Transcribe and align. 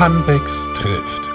Hanbecks 0.00 0.66
trifft. 0.72 1.28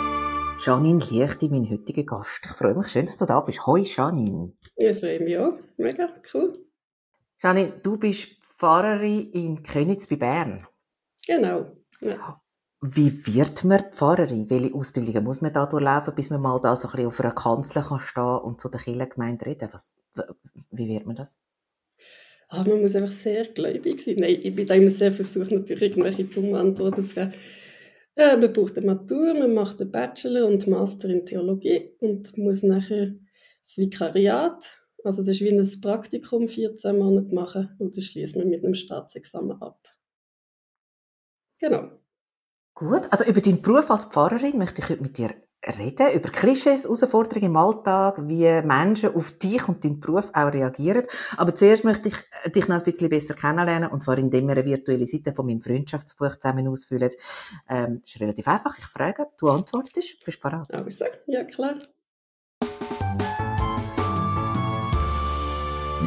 Janine 0.66 0.98
Liechti, 1.12 1.50
mein 1.50 1.70
heutiger 1.70 2.02
Gast. 2.02 2.42
Ich 2.44 2.52
freue 2.52 2.74
mich 2.74 2.88
schön, 2.88 3.06
dass 3.06 3.16
du 3.16 3.26
da 3.28 3.40
bist. 3.42 3.64
Hoi, 3.68 3.82
Janine. 3.82 4.54
Ich 4.76 4.98
freue 4.98 5.20
mich 5.20 5.38
auch. 5.38 5.54
Mega 5.78 6.10
cool. 6.34 6.52
Janine, 7.44 7.74
du 7.84 8.00
bist 8.00 8.28
Pfarrerin 8.58 9.30
in 9.34 9.62
Königs 9.62 10.08
bei 10.08 10.16
Bern. 10.16 10.66
Genau. 11.28 11.74
Ja. 12.02 12.42
Wie 12.82 13.12
wird 13.28 13.64
man 13.66 13.92
Pfarrerin? 13.92 14.50
Welche 14.50 14.74
Ausbildungen 14.74 15.24
muss 15.24 15.42
man 15.42 15.54
da 15.54 15.68
durchlaufen, 15.68 16.16
bis 16.16 16.32
man 16.32 16.42
mal 16.42 16.60
da 16.60 16.76
so 16.76 16.88
ein 16.88 16.96
bisschen 16.96 17.06
auf 17.06 17.20
einer 17.20 17.34
Kanzel 17.34 17.84
kann 17.84 18.00
stehen 18.00 18.40
und 18.40 18.60
zu 18.60 18.70
der 18.70 18.82
Kirchengemeinde 18.82 19.46
reden? 19.46 19.70
Was, 19.74 19.94
wie 20.72 20.90
wird 20.90 21.06
man 21.06 21.18
das? 21.18 21.38
Ah, 22.50 22.64
man 22.64 22.82
muss 22.82 22.96
einfach 22.96 23.14
sehr 23.14 23.46
gläubig 23.46 24.02
sein. 24.02 24.16
Nein, 24.18 24.40
ich 24.42 24.56
bin 24.56 24.66
da 24.66 24.74
immer 24.74 24.90
sehr 24.90 25.12
versucht, 25.12 25.52
natürlich 25.52 25.84
irgendwelche 25.84 26.24
dummen 26.24 26.56
Antworten 26.56 27.06
zu 27.06 27.14
geben. 27.14 27.34
Äh, 28.16 28.38
man 28.38 28.54
braucht 28.54 28.78
eine 28.78 28.86
Matur, 28.86 29.34
man 29.34 29.54
macht 29.54 29.82
einen 29.82 29.92
Bachelor 29.92 30.48
und 30.48 30.68
Master 30.68 31.10
in 31.10 31.26
Theologie 31.26 31.92
und 32.00 32.38
muss 32.38 32.64
nachher 32.64 33.14
das 33.62 33.78
Vikariat, 33.78 34.82
also 35.04 35.22
das 35.22 35.36
ist 35.36 35.42
wie 35.42 35.50
ein 35.50 35.82
Praktikum, 35.82 36.48
14 36.48 36.98
Monate 36.98 37.34
machen 37.34 37.76
und 37.80 37.96
das 37.98 38.06
schließt 38.06 38.38
man 38.38 38.50
mit 38.50 38.64
einem 38.64 38.74
Staatsexamen 38.74 39.62
ab. 39.62 39.80
Genau. 41.60 41.92
Gut, 42.74 43.08
also 43.12 43.26
über 43.26 43.42
deinen 43.42 43.62
Beruf 43.62 43.90
als 43.90 44.06
Pfarrerin 44.06 44.58
möchte 44.58 44.82
ich 44.82 44.90
heute 44.90 45.02
mit 45.02 45.18
dir 45.18 45.34
reden, 45.66 46.14
über 46.14 46.30
Klischees, 46.30 46.84
Herausforderungen 46.84 47.52
im 47.52 47.56
Alltag, 47.56 48.28
wie 48.28 48.62
Menschen 48.62 49.16
auf 49.16 49.32
dich 49.32 49.68
und 49.68 49.84
deinen 49.84 50.00
Beruf 50.00 50.30
auch 50.34 50.52
reagieren. 50.52 51.04
Aber 51.38 51.54
zuerst 51.56 51.84
möchte 51.84 52.10
ich 52.10 52.16
äh, 52.44 52.50
dich 52.52 52.68
noch 52.68 52.78
ein 52.78 52.84
bisschen 52.84 53.10
besser 53.10 53.34
kennenlernen, 53.34 53.90
und 53.90 54.04
zwar 54.04 54.18
indem 54.18 54.48
wir 54.48 54.54
eine 54.54 54.66
virtuelle 54.66 55.06
Seite 55.06 55.34
von 55.34 55.46
meinem 55.46 55.62
Freundschaftsbuch 55.62 56.36
zusammen 56.38 56.68
ausfüllen. 56.68 57.10
Ähm, 57.70 58.02
ist 58.06 58.20
relativ 58.20 58.48
einfach. 58.48 58.78
Ich 58.78 58.86
frage, 58.86 59.28
du 59.38 59.50
antwortest. 59.50 60.24
Bist 60.24 60.38
du 60.38 60.50
bereit? 60.50 60.74
Also, 60.74 61.06
ja, 61.28 61.44
klar. 61.44 61.76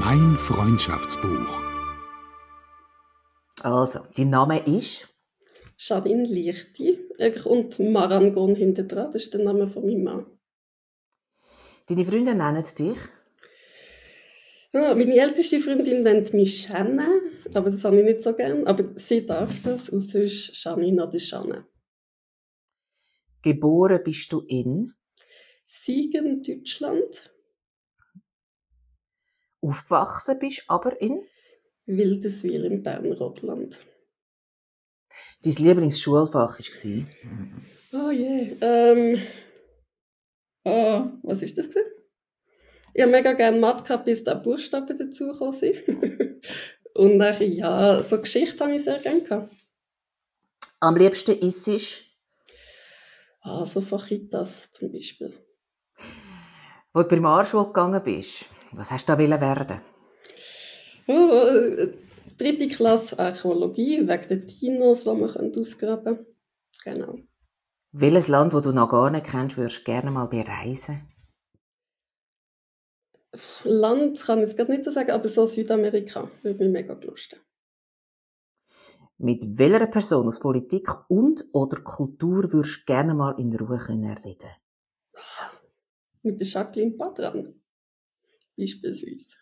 Mein 0.00 0.36
Freundschaftsbuch. 0.36 1.60
Also, 3.62 4.00
dein 4.16 4.30
Name 4.30 4.58
ist? 4.60 5.08
Janine 5.78 6.24
Lichti 6.24 6.98
und 7.44 7.78
Marangon 7.78 8.56
hinten 8.56 8.88
dran, 8.88 9.12
das 9.12 9.22
ist 9.22 9.34
der 9.34 9.44
Name 9.44 9.68
von 9.68 9.86
meinem 9.86 10.02
Mann. 10.02 10.26
Deine 11.88 12.04
Freunde 12.04 12.34
nennen 12.34 12.64
dich? 12.76 12.98
Ja, 14.72 14.94
meine 14.94 15.16
älteste 15.16 15.60
Freundin 15.60 16.02
nennt 16.02 16.34
mich 16.34 16.62
Shanna, 16.62 17.08
aber 17.54 17.70
das 17.70 17.84
habe 17.84 18.00
ich 18.00 18.04
nicht 18.04 18.22
so 18.22 18.34
gern. 18.34 18.66
Aber 18.66 18.84
sie 18.98 19.24
darf 19.24 19.62
das 19.62 19.88
und 19.88 20.00
sonst 20.00 20.62
Janine 20.62 21.06
oder 21.06 21.18
Shanna. 21.18 21.66
Geboren 23.40 24.02
bist 24.04 24.32
du 24.32 24.40
in? 24.48 24.92
Siegen, 25.64 26.42
Deutschland. 26.42 27.32
Aufgewachsen 29.60 30.38
bist 30.40 30.64
aber 30.66 31.00
in? 31.00 31.22
Wildeswil 31.86 32.64
im 32.64 32.82
Berner 32.82 33.20
Obland. 33.20 33.86
Dein 35.44 35.54
Lieblingsschulfach 35.54 36.58
war? 36.58 37.06
Oh 37.92 38.10
je. 38.10 38.56
Ähm, 38.60 39.22
oh, 40.64 41.06
was 41.22 41.42
ist 41.42 41.56
das? 41.56 41.68
Gewesen? 41.68 41.86
Ich 42.94 43.02
habe 43.02 43.12
mega 43.12 43.32
gerne 43.32 43.58
Mathe 43.58 43.84
gehabt, 43.84 44.04
bis 44.06 44.24
da 44.24 44.34
Buchstaben 44.34 44.96
dazugekommen 44.96 45.52
sind. 45.52 45.76
Und 46.94 47.18
dann, 47.18 47.40
ja, 47.52 48.02
so 48.02 48.20
Geschichte 48.20 48.58
habe 48.64 48.74
ich 48.74 48.84
sehr 48.84 48.98
gerne 48.98 49.22
gehabt. 49.22 49.54
Am 50.80 50.96
liebsten 50.96 51.38
ist 51.38 51.68
es? 51.68 52.02
Ah, 53.40 53.64
so 53.64 53.80
Fachitas 53.80 54.72
zum 54.72 54.92
Beispiel. 54.92 55.32
Wo 56.92 57.02
du 57.02 57.08
der 57.08 57.16
Primarschule 57.16 57.66
gegangen 57.66 58.02
bist, 58.02 58.46
was 58.72 58.90
hast 58.90 59.08
du 59.08 59.12
da 59.16 59.40
werden? 59.40 59.80
Oh, 61.06 62.07
dritte 62.38 62.68
Klasse 62.68 63.18
Archäologie, 63.18 64.06
wegen 64.08 64.28
den 64.28 64.46
Dinos, 64.46 65.04
die 65.04 65.14
man 65.14 65.54
ausgraben 65.56 66.04
können. 66.04 66.26
Genau. 66.84 67.18
Welches 67.92 68.28
Land, 68.28 68.52
das 68.52 68.62
du 68.62 68.72
noch 68.72 68.88
gar 68.88 69.10
nicht 69.10 69.26
kennst, 69.26 69.56
würdest 69.56 69.80
du 69.80 69.84
gerne 69.84 70.10
mal 70.10 70.26
bereisen? 70.26 71.08
Land 73.64 74.20
kann 74.20 74.38
ich 74.38 74.44
jetzt 74.44 74.56
gerade 74.56 74.72
nicht 74.72 74.84
so 74.84 74.90
sagen, 74.90 75.10
aber 75.10 75.28
so 75.28 75.46
Südamerika 75.46 76.30
würde 76.42 76.64
mich 76.64 76.72
mega 76.72 76.94
lusten. 76.94 77.40
Mit 79.18 79.58
welcher 79.58 79.86
Person 79.86 80.26
aus 80.28 80.38
Politik 80.38 80.88
und 81.08 81.44
oder 81.52 81.80
Kultur 81.82 82.52
würdest 82.52 82.80
du 82.80 82.84
gerne 82.86 83.14
mal 83.14 83.34
in 83.38 83.54
Ruhe 83.54 83.78
können 83.78 84.16
reden? 84.16 84.50
Mit 86.22 86.38
der 86.38 86.46
Jacqueline 86.46 86.92
Patran. 86.92 87.60
Beispielsweise. 88.56 89.36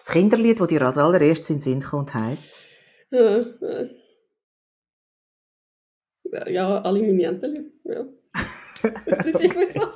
Das 0.00 0.12
Kinderlied, 0.12 0.58
das 0.58 0.68
dir 0.68 0.80
als 0.80 0.96
allererstes 0.96 1.50
in 1.50 1.56
den 1.56 1.60
Sinn 1.60 1.82
kommt, 1.82 2.14
heisst? 2.14 2.58
Ja, 3.10 3.36
äh, 3.36 3.90
ja 6.50 6.80
alle 6.80 7.02
meine 7.02 7.22
Entel. 7.24 7.70
Ja. 7.84 8.06
das 8.82 9.26
ist 9.26 9.40
irgendwie 9.42 9.78
so. 9.78 9.88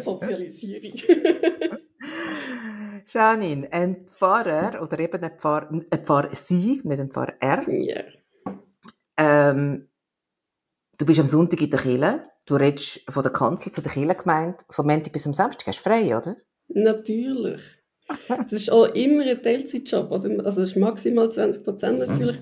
Sozialisierung. 0.20 0.92
Janine, 3.06 3.72
ein 3.72 4.06
Pfarrer 4.06 4.80
oder 4.80 4.98
eben 5.00 5.24
ein 5.24 5.38
Pfarrer, 5.38 5.70
ein 5.70 6.04
Pfarrer 6.04 6.36
Sie, 6.36 6.80
nicht 6.84 7.00
ein 7.00 7.10
Pfarrer 7.10 7.34
R. 7.40 7.68
Ja. 7.68 8.04
Ähm, 9.16 9.88
du 10.98 11.04
bist 11.04 11.18
am 11.18 11.26
Sonntag 11.26 11.60
in 11.60 11.70
der 11.70 11.80
Kirche. 11.80 12.30
Du 12.46 12.54
redest 12.54 13.02
von 13.10 13.24
der 13.24 13.32
Kanzel 13.32 13.72
zu 13.72 13.82
der 13.82 13.90
Kirchengemeinde 13.90 14.58
vom 14.70 14.86
Montag 14.86 15.12
bis 15.12 15.24
zum 15.24 15.34
Samstag. 15.34 15.66
Hast 15.66 15.84
du 15.84 15.90
frei, 15.90 16.16
oder? 16.16 16.36
Natürlich. 16.68 17.77
Das 18.28 18.52
ist 18.52 18.72
auch 18.72 18.86
immer 18.94 19.24
ein 19.24 19.42
Teilzeitjob, 19.42 20.10
oder? 20.10 20.30
also 20.44 20.62
das 20.62 20.70
ist 20.70 20.76
maximal 20.76 21.30
20 21.30 21.62
Prozent 21.62 21.98
natürlich. 21.98 22.38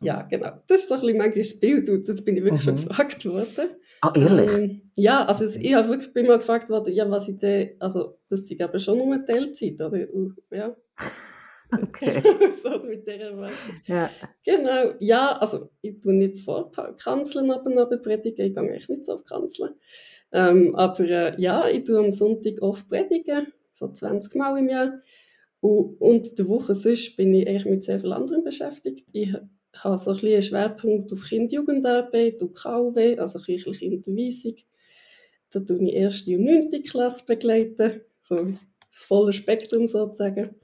Ja, 0.00 0.22
genau. 0.22 0.50
Das 0.66 0.80
ist 0.80 0.88
so 0.88 0.94
ein 0.94 1.00
bisschen 1.00 1.18
manchmal 1.18 1.38
das 1.38 1.60
Bild 1.60 1.88
und 1.88 2.08
jetzt 2.08 2.24
bin 2.24 2.36
ich 2.36 2.44
wirklich 2.44 2.66
mhm. 2.66 2.78
schon 2.78 2.88
gefragt 2.88 3.24
worden. 3.26 3.70
Ah, 4.00 4.12
ehrlich? 4.14 4.58
Ähm, 4.58 4.90
ja, 4.94 5.24
also 5.24 5.44
ich 5.44 5.74
habe 5.74 5.88
wirklich 5.88 6.12
bin 6.12 6.26
mal 6.26 6.38
gefragt 6.38 6.68
worden, 6.68 6.94
ja, 6.94 7.10
was 7.10 7.28
ich 7.28 7.38
denn, 7.38 7.70
also 7.80 8.18
das 8.28 8.40
ist 8.40 8.60
aber 8.60 8.78
schon 8.78 8.98
nur 8.98 9.12
eine 9.12 9.24
Teilzeit, 9.24 9.80
oder? 9.80 10.06
Ja. 10.50 10.76
Okay. 11.70 12.22
so 12.62 12.82
mit 12.86 13.06
dieser 13.06 13.36
Weise. 13.36 13.72
Ja. 13.84 14.08
Genau, 14.42 14.94
ja, 15.00 15.32
also 15.32 15.68
ich 15.82 16.00
tue 16.00 16.14
nicht 16.14 16.40
vor 16.40 16.72
Kanzeln 16.96 17.50
ab 17.50 17.66
und 17.66 17.78
ab 17.78 17.90
predigen, 18.02 18.46
ich 18.46 18.54
gehe 18.54 18.72
echt 18.72 18.88
nicht 18.88 19.04
so 19.04 19.12
auf 19.12 19.24
Kanzeln. 19.26 19.74
Ähm, 20.32 20.74
aber 20.74 21.00
äh, 21.00 21.34
ja, 21.38 21.68
ich 21.68 21.84
tue 21.84 21.98
am 21.98 22.10
Sonntag 22.10 22.62
oft 22.62 22.88
predigen 22.88 23.48
so 23.78 23.92
20 23.92 24.34
Mal 24.34 24.58
im 24.58 24.68
Jahr. 24.68 25.00
Und, 25.60 26.00
und 26.00 26.38
die 26.38 26.48
Woche 26.48 26.74
sonst 26.74 27.16
bin 27.16 27.34
ich 27.34 27.48
eigentlich 27.48 27.64
mit 27.64 27.84
sehr 27.84 28.00
vielen 28.00 28.12
anderen 28.12 28.44
beschäftigt. 28.44 29.08
Ich 29.12 29.34
habe 29.76 29.98
so 29.98 30.12
ein 30.12 30.18
einen 30.18 30.42
Schwerpunkt 30.42 31.12
auf 31.12 31.24
Kind-Jugendarbeit 31.24 32.42
und 32.42 32.54
KW, 32.54 33.18
also 33.18 33.38
kirchliche 33.38 33.86
Unterweisung. 33.86 34.56
Da 35.50 35.60
tue 35.60 35.82
ich 35.82 35.94
erste 35.94 36.36
und 36.36 36.44
neunte 36.44 36.82
Klasse 36.82 37.24
begleiten, 37.26 38.02
so 38.20 38.54
das 38.92 39.04
volle 39.04 39.32
Spektrum 39.32 39.88
sozusagen. 39.88 40.56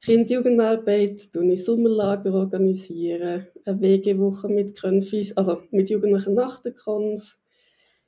Kind-Jugendarbeit 0.00 1.32
tue 1.32 1.52
ich 1.52 1.64
Sommerlager 1.64 2.32
organisieren, 2.32 3.46
eine 3.64 3.80
Wegewoche 3.80 4.48
mit 4.48 4.80
also 5.36 5.62
mit 5.70 5.90
Jugendlichen 5.90 6.34
nach 6.34 6.60
der 6.60 6.72
Konf. 6.72 7.38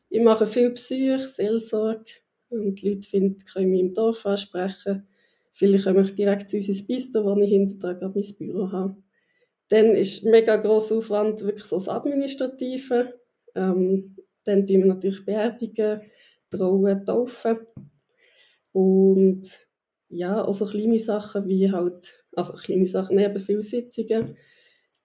Ich 0.08 0.20
mache 0.20 0.46
viel 0.46 0.70
Psyche, 0.70 1.18
Seelsorge, 1.18 2.12
und 2.50 2.80
die 2.82 2.90
Leute 2.90 3.08
finden, 3.08 3.36
können 3.52 3.70
mich 3.70 3.80
im 3.80 3.94
Dorf 3.94 4.26
ansprechen. 4.26 5.06
Vielleicht 5.52 5.84
komme 5.84 6.02
ich 6.02 6.14
direkt 6.14 6.48
zu 6.48 6.56
unserem 6.56 6.86
Bistro, 6.86 7.24
wo 7.24 7.40
ich 7.40 7.50
hinterher 7.50 8.12
mein 8.14 8.34
Büro 8.38 8.70
habe. 8.72 8.96
Dann 9.68 9.94
ist 9.94 10.24
mega 10.24 10.56
grosser 10.56 10.96
Aufwand 10.96 11.42
wirklich 11.42 11.64
so 11.64 11.76
das 11.76 11.88
Administrative. 11.88 13.14
Ähm, 13.54 14.16
dann 14.44 14.66
tun 14.66 14.78
wir 14.80 14.86
natürlich 14.86 15.24
beerdigen, 15.24 16.02
trauen, 16.50 17.04
taufen. 17.04 17.58
Und 18.72 19.68
ja, 20.08 20.44
auch 20.44 20.54
so 20.54 20.66
kleine 20.66 20.98
Sachen 20.98 21.46
wie 21.46 21.70
halt, 21.70 22.24
also 22.34 22.54
kleine 22.54 22.86
Sachen, 22.86 23.16
nein, 23.16 23.30
aber 23.30 23.40
viele 23.40 23.62
Sitzungen. 23.62 24.36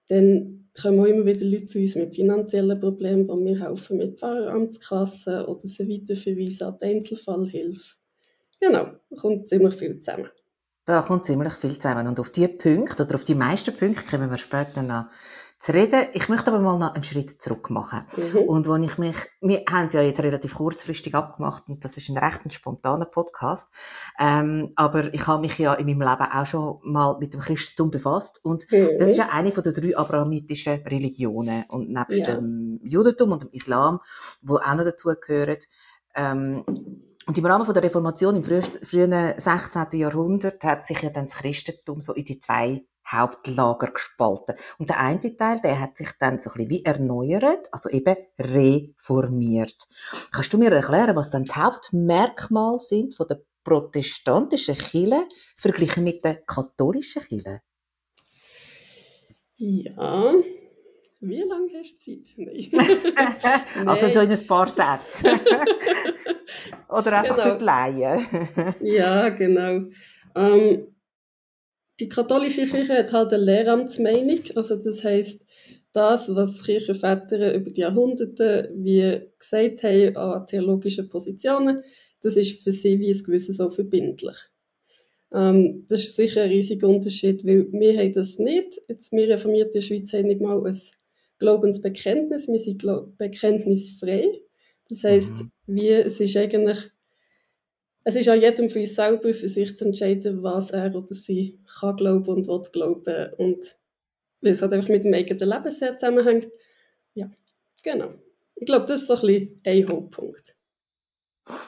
Dann 0.07 0.69
kommen 0.79 0.99
auch 0.99 1.05
immer 1.05 1.25
wieder 1.25 1.45
Leute 1.45 1.65
zu 1.65 1.79
uns 1.79 1.95
mit 1.95 2.15
finanziellen 2.15 2.79
Problemen, 2.79 3.27
wo 3.27 3.37
wir 3.43 3.59
helfen 3.59 3.97
mit 3.97 4.19
Pfarramtskassen 4.19 5.45
oder 5.45 5.67
sie 5.67 5.87
weiterverweisen 5.87 6.67
an 6.67 6.77
die 6.81 6.85
Einzelfallhilfe. 6.85 7.95
Genau, 8.59 8.85
da 9.09 9.15
kommt 9.15 9.47
ziemlich 9.47 9.75
viel 9.75 9.99
zusammen. 10.01 10.29
Da 10.85 11.01
kommt 11.01 11.25
ziemlich 11.25 11.53
viel 11.53 11.73
zusammen. 11.73 12.07
Und 12.07 12.19
auf 12.19 12.29
die 12.29 12.47
Punkte, 12.47 13.03
oder 13.03 13.15
auf 13.15 13.23
die 13.23 13.35
meisten 13.35 13.75
Punkte, 13.75 14.03
kommen 14.05 14.29
wir 14.29 14.37
später 14.37 14.83
noch 14.83 15.05
zu 15.57 15.73
reden. 15.73 16.07
Ich 16.13 16.29
möchte 16.29 16.51
aber 16.51 16.59
mal 16.59 16.77
noch 16.77 16.93
einen 16.93 17.03
Schritt 17.03 17.41
zurück 17.41 17.69
machen. 17.69 18.05
Mhm. 18.15 18.39
Und 18.39 18.69
wenn 18.69 18.83
ich 18.83 18.97
mich, 18.97 19.15
wir 19.41 19.63
haben 19.69 19.89
ja 19.91 20.01
jetzt 20.01 20.19
relativ 20.21 20.55
kurzfristig 20.55 21.15
abgemacht 21.15 21.63
und 21.67 21.83
das 21.83 21.97
ist 21.97 22.09
ein 22.09 22.17
recht 22.17 22.41
spontaner 22.53 23.05
Podcast. 23.05 23.73
Ähm, 24.19 24.73
aber 24.75 25.13
ich 25.13 25.25
habe 25.27 25.41
mich 25.41 25.57
ja 25.57 25.73
in 25.73 25.85
meinem 25.85 26.01
Leben 26.01 26.31
auch 26.31 26.45
schon 26.45 26.79
mal 26.83 27.17
mit 27.19 27.33
dem 27.33 27.41
Christentum 27.41 27.89
befasst 27.89 28.41
und 28.43 28.65
mhm. 28.71 28.97
das 28.97 29.09
ist 29.09 29.17
ja 29.17 29.29
eine 29.31 29.51
von 29.51 29.63
den 29.63 29.73
drei 29.73 29.97
abrahamitischen 29.97 30.83
Religionen 30.83 31.63
und 31.69 31.89
nebst 31.89 32.19
ja. 32.19 32.35
dem 32.35 32.79
Judentum 32.83 33.31
und 33.31 33.43
dem 33.43 33.49
Islam, 33.51 33.99
wo 34.41 34.57
auch 34.57 34.75
noch 34.75 34.83
dazu 34.83 35.13
gehören, 35.19 35.57
ähm, 36.15 36.63
und 37.27 37.37
im 37.37 37.45
Rahmen 37.45 37.73
der 37.73 37.83
Reformation 37.83 38.35
im 38.35 38.43
frühen 38.43 39.33
16. 39.37 39.99
Jahrhundert 39.99 40.63
hat 40.63 40.85
sich 40.85 41.01
ja 41.01 41.09
dann 41.09 41.25
das 41.25 41.37
Christentum 41.37 41.99
so 41.99 42.13
in 42.13 42.23
die 42.23 42.39
zwei 42.39 42.85
Hauptlager 43.07 43.91
gespalten. 43.91 44.55
Und 44.77 44.89
der 44.89 44.99
eine 44.99 45.37
Teil, 45.37 45.59
der 45.61 45.79
hat 45.79 45.97
sich 45.97 46.09
dann 46.19 46.39
so 46.39 46.49
ein 46.49 46.53
bisschen 46.53 46.69
wie 46.69 46.85
erneuert, 46.85 47.67
also 47.71 47.89
eben 47.89 48.15
reformiert. 48.39 49.87
Kannst 50.31 50.53
du 50.53 50.57
mir 50.57 50.71
erklären, 50.71 51.15
was 51.15 51.29
dann 51.29 51.43
die 51.43 51.53
Hauptmerkmale 51.53 52.79
sind 52.79 53.15
von 53.15 53.27
der 53.27 53.41
protestantischen 53.63 54.75
Kirche 54.75 55.27
verglichen 55.57 56.03
mit 56.03 56.23
der 56.23 56.35
katholischen 56.45 57.21
Kirche? 57.21 57.61
Ja, 59.57 60.33
wie 61.21 61.41
lange 61.41 61.71
hast 61.79 62.05
du 62.05 62.23
Zeit? 62.23 62.37
Nein. 62.37 63.87
also 63.87 64.07
so 64.07 64.19
in 64.19 64.29
ein 64.29 64.47
paar 64.47 64.69
Sätzen. 64.69 65.39
Oder 66.89 67.19
einfach 67.19 67.35
genau. 67.35 67.49
für 67.49 67.57
die 67.57 67.63
Laien. 67.63 68.27
ja, 68.81 69.29
genau. 69.29 69.89
Ähm, 70.35 70.94
die 71.99 72.09
katholische 72.09 72.65
Kirche 72.65 72.93
hat 72.93 73.13
halt 73.13 73.33
eine 73.33 73.43
Lehramtsmeinung, 73.43 74.39
also 74.55 74.75
das 74.75 75.03
heißt 75.03 75.45
das, 75.93 76.35
was 76.35 76.63
Kirchenväter 76.63 77.55
über 77.55 77.71
die 77.71 77.81
Jahrhunderte 77.81 78.73
wie 78.75 79.21
gesagt 79.39 79.83
haben 79.83 80.17
an 80.17 80.45
theologischen 80.47 81.09
Positionen, 81.09 81.83
das 82.21 82.35
ist 82.35 82.63
für 82.63 82.71
sie 82.71 82.99
wie 82.99 83.11
ein 83.11 83.23
gewisses 83.23 83.57
so 83.57 83.69
verbindlich. 83.69 84.35
Ähm, 85.33 85.85
das 85.87 86.05
ist 86.05 86.15
sicher 86.15 86.43
ein 86.43 86.49
riesiger 86.49 86.87
Unterschied, 86.87 87.45
weil 87.45 87.71
wir 87.71 87.97
haben 87.97 88.13
das 88.13 88.39
nicht. 88.39 88.81
Jetzt, 88.87 89.11
wir 89.11 89.29
reformierte 89.29 89.81
Schweiz 89.81 90.11
haben 90.13 90.27
nicht 90.27 90.41
mal 90.41 90.65
ein 90.65 90.79
Glaubensbekenntnis, 91.39 92.47
wir 92.47 92.59
sind 92.59 92.83
bekenntnisfrei. 93.17 94.31
Das 94.89 95.03
heißt, 95.03 95.31
mhm. 95.31 95.51
wie, 95.67 95.89
es 95.89 96.19
ist 96.19 96.37
eigentlich 96.37 96.77
es 98.07 98.15
ist 98.15 98.29
an 98.29 98.39
jedem 98.39 98.69
für 98.69 98.79
uns 98.79 98.95
selber, 98.95 99.33
für 99.33 99.47
sich 99.47 99.75
zu 99.75 99.83
entscheiden, 99.83 100.43
was 100.43 100.69
er 100.69 100.93
oder 100.95 101.13
sie 101.13 101.59
kann 101.79 101.95
glauben 101.95 102.27
und 102.27 102.47
will 102.47 102.61
glauben. 102.71 103.33
Und 103.37 103.75
weil 104.41 104.51
es 104.51 104.61
halt 104.61 104.73
einfach 104.73 104.89
mit 104.89 105.03
dem 105.03 105.13
eigenen 105.13 105.49
Leben 105.49 105.71
sehr 105.71 105.97
zusammenhängt. 105.97 106.47
Ja, 107.15 107.31
genau. 107.81 108.13
Ich 108.55 108.67
glaube, 108.67 108.85
das 108.85 109.01
ist 109.01 109.07
so 109.07 109.15
ein 109.15 109.21
bisschen 109.21 109.61
ein 109.65 109.89
Hauptpunkt. 109.89 110.55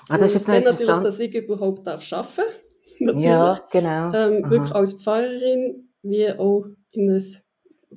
Ah, 0.10 0.18
das 0.18 0.36
ist 0.36 0.48
jetzt 0.48 0.64
natürlich, 0.64 1.04
dass 1.04 1.20
ich 1.20 1.34
überhaupt 1.34 1.86
darf 1.86 2.14
arbeiten 2.14 2.36
darf. 2.36 2.56
Ja, 3.16 3.64
genau. 3.72 4.12
Ähm, 4.12 4.50
wirklich 4.50 4.72
als 4.72 4.94
Pfarrerin, 4.94 5.90
wie 6.02 6.32
auch 6.32 6.66
in 6.92 7.12
ein 7.12 7.24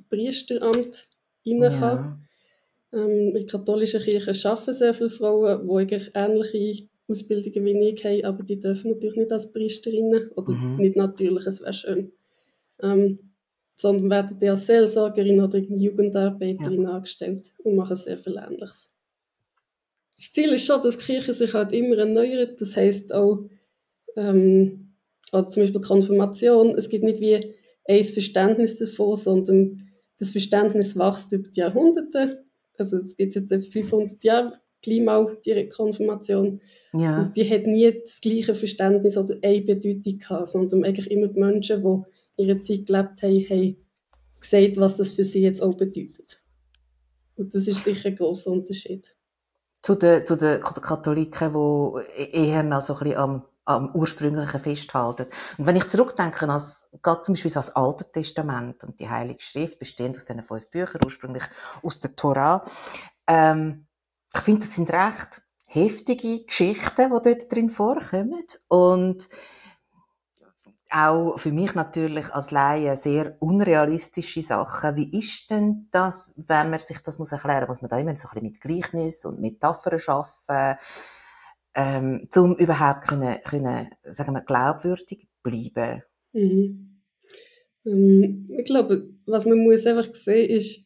Priesteramt 0.09 1.07
rein 1.43 1.61
kann. 1.61 1.79
Ja. 1.79 2.19
Ähm, 2.93 3.29
in 3.29 3.33
der 3.33 3.45
katholischen 3.47 4.01
Kirche 4.01 4.49
arbeiten 4.49 4.73
sehr 4.73 4.93
viele 4.93 5.09
Frauen, 5.09 5.67
die 5.67 5.73
eigentlich 5.73 6.11
ähnliche 6.13 6.90
Ausbildungen 7.11 7.65
wie 7.65 7.89
ich 7.89 8.03
habe, 8.03 8.25
aber 8.25 8.43
die 8.43 8.59
dürfen 8.59 8.91
natürlich 8.91 9.17
nicht 9.17 9.31
als 9.31 9.51
Priesterinnen 9.51 10.31
oder 10.31 10.53
mhm. 10.53 10.77
nicht 10.77 10.95
natürlich, 10.95 11.45
es 11.45 11.61
wäre 11.61 11.73
schön. 11.73 12.11
Ähm, 12.81 13.19
sondern 13.75 14.09
werden 14.09 14.39
die 14.39 14.49
als 14.49 14.67
Seelsorgerin 14.67 15.41
oder 15.41 15.57
Jugendarbeiterin 15.57 16.83
ja. 16.83 16.91
angestellt 16.91 17.53
und 17.63 17.75
machen 17.75 17.95
sehr 17.95 18.17
viel 18.17 18.37
Ähnliches. 18.37 18.89
Das 20.15 20.31
Ziel 20.33 20.53
ist 20.53 20.65
schon, 20.65 20.83
dass 20.83 20.97
die 20.97 21.05
Kirche 21.05 21.33
sich 21.33 21.53
halt 21.53 21.71
immer 21.71 21.97
erneuert, 21.97 22.61
das 22.61 22.75
heißt 22.75 23.13
auch, 23.13 23.49
ähm, 24.15 24.93
also 25.31 25.49
zum 25.49 25.63
Beispiel 25.63 25.81
Konfirmation, 25.81 26.77
es 26.77 26.89
gibt 26.89 27.03
nicht 27.03 27.21
wie 27.21 27.39
ein 27.85 28.03
Verständnis 28.03 28.77
davon, 28.77 29.15
sondern 29.15 29.89
das 30.19 30.31
Verständnis 30.31 30.95
wächst 30.95 31.31
über 31.31 31.49
die 31.49 31.61
Jahrhunderte. 31.61 32.45
Also 32.77 32.97
es 32.97 33.17
gibt 33.17 33.33
jetzt 33.33 33.51
500 33.51 34.23
Jahre 34.23 34.60
Klima, 34.81 35.25
die 35.45 35.69
Konfirmation. 35.69 36.61
Ja. 36.93 37.21
Und 37.21 37.35
die 37.35 37.49
hat 37.49 37.67
nie 37.67 38.01
das 38.01 38.19
gleiche 38.19 38.55
Verständnis 38.55 39.17
oder 39.17 39.35
eine 39.41 39.61
Bedeutung 39.61 40.19
gehabt, 40.19 40.47
sondern 40.47 40.83
eigentlich 40.83 41.09
immer 41.09 41.27
die 41.27 41.39
Menschen, 41.39 41.83
die 41.83 42.43
ihre 42.43 42.61
Zeit 42.61 42.87
gelebt 42.87 43.21
haben, 43.21 43.45
haben 43.49 43.77
gesagt, 44.39 44.77
was 44.77 44.97
das 44.97 45.11
für 45.11 45.23
sie 45.23 45.41
jetzt 45.41 45.61
auch 45.61 45.75
bedeutet. 45.75 46.41
Und 47.35 47.53
das 47.53 47.67
ist 47.67 47.83
sicher 47.83 48.09
ein 48.09 48.15
grosser 48.15 48.51
Unterschied. 48.51 49.15
Zu 49.81 49.95
den, 49.95 50.25
zu 50.25 50.35
den 50.35 50.61
Katholiken, 50.61 51.53
die 51.53 52.37
eher 52.37 52.63
noch 52.63 52.81
so 52.81 52.93
ein 52.93 52.99
bisschen 52.99 53.17
am, 53.17 53.45
am 53.65 53.95
ursprünglichen 53.95 54.59
festhalten. 54.59 55.27
Und 55.57 55.65
wenn 55.65 55.75
ich 55.75 55.87
zurückdenke, 55.87 56.47
als, 56.49 56.89
gerade 57.01 57.21
zum 57.21 57.33
Beispiel 57.33 57.51
das 57.51 57.75
Alte 57.75 58.11
Testament 58.11 58.83
und 58.83 58.99
die 58.99 59.09
Heilige 59.09 59.41
Schrift, 59.41 59.79
bestehend 59.79 60.17
aus 60.17 60.25
diesen 60.25 60.43
fünf 60.43 60.69
Büchern, 60.69 61.01
ursprünglich 61.03 61.43
aus 61.81 61.99
der 61.99 62.15
Tora, 62.15 62.63
ähm, 63.27 63.87
ich 64.33 64.41
finde, 64.41 64.61
das 64.61 64.75
sind 64.75 64.91
recht 64.91 65.41
heftige 65.67 66.43
Geschichten, 66.43 67.11
die 67.11 67.29
dort 67.29 67.51
drin 67.51 67.69
vorkommen. 67.69 68.43
Und 68.67 69.27
auch 70.89 71.37
für 71.39 71.53
mich 71.53 71.73
natürlich 71.73 72.29
als 72.33 72.51
Laie 72.51 72.97
sehr 72.97 73.37
unrealistische 73.39 74.41
Sachen. 74.41 74.97
Wie 74.97 75.17
ist 75.17 75.49
denn 75.49 75.87
das, 75.91 76.35
wenn 76.37 76.69
man 76.69 76.79
sich 76.79 76.99
das 76.99 77.17
muss 77.17 77.31
erklären 77.31 77.67
muss? 77.67 77.81
man 77.81 77.89
da 77.89 77.97
immer 77.97 78.15
so 78.15 78.27
ein 78.27 78.33
bisschen 78.33 78.43
mit 78.43 78.61
Gleichnis 78.61 79.23
und 79.23 79.39
Metaphern 79.39 79.99
arbeiten, 80.07 80.79
ähm, 81.73 82.27
um 82.35 82.57
überhaupt 82.57 83.07
können, 83.07 83.37
können, 83.45 83.89
sagen 84.01 84.33
wir, 84.33 84.41
glaubwürdig 84.41 85.29
bleiben? 85.41 86.03
Mhm. 86.33 87.01
Ähm, 87.85 88.49
ich 88.57 88.65
glaube, 88.65 89.09
was 89.25 89.45
man 89.45 89.59
muss 89.59 89.85
einfach 89.85 90.13
sehen 90.13 90.49
ist, 90.49 90.85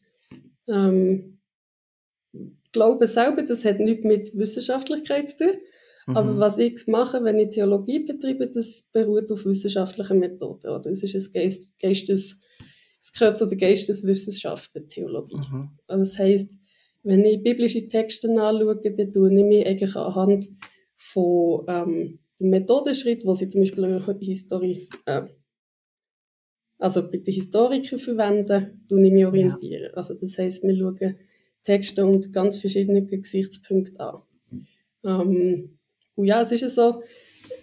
ähm, 0.68 1.35
Glaube 2.76 3.08
selber, 3.08 3.42
das 3.42 3.64
hat 3.64 3.80
nichts 3.80 4.04
mit 4.04 4.38
Wissenschaftlichkeit 4.38 5.30
zu 5.30 5.38
tun. 5.38 5.54
Mhm. 6.08 6.18
Aber 6.18 6.40
was 6.40 6.58
ich 6.58 6.86
mache, 6.88 7.24
wenn 7.24 7.40
ich 7.40 7.52
Theologie 7.52 8.00
betreibe, 8.00 8.48
das 8.48 8.84
beruht 8.92 9.32
auf 9.32 9.46
wissenschaftlichen 9.46 10.20
Methoden. 10.20 10.68
Oder? 10.70 10.92
Es 10.92 11.02
ist 11.02 11.16
ein 11.16 11.34
Geist, 11.34 11.80
Geistes, 11.80 12.38
es 13.00 13.14
gehört 13.14 13.38
zu 13.38 13.46
der 13.46 13.58
Geisteswissenschaft, 13.58 14.76
der 14.76 14.88
Theologie. 14.88 15.38
Mhm. 15.38 15.70
Also 15.88 16.00
das 16.04 16.20
heisst, 16.20 16.60
wenn 17.04 17.24
ich 17.24 17.42
biblische 17.42 17.88
Texte 17.88 18.28
anschaue, 18.30 18.76
dann 18.76 19.12
tue 19.12 19.34
ich 19.34 19.46
mich 19.46 19.66
eigentlich 19.66 19.96
anhand 19.96 20.50
von 20.98 21.64
ähm, 21.70 22.20
dem 22.42 22.50
Methodenschritt, 22.50 23.24
wo 23.24 23.34
sie 23.34 23.48
zum 23.48 23.62
Beispiel 23.62 24.02
Historie, 24.20 24.90
äh, 25.06 25.22
also 26.78 27.10
bei 27.10 27.20
den 27.20 27.34
Historikern 27.34 28.00
verwenden, 28.00 28.84
tue 28.90 29.06
ich 29.06 29.14
mich 29.14 29.26
orientieren. 29.26 29.84
Ja. 29.84 29.94
Also 29.94 30.14
das 30.16 30.38
heisst, 30.38 30.62
wir 30.62 30.76
schauen 30.76 31.16
Texte 31.66 32.06
und 32.06 32.32
ganz 32.32 32.58
verschiedene 32.58 33.06
Gesichtspunkte 33.06 34.00
an. 34.00 34.22
Ähm, 35.04 35.78
und 36.16 36.26
ja, 36.26 36.42
es 36.42 36.52
ist 36.52 36.76
so, 36.76 37.04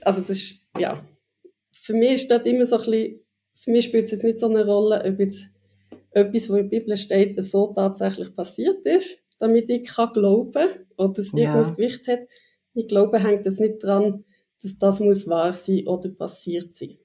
also 0.02 0.21
das 0.21 0.30
ist, 0.30 0.61
ja, 0.78 1.06
für 1.73 1.94
mich 1.94 2.12
ist 2.12 2.30
das 2.30 2.44
immer 2.44 2.66
so 2.66 2.76
ein 2.76 2.85
bisschen, 2.85 3.21
für 3.54 3.71
mich 3.71 3.85
spielt 3.85 4.04
es 4.04 4.11
jetzt 4.11 4.25
nicht 4.25 4.38
so 4.38 4.49
eine 4.49 4.66
Rolle, 4.66 5.02
ob 5.04 5.18
jetzt 5.21 5.47
etwas, 6.11 6.50
was 6.50 6.59
in 6.59 6.68
der 6.68 6.78
Bibel 6.78 6.97
steht, 6.97 7.42
so 7.42 7.73
tatsächlich 7.73 8.35
passiert 8.35 8.85
ist, 8.85 9.18
damit 9.38 9.71
ich 9.71 9.85
kann 9.85 10.12
glauben 10.12 10.68
oder 10.97 11.18
es 11.18 11.32
ja. 11.32 11.38
irgendwas 11.38 11.76
Gewicht 11.76 12.06
hat. 12.09 12.21
Ich 12.75 12.88
glaube, 12.88 13.23
hängt 13.23 13.47
es 13.47 13.59
nicht 13.59 13.82
daran, 13.82 14.25
dass 14.62 14.78
das 14.78 15.00
muss 15.00 15.28
wahr 15.28 15.52
sein 15.52 15.87
oder 15.87 16.09
passiert 16.11 16.73
sein. 16.73 16.99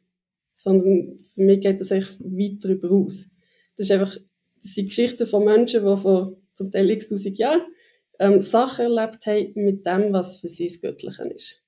Sondern 0.53 1.17
für 1.17 1.41
mich 1.41 1.61
geht 1.61 1.81
es 1.81 1.91
echt 1.91 2.19
weit 2.19 2.63
darüber 2.63 2.91
aus. 2.91 3.27
Das 3.75 3.87
ist 3.87 3.91
einfach, 3.91 4.17
das 4.61 4.73
sind 4.73 4.87
Geschichten 4.87 5.27
von 5.27 5.45
Menschen, 5.45 5.85
die 5.85 5.97
vor 5.97 6.37
zum 6.57 6.71
Teil 6.71 6.89
x 6.89 7.09
tausend 7.09 7.37
Jahre, 7.37 7.65
ähm, 8.19 8.41
Sachen 8.41 8.85
erlebt 8.85 9.25
haben 9.25 9.51
mit 9.55 9.85
dem, 9.85 10.11
was 10.13 10.37
für 10.37 10.47
sie 10.47 10.67
das 10.67 10.81
Göttliche 10.81 11.23
ist. 11.29 11.63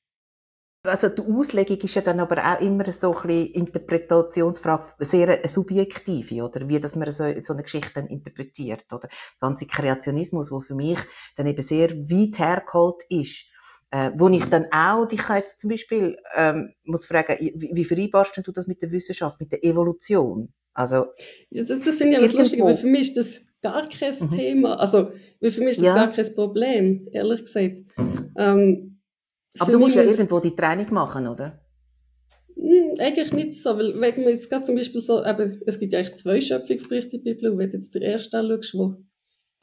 Also 0.84 1.10
die 1.10 1.22
Auslegung 1.22 1.78
ist 1.78 1.96
ja 1.96 2.02
dann 2.02 2.22
aber 2.22 2.38
auch 2.38 2.62
immer 2.62 2.90
so 2.90 3.14
ein 3.14 3.28
bisschen 3.28 3.54
Interpretationsfrage, 3.54 4.94
sehr 5.00 5.46
subjektive, 5.46 6.44
oder? 6.44 6.68
Wie 6.70 6.80
dass 6.80 6.96
man 6.96 7.12
so, 7.12 7.26
so 7.42 7.54
eine 7.54 7.64
Geschichte 7.64 7.92
dann 7.96 8.08
interpretiert, 8.08 8.86
oder? 8.92 9.10
Der 9.10 9.10
ganze 9.42 9.68
Kreationismus, 9.68 10.52
wo 10.52 10.62
für 10.62 10.76
mich 10.76 10.98
dann 11.36 11.48
eben 11.48 11.62
sehr 11.62 11.90
weit 11.92 12.40
hergeholt 12.40 13.04
ist, 13.10 13.46
äh, 13.92 14.12
wo 14.16 14.30
ich 14.30 14.46
dann 14.46 14.68
auch 14.72 15.06
dich 15.06 15.28
jetzt 15.28 15.60
zum 15.60 15.70
Beispiel 15.70 16.16
ähm, 16.38 16.74
muss 16.84 17.08
fragen, 17.08 17.36
wie, 17.56 17.72
wie 17.74 17.84
vereinbarst 17.84 18.40
du 18.42 18.52
das 18.52 18.68
mit 18.68 18.82
der 18.82 18.92
Wissenschaft, 18.92 19.38
mit 19.42 19.52
der 19.52 19.64
Evolution? 19.66 20.54
Also 20.74 21.08
ja, 21.50 21.64
das, 21.64 21.84
das 21.84 21.98
finde 21.98 22.18
ich 22.18 22.24
aber 22.24 22.40
lustig, 22.40 22.64
weil 22.64 22.78
für 22.78 22.88
mich 22.88 23.10
ist 23.10 23.18
das 23.18 23.42
gar 23.62 23.88
kein 23.90 24.16
mhm. 24.20 24.32
Thema. 24.32 24.80
Also, 24.80 25.12
für 25.42 25.62
mich 25.62 25.72
ist 25.72 25.80
das 25.80 25.86
ja. 25.86 25.96
gar 25.96 26.12
kein 26.12 26.36
Problem, 26.36 27.08
ehrlich 27.12 27.42
gesagt. 27.42 27.80
Ähm, 28.38 29.00
Aber 29.60 29.72
du 29.72 29.80
musst 29.80 29.96
ja 29.96 30.04
irgendwo 30.04 30.40
die 30.40 30.56
Training 30.56 30.94
machen, 30.94 31.28
oder? 31.28 31.60
Hm, 32.56 32.96
eigentlich 33.00 33.32
nicht 33.34 33.62
so, 33.62 33.78
weil 33.78 34.00
wenn 34.00 34.24
man 34.24 34.34
jetzt 34.34 34.50
gerade 34.50 34.66
zum 34.66 34.76
Beispiel 34.76 35.02
so, 35.02 35.24
eben, 35.26 35.62
es 35.66 35.80
gibt 35.80 35.94
ja 35.94 36.00
eigentlich 36.00 36.18
zwei 36.18 36.42
Schöpfungsberichte 36.42 37.18
in 37.18 37.24
der 37.24 37.34
Bibel, 37.34 37.52
und 37.52 37.58
wenn 37.58 37.70
du 37.70 37.78
jetzt 37.78 37.96
den 37.96 38.02
ersten 38.02 38.36
anschaust, 38.36 38.74
wo 38.76 38.96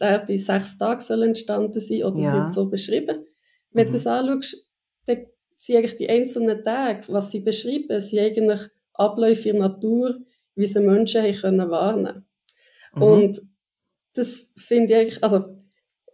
der 0.00 0.24
die 0.24 0.38
sechs 0.38 0.76
Tage 0.76 1.02
soll 1.02 1.22
entstanden 1.22 1.80
sein 1.80 2.04
oder 2.04 2.20
Ja. 2.20 2.34
wird 2.34 2.52
so 2.52 2.68
beschrieben, 2.68 3.24
wenn 3.70 3.86
Mhm. 3.86 3.90
du 3.90 3.96
das 3.96 4.06
anschaust, 4.06 4.68
dann 5.06 5.26
sind 5.56 5.76
eigentlich 5.76 5.96
die 5.96 6.08
einzelnen 6.08 6.62
Tage, 6.64 7.04
was 7.08 7.30
sie 7.30 7.40
beschreiben, 7.40 8.00
sind 8.00 8.18
eigentlich 8.18 8.60
Abläufe 8.92 9.48
in 9.48 9.58
der 9.58 9.68
Natur, 9.68 10.18
wie 10.54 10.66
sie 10.66 10.80
Menschen 10.80 11.22
haben 11.22 11.34
können 11.34 11.70
wahrnehmen 11.70 12.26
Mhm. 12.94 13.02
Und 13.02 13.40
das 14.18 14.52
finde 14.56 14.92
ich 14.94 14.98
eigentlich, 14.98 15.24
also 15.24 15.44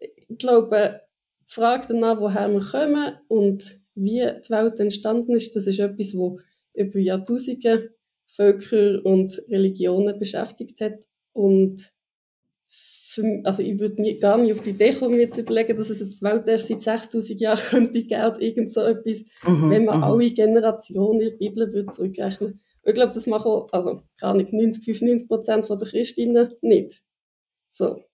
ich 0.00 0.38
glaube, 0.38 1.00
die 1.48 1.52
Frage 1.54 1.86
danach, 1.88 2.20
woher 2.20 2.48
wir 2.50 2.60
kommen 2.60 3.14
und 3.28 3.80
wie 3.94 4.20
die 4.44 4.50
Welt 4.50 4.80
entstanden 4.80 5.32
ist, 5.34 5.54
das 5.54 5.66
ist 5.66 5.78
etwas, 5.78 6.14
wo 6.16 6.38
über 6.74 6.98
Jahrtausende 6.98 7.94
Völker 8.26 9.04
und 9.04 9.42
Religionen 9.48 10.18
beschäftigt 10.18 10.80
hat. 10.80 11.04
Und 11.34 11.92
mich- 13.18 13.44
also 13.46 13.62
ich 13.62 13.78
würde 13.78 14.00
nie, 14.00 14.18
gar 14.18 14.38
nicht 14.38 14.52
auf 14.52 14.62
die 14.62 14.70
Idee 14.70 14.92
kommen, 14.92 15.16
mir 15.18 15.30
zu 15.30 15.42
überlegen, 15.42 15.76
dass 15.76 15.90
es 15.90 16.00
jetzt 16.00 16.20
die 16.20 16.24
Welt 16.24 16.48
erst 16.48 16.68
seit 16.68 16.82
6000 16.82 17.40
Jahren 17.40 17.58
könnte 17.92 18.02
geben 18.04 18.24
oder 18.26 18.40
irgend 18.40 18.72
so 18.72 18.80
etwas, 18.80 19.24
Mhm. 19.46 19.70
wenn 19.70 19.84
man 19.84 19.98
Mhm. 19.98 20.04
alle 20.04 20.30
Generationen 20.30 21.20
in 21.20 21.28
der 21.30 21.36
Bibel 21.36 21.72
würde 21.72 21.92
zurückrechnen 21.92 22.52
Und 22.84 22.88
Ich 22.88 22.94
glaube, 22.94 23.12
das 23.12 23.26
machen 23.26 23.48
auch, 23.52 23.68
also 23.72 24.00
gar 24.18 24.34
nicht 24.34 24.52
90, 24.54 24.82
95 24.84 25.28
Prozent 25.28 25.68
der 25.68 25.76
Christinnen 25.76 26.54
nicht. 26.62 27.02
So. 27.72 28.04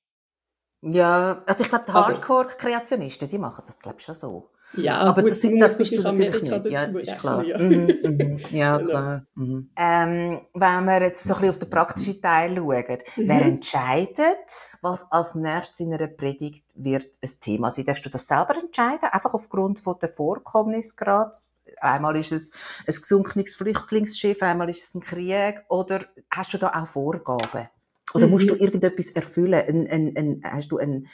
Ja, 0.82 1.42
also 1.46 1.64
ich 1.64 1.68
glaube, 1.68 1.84
die 1.88 1.92
Also- 1.92 2.08
Hardcore-Kreationisten, 2.10 3.28
die 3.28 3.38
machen 3.38 3.64
das, 3.66 3.80
glaube 3.80 3.96
ich, 3.98 4.04
schon 4.04 4.14
so. 4.14 4.50
Ja, 4.74 4.98
Aber 4.98 5.22
gut, 5.22 5.30
das, 5.30 5.42
man 5.44 5.58
das 5.58 5.78
bist 5.78 5.96
du 5.96 6.02
natürlich 6.02 6.42
nicht. 6.42 6.66
Ja, 6.68 6.82
ist 6.84 7.18
klar. 7.18 7.42
ja. 7.42 7.58
Mhm, 7.58 7.86
mhm. 8.02 8.38
Ja, 8.50 8.76
Genau. 8.78 8.90
klar. 8.90 9.26
Mhm. 9.34 9.70
Ähm, 9.76 10.40
wenn 10.54 10.84
wir 10.84 11.00
jetzt 11.02 11.24
so 11.24 11.34
ein 11.34 11.40
bisschen 11.40 11.50
auf 11.50 11.58
den 11.58 11.70
praktischen 11.70 12.20
Teil 12.20 12.54
schauen, 12.54 12.98
Mhm. 13.16 13.28
wer 13.28 13.42
entscheidet, 13.42 14.76
was 14.82 15.10
als 15.10 15.34
nächstes 15.34 15.80
in 15.80 15.94
einer 15.94 16.06
Predigt 16.06 16.66
wird 16.74 17.08
ein 17.22 17.30
Thema 17.40 17.70
sein? 17.70 17.86
Darfst 17.86 18.04
du 18.04 18.10
das 18.10 18.26
selber 18.26 18.56
entscheiden? 18.56 19.08
Einfach 19.10 19.32
aufgrund 19.34 19.80
von 19.80 19.98
der 20.00 20.10
Vorkommnisgrad? 20.10 21.34
Einmal 21.80 22.16
ist 22.18 22.32
es 22.32 22.52
ein 22.86 22.94
gesunkenes 22.94 23.54
Flüchtlingsschiff, 23.56 24.42
einmal 24.42 24.68
ist 24.70 24.84
es 24.88 24.94
ein 24.94 25.00
Krieg. 25.00 25.62
Oder 25.70 26.00
hast 26.30 26.52
du 26.52 26.58
da 26.58 26.68
auch 26.74 26.86
Vorgaben? 26.86 27.68
Oder 28.14 28.26
musst 28.26 28.50
du 28.50 28.54
Mhm. 28.54 28.60
irgendetwas 28.60 29.10
erfüllen? 29.10 29.54
Ein, 29.54 29.86
ein, 29.88 30.16
ein, 30.16 30.40
hast 30.44 30.70
du 30.72 30.78
einen, 30.78 31.06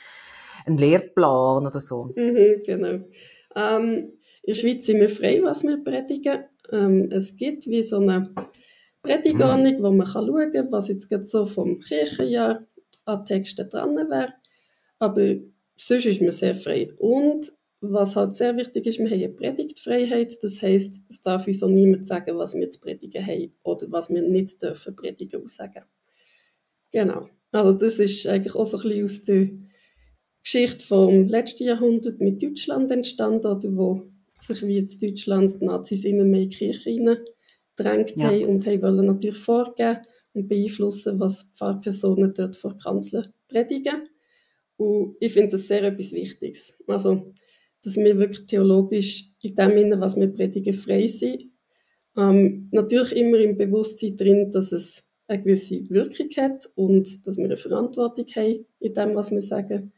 einen 0.67 0.79
Lehrplan 0.79 1.67
oder 1.67 1.81
so? 1.81 2.13
Mhm, 2.17 2.63
genau. 2.65 2.99
Ähm, 3.57 4.13
in 4.43 4.49
der 4.49 4.55
Schweiz 4.55 4.87
sind 4.87 5.01
wir 5.01 5.09
frei, 5.09 5.41
was 5.43 5.63
wir 5.63 5.83
predigen. 5.83 6.45
Ähm, 6.73 7.09
es 7.11 7.37
gibt 7.37 7.67
wie 7.67 7.83
so 7.83 7.99
eine 7.99 8.33
Predigordnung, 9.03 9.83
wo 9.83 9.91
man 9.93 10.07
kann 10.07 10.27
schauen 10.27 10.53
kann, 10.53 10.73
was 10.73 10.89
jetzt 10.89 11.09
gerade 11.09 11.25
so 11.25 11.47
vom 11.47 11.81
Kirchenjahr 11.81 12.67
an 13.05 13.25
Texten 13.25 13.69
dran 13.69 13.97
wäre. 13.97 14.35
Aber 14.99 15.35
sonst 15.77 16.07
ist 16.07 16.21
man 16.23 16.31
sehr 16.31 16.55
frei. 16.55 16.93
Und 16.99 17.53
was 17.81 18.17
halt 18.17 18.35
sehr 18.35 18.57
wichtig 18.57 18.87
ist, 18.87 18.99
wir 18.99 19.11
haben 19.11 19.15
eine 19.15 19.29
Predigtfreiheit. 19.29 20.43
Das 20.43 20.63
heisst, 20.63 21.01
es 21.11 21.21
darf 21.21 21.47
uns 21.47 21.63
auch 21.63 21.69
niemand 21.69 22.07
sagen, 22.07 22.39
was 22.39 22.55
wir 22.55 22.71
zu 22.71 22.81
predigen 22.81 23.27
haben 23.27 23.53
oder 23.63 23.87
was 23.91 24.09
wir 24.09 24.23
nicht 24.23 24.63
dürfen 24.63 24.97
predigen 24.97 25.43
und 25.43 25.51
sagen. 25.51 25.85
Genau. 26.95 27.29
Also 27.51 27.73
das 27.73 27.99
ist 27.99 28.27
eigentlich 28.27 28.55
auch 28.55 28.67
so 28.67 28.79
ein 28.79 28.83
bisschen 28.89 29.05
aus 29.05 29.23
der 29.25 29.49
Geschichte 30.45 30.87
vom 30.87 31.29
letzten 31.29 31.65
Jahrhundert 31.65 32.21
mit 32.21 32.41
Deutschland 32.41 32.91
entstanden, 32.91 33.47
oder 33.49 33.77
wo 33.77 34.03
sich 34.39 34.63
wie 34.63 34.77
jetzt 34.79 35.03
Deutschland 35.03 35.61
die 35.61 35.65
Nazis 35.65 36.05
immer 36.05 36.25
mehr 36.25 36.43
in 36.43 36.51
die 36.51 36.57
Kirche 36.57 36.91
hineingedrängt 36.91 38.15
Ja. 38.17 38.31
haben 38.31 38.45
und 38.47 38.67
haben 38.67 38.83
wollen 38.83 39.07
natürlich 39.07 39.39
vorgeben 39.39 39.99
und 40.35 40.49
beeinflussen, 40.49 41.19
was 41.19 41.51
Pfarrpersonen 41.55 42.33
dort 42.33 42.57
vor 42.57 42.77
Kanzeln 42.77 43.27
predigen. 43.49 44.09
Und 44.77 45.17
ich 45.21 45.33
finde 45.33 45.51
das 45.51 45.67
sehr 45.69 45.83
etwas 45.83 46.13
Wichtiges. 46.13 46.75
Also, 46.87 47.33
dass 47.83 47.97
wir 47.97 48.19
wirklich 48.19 48.47
theologisch 48.47 49.31
in 49.43 49.55
dem 49.57 49.79
Sinne, 49.81 50.01
was 50.01 50.17
wir 50.17 50.29
predigen, 50.29 50.75
frei 50.75 51.09
sind. 51.09 51.45
Ähm, 52.17 52.69
natürlich 52.73 53.13
immer 53.17 53.39
im 53.39 53.57
Bewusstsein 53.57 54.17
drin, 54.17 54.51
dass 54.53 54.71
es 54.73 55.04
eine 55.27 55.43
gewisse 55.43 55.89
Wirkung 55.91 56.29
hat 56.37 56.71
und 56.75 57.27
dass 57.27 57.37
wir 57.37 57.45
eine 57.45 57.57
Verantwortung 57.57 58.27
haben 58.35 58.67
in 58.81 58.95
dem, 58.95 59.15
was 59.15 59.31
wir 59.31 59.43
sagen. 59.43 59.93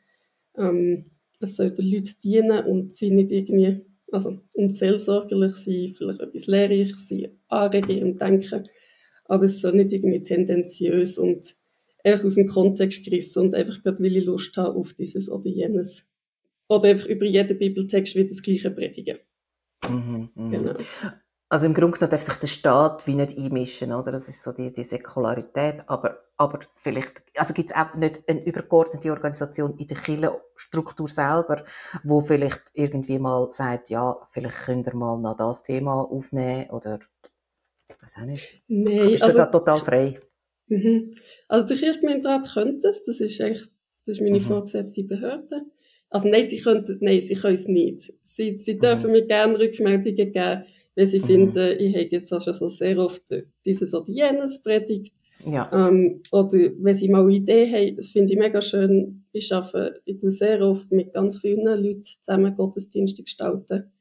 Ähm, 0.57 1.11
es 1.41 1.57
soll 1.57 1.71
den 1.71 1.91
Leuten 1.91 2.15
dienen 2.23 2.65
und 2.65 2.93
sie 2.93 3.11
nicht 3.11 3.31
irgendwie, 3.31 3.81
also 4.11 4.41
und 4.53 4.75
seelsorgerlich 4.75 5.55
sein, 5.57 5.93
vielleicht 5.95 6.21
etwas 6.21 6.47
lehrreich 6.47 6.97
sein, 6.97 7.31
anregen 7.49 7.99
im 7.99 8.19
Denken, 8.19 8.65
aber 9.27 9.45
es 9.45 9.61
soll 9.61 9.75
nicht 9.75 9.93
irgendwie 9.93 10.23
tendenziös 10.23 11.19
und 11.19 11.57
einfach 12.05 12.25
aus 12.25 12.35
dem 12.37 12.47
Kontext 12.47 13.05
gerissen 13.05 13.43
und 13.43 13.55
einfach 13.55 13.83
gerade, 13.83 14.03
weil 14.03 14.17
ich 14.17 14.25
Lust 14.25 14.57
habe 14.57 14.79
auf 14.79 14.95
dieses 14.95 15.29
oder 15.29 15.49
jenes. 15.49 16.09
Oder 16.69 16.89
einfach 16.89 17.09
über 17.09 17.27
jeden 17.27 17.59
Bibeltext 17.59 18.15
wieder 18.15 18.29
das 18.29 18.43
Gleiche 18.43 18.71
predigen. 18.71 19.19
Mhm, 19.89 20.31
mhm. 20.35 20.51
Genau. 20.51 20.75
Also 21.49 21.67
im 21.67 21.75
Grunde 21.75 21.97
genommen 21.99 22.11
darf 22.11 22.23
sich 22.23 22.35
der 22.37 22.47
Staat 22.49 23.07
wie 23.07 23.15
nicht 23.15 23.39
einmischen, 23.39 23.93
oder? 23.93 24.11
Das 24.11 24.29
ist 24.29 24.43
so 24.43 24.53
die, 24.53 24.73
die 24.73 24.83
Säkularität. 24.83 25.85
Aber, 25.87 26.19
aber 26.37 26.59
vielleicht, 26.75 27.23
also 27.37 27.55
gibt 27.55 27.71
es 27.71 27.77
auch 27.77 27.95
nicht 27.95 28.29
eine 28.29 28.45
übergeordnete 28.45 29.11
Organisation 29.13 29.77
in 29.79 29.87
der 29.87 29.97
Kirchenstruktur 29.97 31.09
selber, 31.09 31.65
wo 32.03 32.21
vielleicht 32.21 32.63
irgendwie 32.75 33.21
mal 33.21 33.53
sagt, 33.53 33.91
ja, 33.91 34.17
vielleicht 34.33 34.57
könnt 34.65 34.89
ihr 34.89 34.97
mal 34.97 35.19
noch 35.21 35.37
das 35.37 35.63
Thema 35.63 36.03
aufnehmen 36.03 36.69
oder, 36.71 36.99
weiß 38.01 38.17
auch 38.21 38.27
nicht. 38.27 38.63
Nein, 38.67 39.11
Bist 39.13 39.23
du 39.23 39.27
also, 39.27 39.39
da 39.39 39.47
total 39.47 39.79
frei? 39.81 40.21
Mhm. 40.69 41.15
Also 41.49 41.69
der 41.69 41.77
Kirchgemeinderat 41.77 42.53
könnte 42.53 42.89
es, 42.89 43.05
das 43.05 43.21
ist 43.21 43.39
echt, 43.41 43.71
das 44.05 44.17
ist 44.17 44.21
meine 44.21 44.39
Mhm. 44.39 44.41
vorgesetzte 44.41 45.05
Behörde. 45.05 45.63
Also 46.11 46.29
nein, 46.29 46.45
sie 46.47 46.61
könnten, 46.61 46.99
nein, 47.01 47.21
sie 47.21 47.35
können 47.35 47.55
es 47.55 47.67
nicht. 47.67 48.13
Sie, 48.23 48.59
sie 48.59 48.75
Mhm. 48.75 48.81
dürfen 48.81 49.13
mir 49.13 49.27
gerne 49.27 49.59
Rückmeldungen 49.59 50.15
geben, 50.33 50.65
wenn 50.97 51.07
sie 51.07 51.21
Mhm. 51.21 51.25
finden, 51.25 51.79
ich 51.79 51.95
habe 51.95 52.09
jetzt 52.11 52.29
schon 52.29 52.53
so 52.55 52.69
sehr 52.69 52.99
oft 52.99 53.23
dieses 53.65 53.95
oder 53.95 54.11
jenes 54.11 54.61
predigt. 54.63 55.15
Ja. 55.45 55.71
Ähm, 55.73 56.23
oder 56.33 56.59
wenn 56.79 56.97
sie 56.97 57.09
mal 57.09 57.23
eine 57.23 57.37
Idee 57.37 57.71
haben, 57.71 57.97
das 57.97 58.09
finde 58.09 58.33
ich 58.33 58.39
mega 58.39 58.61
schön. 58.61 59.25
Ich 59.33 59.53
arbeite, 59.53 60.01
ich 60.07 60.19
tue 60.19 60.31
sehr 60.31 60.61
oft 60.63 60.91
mit 60.91 61.13
ganz 61.13 61.39
vielen 61.39 61.65
Leuten 61.65 62.03
zusammen 62.05 62.57
Gottesdienste 62.57 63.23
gestalten, 63.23 63.93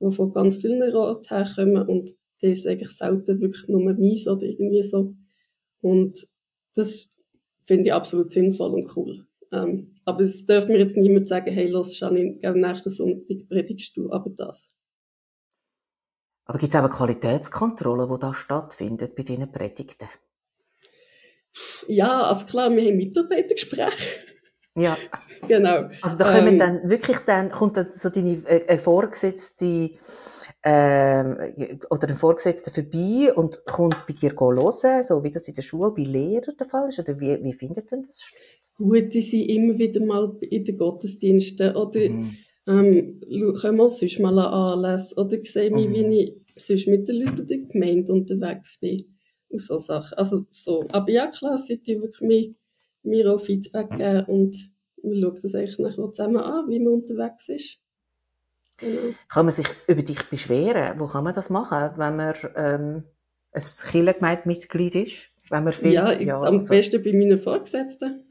die 0.00 0.12
von 0.12 0.32
ganz 0.32 0.56
vielen 0.58 0.94
Orten 0.94 1.28
herkommen 1.28 1.86
und 1.88 2.10
das 2.40 2.50
ist 2.58 2.66
eigentlich 2.66 2.90
selten 2.90 3.40
wirklich 3.40 3.68
nur 3.68 3.82
meins 3.82 4.28
oder 4.28 4.46
irgendwie 4.46 4.82
so. 4.82 5.14
Und 5.80 6.16
das 6.74 7.08
finde 7.62 7.84
ich 7.86 7.92
absolut 7.92 8.30
sinnvoll 8.30 8.74
und 8.74 8.96
cool. 8.96 9.26
Ähm, 9.52 9.94
aber 10.04 10.20
es 10.22 10.44
darf 10.46 10.68
mir 10.68 10.78
jetzt 10.78 10.96
niemand 10.96 11.26
sagen, 11.28 11.52
hey, 11.52 11.68
los, 11.68 11.98
Janine, 11.98 12.38
nächsten 12.54 12.90
Sonntag 12.90 13.48
predigst 13.48 13.96
du 13.96 14.10
aber 14.10 14.30
das. 14.30 14.68
Aber 16.46 16.58
gibt 16.58 16.74
es 16.74 16.76
auch 16.76 16.84
eine 16.84 16.90
Qualitätskontrolle, 16.90 18.06
die 18.06 18.18
da 18.18 18.34
stattfindet 18.34 19.14
bei 19.16 19.22
diesen 19.22 19.50
Predigten? 19.50 20.08
Ja, 21.88 22.22
also 22.24 22.46
klar, 22.46 22.70
wir 22.74 22.82
haben 22.82 22.96
Mitarbeitergespräche. 22.96 24.20
Ja. 24.76 24.96
genau. 25.48 25.88
Also 26.02 26.18
da 26.18 26.24
kommen 26.24 26.48
Ähm, 26.48 26.58
dann 26.58 26.90
wirklich 26.90 27.18
dann, 27.20 27.48
kommt 27.48 27.76
dann 27.76 27.90
so 27.90 28.10
deine 28.10 28.32
äh, 28.46 28.78
Vorgesetzte 28.78 29.90
ähm, 30.64 31.36
oder 31.90 32.08
ein 32.08 32.16
Vorgesetzter 32.16 32.72
vorbei 32.72 33.32
und 33.34 33.64
kommt 33.66 34.06
bei 34.06 34.12
dir 34.14 34.34
hören, 34.38 35.02
so 35.02 35.22
wie 35.22 35.30
das 35.30 35.46
in 35.46 35.54
der 35.54 35.62
Schule 35.62 35.92
bei 35.92 36.02
Lehrern 36.02 36.56
der 36.58 36.66
Fall 36.66 36.88
ist? 36.88 36.98
Oder 36.98 37.20
wie, 37.20 37.42
wie 37.42 37.52
findet 37.52 37.90
denn 37.92 38.02
das 38.02 38.22
statt? 38.22 38.40
Gut, 38.76 39.14
die 39.14 39.20
sind 39.20 39.48
immer 39.48 39.78
wieder 39.78 40.04
mal 40.04 40.36
in 40.40 40.64
den 40.64 40.76
Gottesdiensten 40.76 41.76
oder 41.76 42.00
Mhm. 42.00 42.36
Ähm, 42.66 43.20
können 43.60 43.76
wir 43.76 43.88
sonst 43.88 44.18
mal 44.20 44.38
an 44.38 44.78
Anlässe 44.78 45.14
oder 45.16 45.36
sehe 45.42 45.70
mich, 45.70 45.88
Mhm. 45.88 45.94
wie 45.94 46.22
ich 46.22 46.64
sonst 46.64 46.86
mit 46.88 47.08
den 47.08 47.16
Leuten 47.16 47.46
der 47.46 47.58
Gemeinde 47.58 48.12
unterwegs 48.12 48.78
bin 48.80 49.16
und 49.48 49.60
so 49.60 49.78
Sachen. 49.78 50.16
Also 50.16 50.46
so. 50.50 50.84
Aber 50.90 51.10
ja, 51.10 51.26
klar, 51.28 51.58
sie 51.58 51.80
die 51.80 52.00
wirklich 52.00 52.20
mir, 52.20 52.54
mir 53.02 53.32
auch 53.32 53.40
Feedback 53.40 53.90
geben 53.90 54.24
und 54.26 54.56
wir 55.02 55.20
schauen 55.20 55.38
das 55.42 55.54
eigentlich 55.54 55.78
nachher 55.78 56.12
zusammen 56.12 56.36
an, 56.38 56.68
wie 56.68 56.80
man 56.80 56.94
unterwegs 56.94 57.48
ist. 57.48 57.80
Genau. 58.78 59.14
Kann 59.28 59.46
man 59.46 59.54
sich 59.54 59.66
über 59.86 60.02
dich 60.02 60.22
beschweren? 60.30 60.98
Wo 60.98 61.06
kann 61.06 61.24
man 61.24 61.34
das 61.34 61.50
machen, 61.50 61.90
wenn 61.96 62.16
man 62.16 62.34
ähm, 62.56 63.04
ein 63.52 63.62
Kirchengemeindemitglied 63.62 64.94
ist? 64.96 65.30
Wenn 65.50 65.64
man 65.64 65.72
findet, 65.74 65.94
Ja, 65.94 66.20
ja, 66.20 66.36
am 66.42 66.54
also- 66.54 66.68
besten 66.68 67.02
bei 67.02 67.12
meinen 67.12 67.38
Vorgesetzten. 67.38 68.26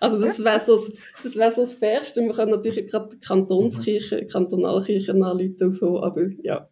Also 0.00 0.20
das 0.20 0.44
wäre 0.44 0.60
so, 0.64 0.76
das- 1.22 1.36
wär 1.36 1.50
so 1.52 1.62
das 1.62 1.74
Fairste. 1.74 2.22
Man 2.22 2.36
kann 2.36 2.50
natürlich 2.50 2.88
gerade 2.90 3.08
die 3.08 3.18
Kantonskirche, 3.20 4.26
Kantonalkirchen 4.26 5.22
anrufen 5.22 5.56
und 5.60 5.72
so, 5.72 6.02
aber 6.02 6.22
ja, 6.42 6.68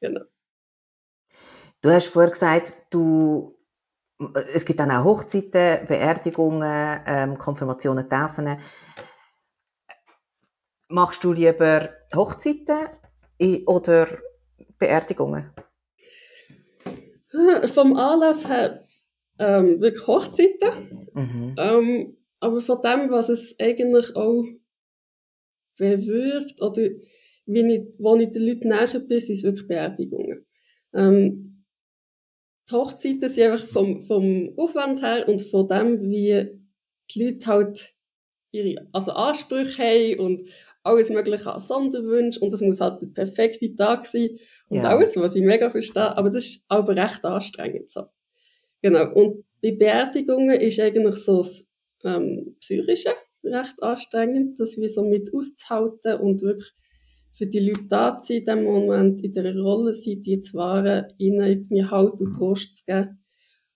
genau. 0.00 0.22
Du 1.82 1.90
hast 1.90 2.06
vorher 2.06 2.30
gesagt, 2.30 2.86
du, 2.90 3.54
es 4.54 4.64
gibt 4.64 4.80
dann 4.80 4.90
auch 4.90 5.04
Hochzeiten, 5.04 5.86
Beerdigungen, 5.86 7.00
ähm, 7.06 7.36
Konfirmationen, 7.36 8.08
Taufen. 8.08 8.56
Machst 10.88 11.22
du 11.22 11.32
lieber 11.32 11.90
Hochzeiten 12.14 12.88
oder 13.66 14.06
Beerdigungen? 14.78 15.52
Vom 17.74 17.96
Anlass 17.96 18.48
her 18.48 18.86
ähm, 19.38 19.80
wirklich 19.80 20.06
Hochzeiten. 20.06 21.08
Mhm. 21.14 21.54
Ähm, 21.58 22.16
aber 22.40 22.60
von 22.60 22.80
dem, 22.82 23.10
was 23.10 23.28
es 23.28 23.58
eigentlich 23.60 24.14
auch 24.16 24.44
bewirkt, 25.78 26.62
oder 26.62 26.88
wie 27.46 27.74
ich, 27.74 27.96
wo 27.98 28.16
ich 28.16 28.30
den 28.30 28.44
Leuten 28.44 28.68
näher 28.68 29.00
bin, 29.00 29.20
sind 29.20 29.36
es 29.36 29.42
wirklich 29.42 29.66
Beerdigungen. 29.66 30.46
Ähm, 30.94 31.64
die 32.68 32.74
Hochzeiten 32.74 33.30
sind 33.30 33.44
einfach 33.44 33.66
vom, 33.66 34.02
vom 34.02 34.52
Aufwand 34.56 35.02
her 35.02 35.28
und 35.28 35.40
von 35.42 35.68
dem, 35.68 36.10
wie 36.10 36.58
die 37.10 37.24
Leute 37.24 37.46
halt 37.46 37.94
ihre 38.50 38.88
also 38.92 39.12
Ansprüche 39.12 39.82
haben 39.82 40.18
und 40.18 40.48
alles 40.86 41.10
mögliche 41.10 41.52
an 41.52 41.60
Sonderwünsche 41.60 42.40
und 42.40 42.54
es 42.54 42.60
muss 42.62 42.80
halt 42.80 43.02
der 43.02 43.08
perfekte 43.08 43.74
Tag 43.76 44.06
sein 44.06 44.38
und 44.68 44.84
Ja. 44.84 44.86
alles, 44.86 45.16
was 45.16 45.34
ich 45.36 45.42
mega 45.42 45.70
verstehe, 45.70 46.16
aber 46.16 46.30
das 46.30 46.46
ist 46.46 46.66
aber 46.68 46.96
recht 46.96 47.24
anstrengend 47.24 47.88
so. 47.88 48.04
Genau, 48.82 49.12
und 49.14 49.44
bei 49.62 49.72
Beerdigungen 49.72 50.60
ist 50.60 50.78
eigentlich 50.80 51.16
so 51.16 51.38
das 51.38 51.68
ähm, 52.04 52.56
Psychische 52.60 53.10
recht 53.44 53.82
anstrengend, 53.82 54.58
das 54.60 54.76
wie 54.76 54.88
so 54.88 55.02
mit 55.04 55.32
auszuhalten 55.34 56.20
und 56.20 56.42
wirklich 56.42 56.72
für 57.32 57.46
die 57.46 57.60
Leute 57.60 57.86
da 57.88 58.18
zu 58.18 58.28
sein, 58.28 58.38
in 58.38 58.44
dem 58.44 58.64
Moment 58.64 59.22
in 59.22 59.32
der 59.32 59.56
Rolle 59.58 59.94
sein, 59.94 60.22
die 60.22 60.40
zu 60.40 60.54
wahren, 60.56 61.12
ihnen 61.18 61.46
irgendwie 61.46 61.84
Halt 61.84 62.20
und 62.20 62.32
Trost 62.34 62.74
zu 62.78 62.84
geben 62.86 63.24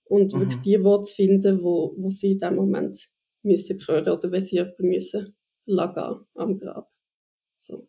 und 0.05 0.33
Mhm. 0.33 0.39
wirklich 0.39 0.61
die 0.63 0.83
Worte 0.85 1.05
zu 1.11 1.17
finden, 1.17 1.63
wo, 1.63 1.95
wo 1.99 2.11
sie 2.11 2.33
in 2.33 2.39
dem 2.41 2.57
Moment 2.57 3.09
müssen 3.43 3.79
hören 3.87 4.09
oder 4.09 4.33
wenn 4.33 4.43
sie 4.43 4.57
jemanden 4.57 4.89
müssen 4.89 5.37
lassen 5.67 6.27
am 6.35 6.59
Grab. 6.59 6.91
So. 7.61 7.87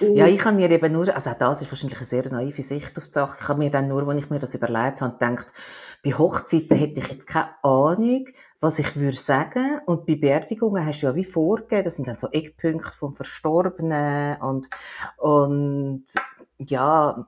Und- 0.00 0.14
Ja, 0.16 0.26
ich 0.26 0.38
kann 0.38 0.56
mir 0.56 0.70
eben 0.70 0.92
nur, 0.92 1.14
also 1.14 1.30
auch 1.30 1.38
das 1.38 1.62
ist 1.62 1.70
wahrscheinlich 1.70 1.98
eine 1.98 2.06
sehr 2.06 2.30
naive 2.30 2.62
Sicht 2.62 2.98
auf 2.98 3.06
die 3.06 3.12
Sache. 3.14 3.38
Ich 3.40 3.48
habe 3.48 3.58
mir 3.60 3.70
dann 3.70 3.88
nur, 3.88 4.06
als 4.06 4.20
ich 4.20 4.28
mir 4.30 4.38
das 4.38 4.54
überlegt 4.54 5.00
habe, 5.00 5.16
gedacht, 5.18 5.52
bei 6.04 6.12
Hochzeiten 6.12 6.76
hätte 6.76 7.00
ich 7.00 7.08
jetzt 7.08 7.26
keine 7.26 7.54
Ahnung, 7.62 8.26
was 8.60 8.78
ich 8.78 8.96
würde 8.96 9.16
sagen. 9.16 9.80
Und 9.86 10.04
bei 10.06 10.16
Beerdigungen 10.16 10.84
hast 10.84 11.00
du 11.02 11.06
ja 11.06 11.14
wie 11.14 11.24
vorgegeben, 11.24 11.84
das 11.84 11.96
sind 11.96 12.08
dann 12.08 12.18
so 12.18 12.28
Eckpunkte 12.30 12.90
vom 12.90 13.14
Verstorbenen 13.16 14.40
und, 14.42 14.68
und, 15.16 16.04
ja, 16.58 17.26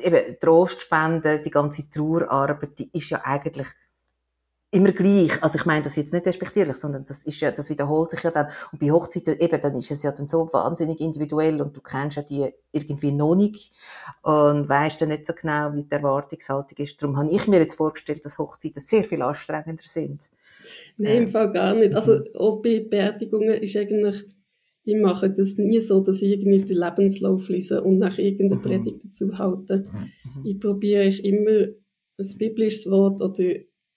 eben 0.00 0.38
Trostspende, 0.38 1.40
die 1.40 1.50
ganze 1.50 1.88
Trauerarbeit, 1.90 2.78
die 2.78 2.90
ist 2.92 3.10
ja 3.10 3.20
eigentlich 3.24 3.66
immer 4.72 4.92
gleich. 4.92 5.42
Also 5.42 5.58
ich 5.58 5.66
meine 5.66 5.82
das 5.82 5.96
jetzt 5.96 6.12
nicht 6.12 6.26
respektierlich, 6.26 6.76
sondern 6.76 7.04
das 7.04 7.24
ist 7.24 7.40
ja, 7.40 7.50
das 7.50 7.68
wiederholt 7.68 8.10
sich 8.10 8.22
ja 8.22 8.30
dann. 8.30 8.46
Und 8.72 8.78
bei 8.80 8.90
Hochzeiten 8.90 9.38
eben, 9.38 9.60
dann 9.60 9.74
ist 9.76 9.90
es 9.90 10.02
ja 10.02 10.12
dann 10.12 10.28
so 10.28 10.48
wahnsinnig 10.52 10.98
individuell 11.00 11.60
und 11.60 11.76
du 11.76 11.80
kennst 11.82 12.16
ja 12.16 12.22
die 12.22 12.48
irgendwie 12.72 13.12
noch 13.12 13.34
nicht 13.34 13.70
und 14.22 14.68
weißt 14.68 15.00
dann 15.02 15.10
nicht 15.10 15.26
so 15.26 15.34
genau, 15.34 15.74
wie 15.74 15.84
die 15.84 15.92
Erwartungshaltung 15.94 16.78
ist. 16.78 17.00
Darum 17.02 17.18
habe 17.18 17.30
ich 17.30 17.46
mir 17.46 17.58
jetzt 17.60 17.74
vorgestellt, 17.74 18.24
dass 18.24 18.38
Hochzeiten 18.38 18.80
sehr 18.82 19.04
viel 19.04 19.20
anstrengender 19.22 19.82
sind. 19.84 20.30
Nein, 20.96 21.16
im 21.16 21.22
Ähm, 21.24 21.28
Fall 21.28 21.52
gar 21.52 21.74
nicht. 21.74 21.94
Also 21.94 22.12
mhm. 22.14 22.24
auch 22.34 22.62
bei 22.62 22.80
Beerdigungen 22.80 23.62
ist 23.62 23.76
eigentlich, 23.76 24.26
die 24.86 24.96
machen 24.96 25.34
das 25.36 25.58
nie 25.58 25.80
so, 25.80 26.00
dass 26.00 26.22
ich 26.22 26.32
irgendwie 26.32 26.64
den 26.64 26.78
Lebenslauf 26.78 27.48
lese 27.48 27.82
und 27.82 27.98
nach 27.98 28.16
irgendeine 28.18 28.56
Mhm. 28.56 28.62
Predigt 28.62 29.04
dazu 29.04 29.36
halte. 29.38 29.84
Mhm. 30.24 30.46
Ich 30.46 30.58
probiere 30.58 31.04
ich 31.04 31.24
immer 31.24 31.68
ein 32.18 32.38
biblisches 32.38 32.90
Wort 32.90 33.20
oder 33.20 33.44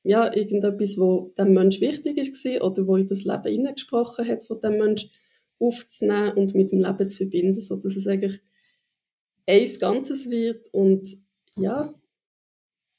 ja, 0.05 0.31
irgendetwas, 0.33 0.97
wo 0.97 1.33
dem 1.35 1.53
Mensch 1.53 1.81
wichtig 1.81 2.17
ist 2.17 2.45
oder 2.61 2.85
wo 2.85 2.95
in 2.95 3.07
das 3.07 3.23
Leben 3.23 3.47
hineingesprochen 3.47 4.27
hat 4.27 4.43
von 4.43 4.59
dem 4.59 4.77
Mensch 4.77 5.07
aufzunehmen 5.59 6.33
und 6.33 6.53
mit 6.53 6.71
dem 6.71 6.79
Leben 6.79 7.09
zu 7.09 7.17
verbinden, 7.17 7.59
so 7.59 7.75
dass 7.75 7.95
es 7.95 8.05
eigentlich 8.05 8.39
eins 9.47 9.79
Ganzes 9.79 10.29
wird 10.29 10.71
und 10.71 11.17
ja, 11.57 11.93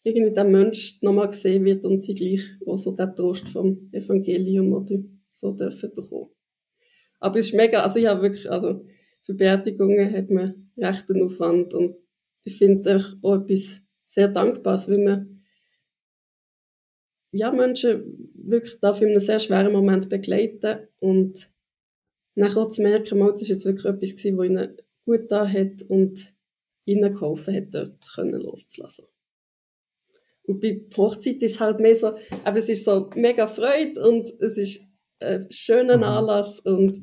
irgendwie 0.02 0.34
der 0.34 0.44
Mensch 0.44 1.00
nochmal 1.00 1.28
gesehen 1.28 1.64
wird 1.64 1.84
und 1.84 2.00
sie 2.00 2.14
gleich 2.14 2.42
auch 2.66 2.76
so 2.76 2.90
den 2.90 3.14
Trost 3.14 3.48
vom 3.48 3.88
Evangelium 3.92 4.72
oder 4.72 4.96
so 5.30 5.52
dürfen 5.52 5.92
bekommen. 5.94 6.30
Aber 7.20 7.38
es 7.38 7.46
ist 7.46 7.54
mega, 7.54 7.82
also 7.82 8.00
ich 8.00 8.06
habe 8.06 8.22
wirklich, 8.22 8.50
also 8.50 8.84
für 9.22 9.34
Beerdigungen 9.34 10.12
hat 10.12 10.28
man 10.30 10.70
recht 10.76 11.08
einen 11.10 11.22
Aufwand 11.22 11.72
und 11.72 11.96
ich 12.42 12.56
finde 12.56 12.78
es 12.78 12.86
auch 13.22 13.42
etwas 13.42 13.80
sehr 14.04 14.28
Dankbares, 14.28 14.88
weil 14.88 14.98
man 14.98 15.35
ja, 17.36 17.52
Menschen 17.52 18.32
wirklich 18.34 18.78
darf 18.80 19.00
in 19.00 19.08
einem 19.08 19.20
sehr 19.20 19.38
schweren 19.38 19.72
Moment 19.72 20.08
begleiten 20.08 20.88
und 21.00 21.50
nachher 22.34 22.62
auch 22.62 22.68
zu 22.70 22.82
merken, 22.82 23.18
mal, 23.18 23.32
das 23.32 23.42
ist 23.42 23.48
jetzt 23.48 23.64
wirklich 23.64 23.86
etwas 23.86 24.16
gewesen, 24.16 24.38
was 24.38 24.46
ihnen 24.46 24.76
gut 25.04 25.30
da 25.30 25.48
hat 25.48 25.82
und 25.88 26.34
ihnen 26.84 27.14
geholfen 27.14 27.54
hat, 27.54 27.74
dort 27.74 28.14
können 28.14 28.40
loszulassen. 28.40 29.06
Und 30.44 30.60
bei 30.60 30.80
Hochzeit 30.96 31.42
ist 31.42 31.56
es 31.56 31.60
halt 31.60 31.80
mehr 31.80 31.96
so, 31.96 32.16
aber 32.44 32.58
es 32.58 32.68
ist 32.68 32.84
so 32.84 33.10
mega 33.16 33.46
Freude 33.46 34.00
und 34.08 34.32
es 34.40 34.56
ist 34.56 34.80
ein 35.20 35.50
schöner 35.50 35.96
Mhm. 35.96 36.02
Anlass 36.04 36.60
und 36.60 37.00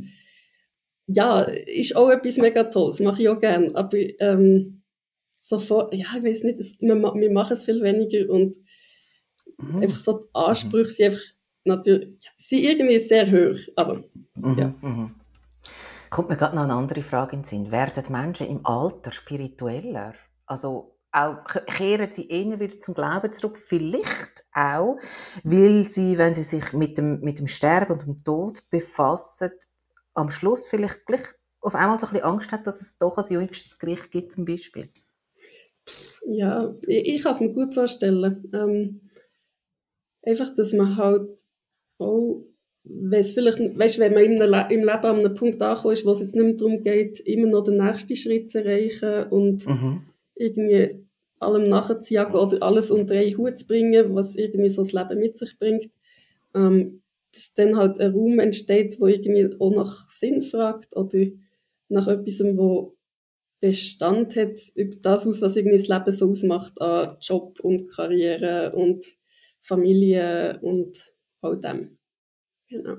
ja, 1.08 1.42
ist 1.42 1.96
auch 1.96 2.10
etwas 2.10 2.38
mega 2.38 2.64
Tolles, 2.64 3.02
mache 3.02 3.22
ich 3.22 3.30
auch 3.30 3.40
gerne, 3.40 3.76
aber 3.76 3.98
ähm, 4.20 4.84
sofort, 5.36 5.94
ja, 5.94 6.06
ich 6.18 6.24
weiß 6.24 6.44
nicht, 6.44 6.60
wir, 6.80 6.96
wir 6.96 7.32
machen 7.32 7.54
es 7.54 7.66
viel 7.66 7.82
weniger 7.82 8.30
und 8.30 8.56
Mhm. 9.58 9.82
einfach 9.82 9.98
so 10.00 10.20
die 10.20 10.28
Ansprüche 10.34 10.90
sind 10.90 11.06
einfach 11.12 11.24
natürlich, 11.66 12.10
sind 12.36 12.60
irgendwie 12.64 13.00
sehr 13.00 13.26
hoch. 13.28 13.58
Also, 13.76 14.04
Mhm. 14.36 14.58
Ja. 14.58 14.74
Mhm. 14.82 15.16
Kommt 16.10 16.30
mir 16.30 16.38
gerade 16.38 16.56
noch 16.56 16.64
eine 16.64 16.74
andere 16.74 17.02
Frage 17.02 17.36
in 17.36 17.42
den 17.42 17.46
Sinn. 17.46 17.72
Werden 17.72 18.04
Menschen 18.12 18.48
im 18.48 18.66
Alter 18.66 19.12
spiritueller? 19.12 20.14
Also 20.46 20.96
auch, 21.12 21.44
ke- 21.44 21.64
kehren 21.66 22.12
sie 22.12 22.28
eher 22.30 22.60
wieder 22.60 22.78
zum 22.80 22.94
Glauben 22.94 23.32
zurück? 23.32 23.58
Vielleicht 23.58 24.46
auch, 24.54 24.98
weil 25.44 25.84
sie, 25.86 26.18
wenn 26.18 26.34
sie 26.36 26.44
sich 26.44 26.74
mit 26.74 26.98
dem, 26.98 27.20
mit 27.22 27.40
dem 27.40 27.48
Sterben 27.48 27.94
und 27.94 28.06
dem 28.06 28.24
Tod 28.24 28.64
befassen, 28.70 29.52
am 30.14 30.30
Schluss 30.30 30.68
vielleicht 30.68 31.06
gleich 31.06 31.24
auf 31.62 31.74
einmal 31.76 31.98
so 32.00 32.06
ein 32.08 32.14
bisschen 32.14 32.28
Angst 32.28 32.52
hat, 32.52 32.68
dass 32.68 32.82
es 32.82 32.98
doch 32.98 33.18
ein 33.18 33.26
jüngstes 33.32 33.80
Gericht 33.80 34.12
gibt 34.12 34.32
zum 34.34 34.46
Beispiel. 34.46 34.90
ja, 36.28 36.74
ich, 36.88 37.08
ich 37.08 37.24
kann 37.24 37.34
es 37.34 37.40
mir 37.40 37.54
gut 37.54 37.74
vorstellen. 37.74 38.52
Ähm, 38.54 39.03
einfach, 40.24 40.54
dass 40.56 40.74
man 40.74 40.98
halt 40.98 41.30
auch, 42.00 42.44
wenn 42.84 43.20
es 43.20 43.32
vielleicht, 43.34 43.60
weißt, 43.60 44.00
wenn 44.00 44.14
man 44.14 44.24
im, 44.24 44.36
Le 44.38 44.68
im 44.72 44.80
Leben 44.82 44.88
an 44.88 45.20
einem 45.20 45.34
Punkt 45.34 45.62
angekommen 45.62 45.94
ist, 45.94 46.06
wo 46.06 46.12
es 46.12 46.20
jetzt 46.20 46.36
nicht 46.36 46.44
mehr 46.44 46.56
darum 46.56 46.82
geht, 46.84 47.20
immer 47.22 47.48
noch 47.48 47.64
den 47.64 47.78
nächsten 47.78 48.16
Schritt 48.16 48.50
zu 48.50 48.60
erreichen 48.64 49.30
und 49.30 49.66
Mhm. 49.68 50.02
irgendwie 50.36 51.06
allem 51.40 51.70
nachzujagen 51.70 52.36
oder 52.36 52.64
alles 52.64 52.90
unter 52.92 53.16
einen 53.16 53.38
Hut 53.38 53.58
zu 53.60 53.68
bringen, 53.68 54.16
was 54.16 54.36
irgendwie 54.36 54.70
so 54.70 54.82
das 54.82 54.94
Leben 54.94 55.20
mit 55.20 55.38
sich 55.38 55.58
bringt, 55.60 55.90
ähm, 56.56 57.02
dass 57.34 57.54
dann 57.54 57.76
halt 57.78 58.00
ein 58.00 58.12
Raum 58.14 58.40
entsteht, 58.40 59.00
wo 59.00 59.08
irgendwie 59.08 59.50
auch 59.60 59.72
nach 59.76 60.10
Sinn 60.10 60.42
fragt 60.42 60.96
oder 60.96 61.28
nach 61.90 62.08
etwas, 62.08 62.40
wo 62.56 62.96
Bestand 63.60 64.36
hat 64.36 64.60
über 64.76 64.96
das 65.02 65.26
aus, 65.26 65.42
was 65.42 65.56
irgendwie 65.56 65.78
das 65.78 65.88
Leben 65.88 66.12
so 66.12 66.30
ausmacht 66.30 66.82
an 66.82 67.18
Job 67.22 67.60
und 67.62 67.88
Karriere 67.90 68.74
und 68.76 69.06
Familie 69.64 70.60
und 70.62 71.12
all 71.42 71.60
dem. 71.60 71.98
Genau. 72.70 72.98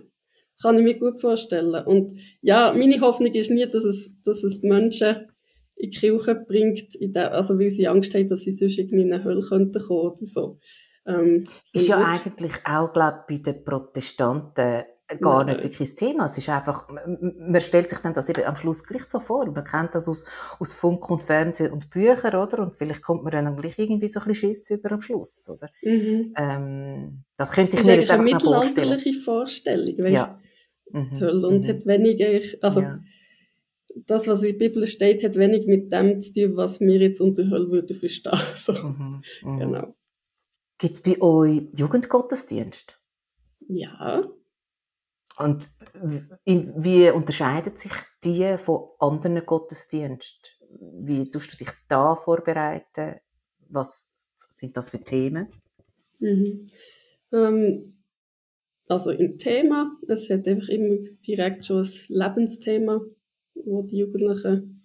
Kann 0.60 0.78
ich 0.78 0.82
mir 0.82 0.98
gut 0.98 1.20
vorstellen. 1.20 1.74
Und 1.84 2.18
ja, 2.40 2.72
meine 2.72 3.00
Hoffnung 3.00 3.32
ist 3.32 3.50
nie, 3.50 3.68
dass 3.68 3.84
es, 3.84 4.12
dass 4.24 4.42
es 4.42 4.62
Menschen 4.62 5.28
in 5.76 5.90
die 5.90 5.98
Kirche 5.98 6.34
bringt, 6.34 6.94
in 6.94 7.12
der, 7.12 7.32
also 7.32 7.58
weil 7.58 7.70
sie 7.70 7.88
Angst 7.88 8.14
haben, 8.14 8.28
dass 8.28 8.42
sie 8.42 8.52
sonst 8.52 8.78
irgendwie 8.78 9.02
in 9.02 9.12
eine 9.12 9.24
Hölle 9.24 9.42
könnten 9.42 9.82
kommen 9.82 10.12
oder 10.12 10.26
so. 10.26 10.58
Ähm, 11.06 11.44
Ist 11.72 11.88
ja 11.88 11.98
eigentlich 11.98 12.54
auch, 12.64 12.92
glaube 12.92 13.24
ich, 13.28 13.42
bei 13.42 13.52
den 13.52 13.64
Protestanten 13.64 14.84
gar 15.20 15.44
Nein. 15.44 15.54
nicht 15.54 15.64
wirklich 15.64 15.90
das 15.90 15.94
Thema. 15.96 16.24
Es 16.24 16.38
ist 16.38 16.48
einfach, 16.48 16.88
man 16.88 17.60
stellt 17.60 17.90
sich 17.90 17.98
dann 17.98 18.14
das 18.14 18.28
eben 18.28 18.44
am 18.44 18.56
Schluss 18.56 18.84
gleich 18.84 19.04
so 19.04 19.20
vor. 19.20 19.46
Man 19.50 19.64
kennt 19.64 19.94
das 19.94 20.08
aus, 20.08 20.24
aus 20.58 20.72
Funk 20.72 21.10
und 21.10 21.22
Fernsehen 21.22 21.72
und 21.72 21.90
Büchern, 21.90 22.34
oder? 22.34 22.60
Und 22.62 22.74
vielleicht 22.74 23.02
kommt 23.02 23.22
man 23.22 23.32
dann 23.32 23.56
gleich 23.56 23.78
irgendwie 23.78 24.08
so 24.08 24.20
ein 24.20 24.26
bisschen 24.28 24.50
Schiss 24.50 24.70
über 24.70 24.92
am 24.92 25.02
Schluss, 25.02 25.48
oder? 25.50 25.68
Mhm. 25.82 26.32
Ähm, 26.36 27.24
das 27.36 27.52
könnte 27.52 27.72
Das 27.76 27.80
ich 27.80 27.86
ist 27.86 27.86
mir 27.86 28.00
jetzt 28.00 28.10
eigentlich 28.10 28.34
eine 28.34 28.34
einfach 28.36 28.44
noch 28.50 28.54
vorstellen. 28.64 28.88
mittelalterliche 28.90 29.20
Vorstellung, 29.20 30.12
Ja. 30.12 30.40
Mhm. 30.90 31.14
Toll. 31.14 31.44
Und 31.44 31.64
mhm. 31.64 31.68
hat 31.68 31.86
weniger, 31.86 32.40
also 32.62 32.80
ja. 32.80 33.00
das, 34.06 34.26
was 34.26 34.42
in 34.42 34.58
der 34.58 34.68
Bibel 34.68 34.86
steht, 34.86 35.22
hat 35.22 35.34
wenig 35.34 35.66
mit 35.66 35.92
dem 35.92 36.20
zu 36.20 36.32
tun, 36.32 36.56
was 36.56 36.80
wir 36.80 36.98
jetzt 36.98 37.20
unter 37.20 37.48
Hölle 37.50 37.70
würden 37.70 37.96
verstehen. 37.96 38.32
So. 38.56 38.72
Mhm. 38.72 39.22
Mhm. 39.42 39.58
Genau. 39.58 39.94
Gibt 40.78 40.94
es 40.94 41.02
bei 41.02 41.20
euch 41.20 41.62
Jugendgottesdienst? 41.74 42.98
Ja. 43.68 44.24
Und 45.38 45.70
wie 46.44 47.10
unterscheidet 47.10 47.78
sich 47.78 47.92
die 48.22 48.56
von 48.56 48.88
anderen 49.00 49.44
Gottesdiensten? 49.44 50.54
Wie 51.00 51.30
tust 51.30 51.52
du 51.52 51.56
dich 51.56 51.72
da 51.88 52.14
vorbereiten? 52.14 53.16
Was 53.68 54.18
sind 54.48 54.76
das 54.76 54.90
für 54.90 55.00
Themen? 55.00 55.48
Mhm. 56.20 56.66
Ähm, 57.32 57.94
also 58.88 59.10
im 59.10 59.38
Thema, 59.38 59.98
es 60.08 60.30
hat 60.30 60.46
einfach 60.46 60.68
immer 60.68 60.98
direkt 61.26 61.64
schon 61.64 61.82
ein 61.82 61.90
Lebensthema, 62.08 63.00
wo 63.54 63.82
die 63.82 63.98
Jugendlichen 63.98 64.82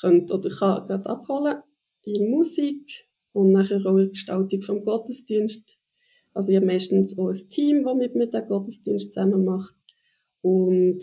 können 0.00 0.30
oder 0.30 0.50
kann 0.50 0.86
gerade 0.86 1.10
abholen. 1.10 1.62
In 2.02 2.30
Musik 2.30 3.08
und 3.32 3.52
nachher 3.52 3.84
auch 3.86 3.96
in 3.96 4.04
der 4.04 4.08
Gestaltung 4.08 4.62
vom 4.62 4.84
Gottesdienst. 4.84 5.78
Also 6.32 6.50
ich 6.50 6.56
habe 6.56 6.66
meistens 6.66 7.18
auch 7.18 7.28
ein 7.28 7.48
Team, 7.48 7.84
das 7.84 7.96
mit 7.96 8.14
mir 8.14 8.30
den 8.30 8.46
Gottesdienst 8.46 9.12
zusammen 9.12 9.44
macht. 9.44 9.74
Und 10.42 11.02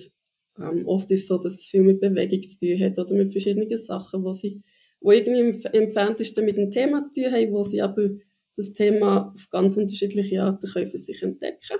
ähm, 0.59 0.87
oft 0.87 1.11
ist 1.11 1.21
es 1.21 1.27
so, 1.27 1.37
dass 1.37 1.53
es 1.53 1.65
viel 1.67 1.83
mit 1.83 1.99
Bewegung 1.99 2.41
zu 2.47 2.57
tun 2.57 2.79
hat 2.79 2.97
oder 2.97 3.13
mit 3.13 3.31
verschiedenen 3.31 3.77
Sachen, 3.77 4.23
wo 4.23 4.33
sie 4.33 4.61
wo 4.99 5.11
irgendwie 5.11 5.39
im 5.39 5.83
entferntesten 5.83 6.43
mit 6.43 6.57
dem 6.57 6.71
Thema 6.71 7.03
zu 7.03 7.11
tun 7.11 7.31
haben, 7.31 7.51
wo 7.51 7.63
sie 7.63 7.81
aber 7.81 8.09
das 8.55 8.73
Thema 8.73 9.31
auf 9.33 9.49
ganz 9.49 9.77
unterschiedliche 9.77 10.41
Arten 10.41 10.67
können 10.67 10.89
für 10.89 10.97
sich 10.97 11.21
entdecken 11.21 11.77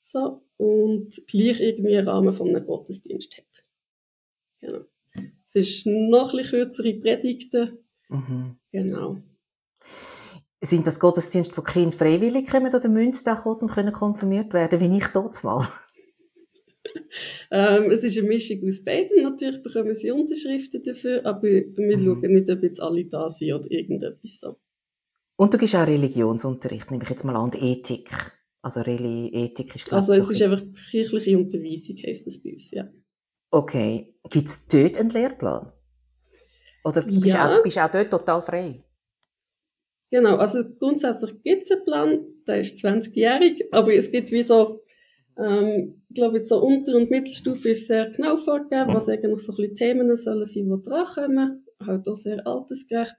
so 0.00 0.42
und 0.56 1.10
gleich 1.26 1.60
irgendwie 1.60 1.96
einen 1.96 2.08
Rahmen 2.08 2.32
von 2.32 2.48
einem 2.48 2.64
Gottesdienst 2.64 3.36
hat. 3.36 3.64
Genau. 4.60 4.84
Es 5.44 5.54
ist 5.54 5.86
noch 5.86 6.32
ein 6.32 6.38
bisschen 6.38 6.60
kürzere 6.60 6.94
Predigten. 6.94 7.78
Mhm. 8.08 8.56
Genau. 8.70 9.18
Sind 10.60 10.86
das 10.86 11.00
Gottesdienste, 11.00 11.56
wo 11.56 11.62
Kinder 11.62 11.96
freiwillig 11.96 12.48
kommen 12.48 12.74
oder 12.74 12.88
müssen 12.88 13.12
sie 13.12 13.34
kommen 13.34 13.60
und 13.60 13.70
können 13.70 13.92
konfirmiert 13.92 14.52
werden, 14.54 14.80
wie 14.80 14.96
ich 14.96 15.06
dort 15.08 15.42
mal? 15.44 15.66
ähm, 17.50 17.90
es 17.90 18.02
ist 18.02 18.18
eine 18.18 18.28
Mischung 18.28 18.66
aus 18.66 18.82
beiden. 18.84 19.22
Natürlich 19.22 19.62
bekommen 19.62 19.94
sie 19.94 20.10
Unterschriften 20.10 20.82
dafür, 20.82 21.24
aber 21.24 21.42
wir 21.42 21.98
mhm. 21.98 22.04
schauen 22.04 22.32
nicht, 22.32 22.50
ob 22.50 22.62
jetzt 22.62 22.80
alle 22.80 23.04
da 23.04 23.30
sind 23.30 23.52
oder 23.52 23.70
irgendetwas 23.70 24.40
so. 24.40 24.56
Und 25.36 25.52
du 25.52 25.58
gibst 25.58 25.74
auch 25.74 25.86
Religionsunterricht, 25.86 26.90
nehme 26.90 27.02
ich 27.02 27.10
jetzt 27.10 27.24
mal 27.24 27.36
an, 27.36 27.44
und 27.44 27.62
Ethik. 27.62 28.10
Also 28.62 28.80
Reli 28.80 29.28
Ethik 29.32 29.74
ist 29.74 29.92
Also 29.92 30.12
es 30.12 30.30
ist 30.30 30.42
einfach 30.42 30.62
kirchliche 30.90 31.38
Unterweisung, 31.38 31.96
heisst 32.04 32.26
das 32.26 32.42
bei 32.42 32.52
uns, 32.52 32.70
ja. 32.72 32.88
Okay. 33.50 34.14
Gibt 34.30 34.48
es 34.48 34.66
dort 34.66 34.98
einen 34.98 35.10
Lehrplan? 35.10 35.72
Oder 36.84 37.02
bist 37.02 37.22
du 37.22 37.28
ja. 37.28 37.58
auch, 37.58 37.62
bist 37.62 37.78
auch 37.78 37.90
dort 37.90 38.10
total 38.10 38.42
frei? 38.42 38.82
Genau, 40.10 40.36
also 40.36 40.64
grundsätzlich 40.78 41.42
gibt 41.42 41.64
es 41.64 41.70
einen 41.70 41.84
Plan, 41.84 42.26
der 42.46 42.60
ist 42.60 42.82
20-jährig, 42.84 43.64
aber 43.72 43.92
es 43.92 44.10
gibt 44.10 44.30
wie 44.30 44.42
so 44.42 44.82
ähm, 45.38 46.02
ich 46.08 46.14
glaube, 46.14 46.38
jetzt 46.38 46.48
so 46.48 46.62
Unter- 46.62 46.96
und 46.96 47.10
Mittelstufe 47.10 47.70
ist 47.70 47.86
sehr 47.86 48.10
genau 48.10 48.36
vorgegeben, 48.36 48.94
was 48.94 49.08
eigentlich 49.08 49.40
so 49.40 49.52
ein 49.52 49.56
bisschen 49.56 49.74
Themen 49.74 50.16
sollen 50.16 50.44
sein, 50.44 50.68
die 50.68 50.82
drankommen. 50.82 51.66
Halt 51.84 52.08
auch 52.08 52.14
sehr 52.14 52.46
altersgerecht. 52.46 53.16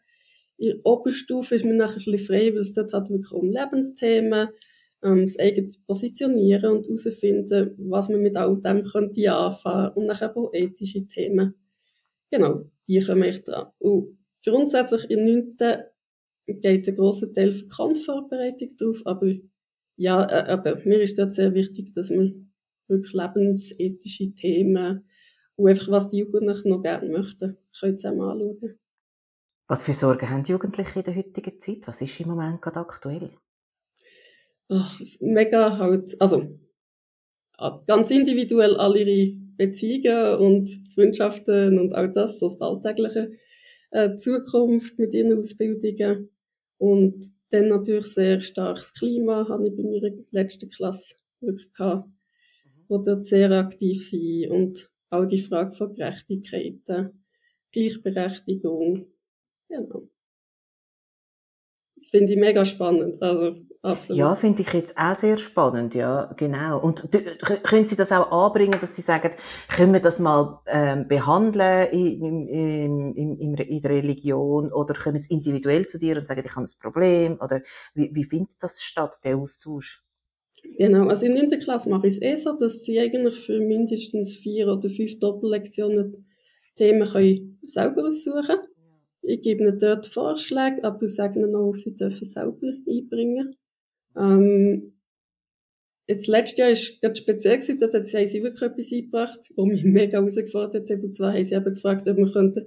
In 0.58 0.70
der 0.70 0.86
Oberstufe 0.86 1.56
ist 1.56 1.66
man 1.66 1.78
nachher 1.78 1.98
ein 1.98 2.06
bisschen 2.06 2.20
frei, 2.20 2.52
weil 2.54 2.62
es 2.62 2.74
dort 2.74 2.92
halt 2.92 3.10
wirklich 3.10 3.32
um 3.32 3.52
Lebensthemen, 3.52 4.50
ähm, 5.04 5.26
das 5.28 5.38
eigene 5.38 5.70
Positionieren 5.86 6.78
und 6.78 6.88
herausfinden, 6.88 7.76
was 7.78 8.10
man 8.10 8.22
mit 8.22 8.36
all 8.36 8.60
dem 8.60 8.84
könnte 8.84 9.32
anfangen 9.32 9.94
und 9.94 10.06
nachher 10.08 10.36
auch 10.36 10.52
ethische 10.54 11.06
Themen. 11.08 11.54
Genau, 12.32 12.66
die 12.88 13.00
kommen 13.00 13.24
echt 13.24 13.48
dran. 13.48 13.68
Und 13.78 14.18
grundsätzlich 14.44 15.10
im 15.12 15.24
9. 15.24 15.56
geht 16.48 16.88
ein 16.88 16.96
grosser 16.96 17.32
Teil 17.32 17.52
für 17.52 17.68
Konvorbereitung 17.68 18.70
drauf, 18.76 19.02
aber 19.06 19.30
ja, 19.98 20.24
äh, 20.26 20.50
aber 20.52 20.78
mir 20.86 21.02
ist 21.02 21.18
dort 21.18 21.34
sehr 21.34 21.54
wichtig, 21.54 21.94
dass 21.94 22.10
man 22.10 22.54
wirklich 22.88 23.14
lebensethische 23.14 24.34
Themen 24.34 25.10
und 25.56 25.68
einfach, 25.68 25.90
was 25.90 26.10
die 26.10 26.20
Jugendlichen 26.20 26.70
noch 26.70 26.82
gerne 26.82 27.10
möchten, 27.10 27.58
können 27.78 27.98
zusammen 27.98 28.22
anschauen. 28.22 28.80
Was 29.68 29.84
für 29.84 29.94
Sorgen 29.94 30.30
haben 30.30 30.44
die 30.44 30.54
Jugendlichen 30.54 31.00
in 31.00 31.04
der 31.04 31.16
heutigen 31.16 31.60
Zeit? 31.60 31.88
Was 31.88 32.02
ist 32.02 32.20
im 32.20 32.30
Moment 32.30 32.62
gerade 32.62 32.80
aktuell? 32.80 33.32
Ach, 34.70 35.00
mega 35.20 35.78
halt, 35.78 36.20
also 36.22 36.60
ganz 37.88 38.12
individuell 38.12 38.76
alle 38.78 39.02
ihre 39.02 39.36
Beziehungen 39.58 40.36
und 40.36 40.70
Freundschaften 40.94 41.80
und 41.80 41.94
all 41.94 42.12
das, 42.12 42.40
so 42.40 42.48
das 42.48 42.62
alltägliche 42.62 43.32
äh, 43.92 44.16
Zukunft 44.16 45.00
mit 45.00 45.14
ihren 45.14 45.38
Ausbildungen 45.38 46.30
und 46.78 47.37
dann 47.50 47.70
natürlich 47.70 48.08
sehr 48.08 48.40
starkes 48.40 48.94
Klima, 48.94 49.48
habe 49.48 49.68
ich 49.68 49.76
bei 49.76 49.84
meiner 49.84 50.16
letzten 50.32 50.70
Klasse 50.70 51.16
wirklich 51.40 51.72
gehabt, 51.74 52.10
wo 52.88 52.98
dort 52.98 53.24
sehr 53.24 53.52
aktiv 53.52 54.10
sind 54.10 54.52
und 54.52 54.90
auch 55.10 55.26
die 55.26 55.42
Frage 55.42 55.72
von 55.74 55.94
Gerechtigkeit, 55.94 56.82
Gleichberechtigung, 57.72 59.08
genau. 59.70 60.10
Finde 62.10 62.32
ich 62.34 62.38
mega 62.38 62.64
spannend, 62.64 63.22
also 63.22 63.56
absolut. 63.88 64.20
Ja, 64.20 64.36
finde 64.36 64.62
ich 64.62 64.74
jetzt 64.74 64.98
auch 64.98 65.16
sehr 65.16 65.38
spannend, 65.38 65.96
ja, 65.96 66.32
genau. 66.38 66.80
Und 66.80 67.10
können 67.64 67.86
Sie 67.86 67.96
das 67.96 68.12
auch 68.12 68.32
anbringen, 68.32 68.80
dass 68.80 68.96
Sie 68.96 69.02
sagen, 69.02 69.32
können 69.70 69.94
wir 69.94 70.00
das 70.00 70.20
mal 70.20 70.62
ähm, 70.68 71.08
behandeln 71.08 71.88
in, 71.92 72.48
in, 72.48 73.14
in, 73.16 73.56
in, 73.56 73.82
der 73.82 73.92
Religion 73.92 74.72
oder 74.72 74.94
kommen 74.94 75.22
Sie 75.22 75.34
individuell 75.34 75.86
zu 75.86 75.98
dir 75.98 76.18
und 76.18 76.28
sagen, 76.28 76.42
ich 76.46 76.56
habe 76.56 76.66
ein 76.66 76.82
Problem 76.82 77.38
oder 77.42 77.62
wie, 77.94 78.10
wie 78.14 78.24
findet 78.24 78.62
das 78.62 78.82
statt, 78.82 79.16
der 79.24 79.38
Austausch? 79.38 80.04
Genau, 80.78 81.08
also 81.08 81.26
in 81.26 81.34
9. 81.34 81.60
Klasse 81.60 81.90
mache 81.90 82.08
ich 82.08 82.14
es 82.14 82.22
eh 82.22 82.36
so, 82.36 82.56
dass 82.58 82.84
sie 82.84 83.00
eigentlich 83.00 83.36
für 83.36 83.60
mindestens 83.60 84.36
vier 84.36 84.68
oder 84.68 84.90
fünf 84.90 85.20
Doppellektionen 85.20 86.26
Themen 86.76 87.08
können 87.08 87.60
selber 87.64 88.08
aussuchen 88.08 88.46
können. 88.46 88.68
Ich 89.24 89.42
gebe 89.42 89.64
ihnen 89.64 89.78
dort 89.78 90.06
Vorschläge, 90.06 90.84
aber 90.84 91.08
sage 91.08 91.40
ihnen 91.40 91.56
auch, 91.56 91.74
sie 91.74 91.96
dürfen 91.96 92.26
selber 92.26 92.68
einbringen. 92.88 93.56
Ähm, 94.18 94.94
jetzt 96.08 96.28
letztes 96.28 96.58
Jahr 96.58 96.68
war 96.68 96.74
es 97.12 97.18
speziell, 97.18 97.58
gewesen, 97.58 97.80
dort 97.80 97.94
haben 97.94 98.04
sie 98.04 98.44
wirklich 98.44 98.62
etwas 98.62 98.92
eingebracht, 98.92 99.40
was 99.56 99.66
mich 99.66 99.84
mega 99.86 100.20
herausgefordert 100.20 100.90
hat. 100.90 101.04
Und 101.04 101.14
zwar 101.14 101.34
haben 101.34 101.46
sie 101.46 101.56
eben 101.56 101.74
gefragt, 101.74 102.08
ob 102.08 102.18
wir 102.18 102.66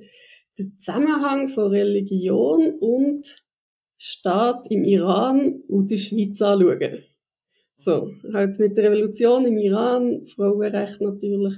den 0.58 0.78
Zusammenhang 0.78 1.48
von 1.48 1.70
Religion 1.70 2.74
und 2.80 3.36
Staat 4.02 4.70
im 4.70 4.84
Iran 4.84 5.62
und 5.68 5.90
der 5.90 5.98
Schweiz 5.98 6.40
anschauen. 6.40 7.04
So, 7.76 8.12
halt 8.32 8.58
mit 8.58 8.76
der 8.76 8.90
Revolution 8.90 9.46
im 9.46 9.58
Iran, 9.58 10.26
Frauenrecht 10.26 11.00
natürlich. 11.00 11.56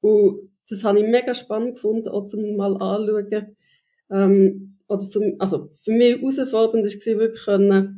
Und 0.00 0.50
das 0.68 0.84
habe 0.84 1.00
ich 1.00 1.06
mega 1.06 1.34
spannend 1.34 1.74
gefunden, 1.74 2.08
auch 2.08 2.26
zum 2.26 2.56
mal 2.56 2.76
anschauen, 2.76 3.56
ähm, 4.10 4.78
oder 4.88 5.00
zum, 5.00 5.36
also 5.38 5.70
für 5.80 5.92
mich 5.92 6.20
herausfordernd 6.20 6.84
war 6.84 7.18
wirklich 7.18 7.94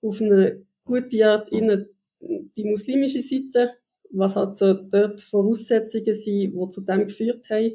auf 0.00 0.20
eine 0.20 0.67
gute 0.88 1.24
Art 1.24 1.50
in 1.50 1.86
die 2.20 2.64
muslimische 2.64 3.22
Seite, 3.22 3.74
was 4.10 4.34
halt 4.34 4.58
so 4.58 4.74
dort 4.74 5.20
Voraussetzungen 5.20 6.14
sind, 6.14 6.54
die 6.54 6.68
zu 6.70 6.80
dem 6.80 7.06
geführt 7.06 7.48
haben, 7.50 7.74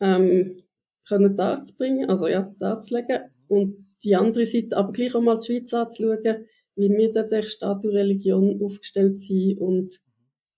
ähm, 0.00 0.62
können 1.06 1.36
darzubringen, 1.36 2.08
also 2.08 2.28
ja, 2.28 2.54
darzulegen. 2.58 3.30
Und 3.48 3.74
die 4.04 4.14
andere 4.14 4.46
Seite 4.46 4.76
aber 4.76 4.92
gleich 4.92 5.14
auch 5.14 5.20
mal 5.20 5.38
die 5.40 5.46
Schweiz 5.46 5.74
anzuschauen, 5.74 6.46
wie 6.76 6.88
wir 6.88 7.12
dort 7.12 7.32
der 7.32 7.42
Staat 7.42 7.84
und 7.84 7.90
Religion 7.90 8.62
aufgestellt 8.62 9.18
sind 9.18 9.58
und 9.58 10.00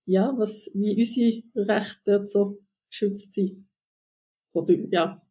ja, 0.05 0.33
was, 0.37 0.69
wie 0.73 0.99
unsere 0.99 1.67
Rechte 1.67 1.99
dort 2.05 2.29
so 2.29 2.59
geschützt 2.89 3.33
sind. 3.33 3.67
Oder 4.53 4.75
ja, 4.91 5.21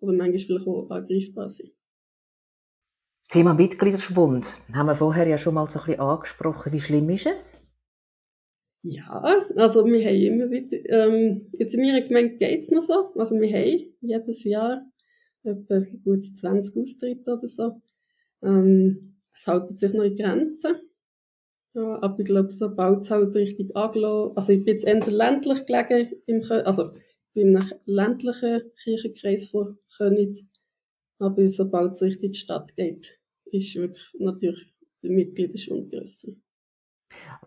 oder 0.00 0.12
manchmal 0.12 0.38
vielleicht 0.38 0.66
auch 0.66 0.90
angreifbar 0.90 1.48
sind. 1.48 1.75
Das 3.26 3.32
Thema 3.32 3.54
Mitgliederschwund 3.54 4.56
haben 4.72 4.86
wir 4.86 4.94
vorher 4.94 5.26
ja 5.26 5.36
schon 5.36 5.54
mal 5.54 5.68
so 5.68 5.80
ein 5.80 5.86
bisschen 5.86 6.00
angesprochen. 6.00 6.72
Wie 6.72 6.78
schlimm 6.78 7.08
ist 7.10 7.26
es? 7.26 7.60
Ja, 8.82 9.20
also 9.56 9.84
wir 9.84 10.06
haben 10.06 10.14
immer 10.14 10.48
wieder, 10.48 10.78
ähm, 10.90 11.50
jetzt 11.58 11.74
in 11.74 11.80
meiner 11.80 12.02
Gemeinde 12.02 12.36
geht 12.36 12.60
es 12.60 12.70
noch 12.70 12.84
so, 12.84 13.12
also 13.16 13.34
wir 13.40 13.48
haben 13.52 13.96
jedes 14.00 14.44
Jahr 14.44 14.86
etwa 15.42 15.80
gut 16.04 16.24
20 16.24 16.76
Austritte 16.76 17.32
oder 17.32 17.48
so. 17.48 17.82
Ähm, 18.44 19.18
es 19.34 19.44
hält 19.48 19.76
sich 19.76 19.92
noch 19.92 20.04
in 20.04 20.14
Grenzen. 20.14 20.76
Ja, 21.74 22.00
aber 22.00 22.20
ich 22.20 22.26
glaube, 22.26 22.52
sobald 22.52 23.02
es 23.02 23.10
halt 23.10 23.34
richtig 23.34 23.76
angelassen, 23.76 24.36
also 24.36 24.52
ich 24.52 24.62
bin 24.62 24.74
jetzt 24.74 24.86
eher 24.86 25.04
ländlich 25.04 25.66
gelegen, 25.66 26.12
im, 26.26 26.44
also 26.64 26.92
bei 27.34 27.40
einem 27.40 27.68
ländlichen 27.86 28.70
Kirchenkreis 28.84 29.46
von 29.46 29.78
Könitz. 29.96 30.44
Aber 31.18 31.48
sobald 31.48 31.92
es 31.92 32.02
richtig 32.02 32.24
in 32.24 32.32
die 32.32 32.38
Stadt 32.38 32.76
geht, 32.76 33.18
ist 33.46 33.74
wirklich 33.76 34.06
natürlich 34.18 34.74
der 35.02 35.10
Mitgliederschwund 35.10 35.90
grösser. 35.90 36.32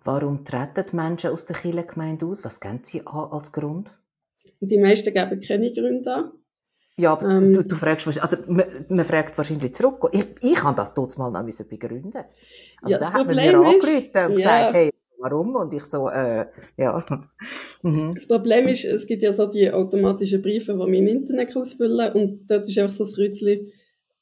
Warum 0.04 0.44
treten 0.46 0.96
Menschen 0.96 1.32
aus 1.32 1.46
der 1.46 1.56
Kirchengemeinde 1.56 2.26
aus? 2.26 2.44
Was 2.46 2.60
geben 2.60 2.80
sie 2.84 3.06
an 3.06 3.32
als 3.32 3.52
Grund? 3.52 3.90
Die 4.62 4.78
meisten 4.78 5.14
geben 5.14 5.42
keine 5.42 5.72
Gründe 5.72 6.14
an. 6.14 6.32
Ja, 6.98 7.14
aber 7.14 7.30
ähm, 7.30 7.54
du, 7.54 7.64
du, 7.64 7.76
fragst, 7.76 8.08
also 8.08 8.38
man, 8.48 8.66
man, 8.90 9.06
fragt 9.06 9.38
wahrscheinlich 9.38 9.74
zurück. 9.74 10.10
Ich, 10.12 10.26
ich 10.42 10.56
kann 10.56 10.76
das 10.76 10.94
dort 10.94 11.18
mal 11.18 11.32
noch 11.32 11.68
begründen. 11.70 12.12
Also 12.82 12.94
ja, 12.94 12.98
da 12.98 13.14
hat 13.14 13.26
man 13.26 13.36
mir 13.36 13.58
angerufen 13.58 13.88
und 13.88 14.14
ja. 14.14 14.28
gesagt, 14.28 14.74
hey, 14.74 14.90
warum? 15.20 15.56
Und 15.56 15.74
ich 15.74 15.84
so, 15.84 16.10
äh, 16.10 16.46
ja. 16.78 17.06
mhm. 17.84 18.14
Das 18.14 18.28
Problem 18.28 18.68
ist, 18.68 18.86
es 18.86 19.06
gibt 19.06 19.22
ja 19.22 19.34
so 19.34 19.46
die 19.46 19.72
automatischen 19.72 20.42
Briefe, 20.42 20.74
die 20.74 20.78
man 20.78 20.94
im 20.94 21.08
Internet 21.08 21.56
ausfüllen 21.56 22.12
kann 22.12 22.22
und 22.22 22.48
dort 22.50 22.68
ist 22.68 22.78
einfach 22.78 22.96
so 22.96 23.04
das 23.04 23.16
Kreuzchen, 23.16 23.72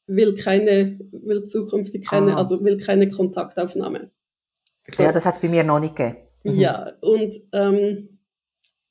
will 0.08 0.36
keine, 0.36 1.00
will 1.12 1.46
zukünftig 1.46 2.06
keine, 2.06 2.34
ah. 2.34 2.38
also 2.38 2.64
will 2.64 2.78
keine 2.78 3.10
Kontaktaufnahme. 3.10 4.12
So. 4.88 5.04
Ja, 5.04 5.12
das 5.12 5.26
hat 5.26 5.36
es 5.36 5.42
bei 5.42 5.50
mir 5.50 5.64
noch 5.64 5.80
nicht 5.80 5.96
gegeben. 5.96 6.18
Mhm. 6.44 6.60
Ja, 6.60 6.94
und 7.02 7.36
ähm, 7.52 8.20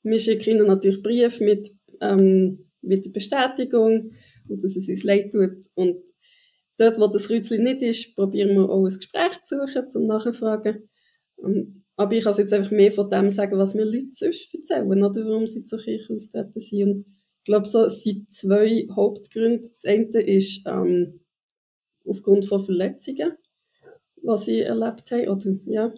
wir 0.02 0.20
schicken 0.20 0.50
ihnen 0.50 0.66
natürlich 0.66 1.02
Brief 1.02 1.40
mit, 1.40 1.70
ähm, 2.00 2.70
mit 2.82 3.06
der 3.06 3.10
Bestätigung 3.10 4.12
und 4.48 4.62
dass 4.62 4.76
es 4.76 4.88
uns 4.88 5.04
leid 5.04 5.32
tut 5.32 5.66
und 5.74 5.96
dort, 6.78 7.00
wo 7.00 7.06
das 7.06 7.28
Kreuzchen 7.28 7.64
nicht 7.64 7.82
ist, 7.82 8.14
probieren 8.14 8.54
wir 8.54 8.68
auch 8.68 8.84
ein 8.84 8.94
Gespräch 8.94 9.42
zu 9.42 9.56
suchen, 9.58 9.90
zum 9.90 10.06
Nachfragen. 10.06 10.88
Aber 11.96 12.14
ich 12.14 12.24
kann 12.24 12.35
jetzt 12.37 12.52
einfach 12.52 12.70
mehr 12.70 12.92
von 12.92 13.09
dem 13.09 13.30
sagen, 13.30 13.59
was 13.59 13.74
mir 13.74 13.85
Leute 13.85 14.12
sonst 14.12 14.54
erzählen, 14.54 15.02
oder 15.02 15.24
warum 15.26 15.46
sie 15.46 15.64
zur 15.64 15.78
Kirche 15.78 16.12
austreten 16.14 16.61
sind. 16.61 16.82
Und 16.82 17.06
ich 17.09 17.44
glaube, 17.44 17.66
so 17.66 17.88
sind 17.88 18.30
zwei 18.30 18.87
Hauptgründe. 18.94 19.68
Das 19.68 19.85
eine 19.87 20.20
ist 20.20 20.62
ähm, 20.66 21.20
aufgrund 22.04 22.44
von 22.44 22.64
Verletzungen, 22.64 23.32
was 24.22 24.44
sie 24.44 24.61
erlebt 24.61 25.11
haben. 25.11 25.28
Oder, 25.28 25.59
ja. 25.66 25.94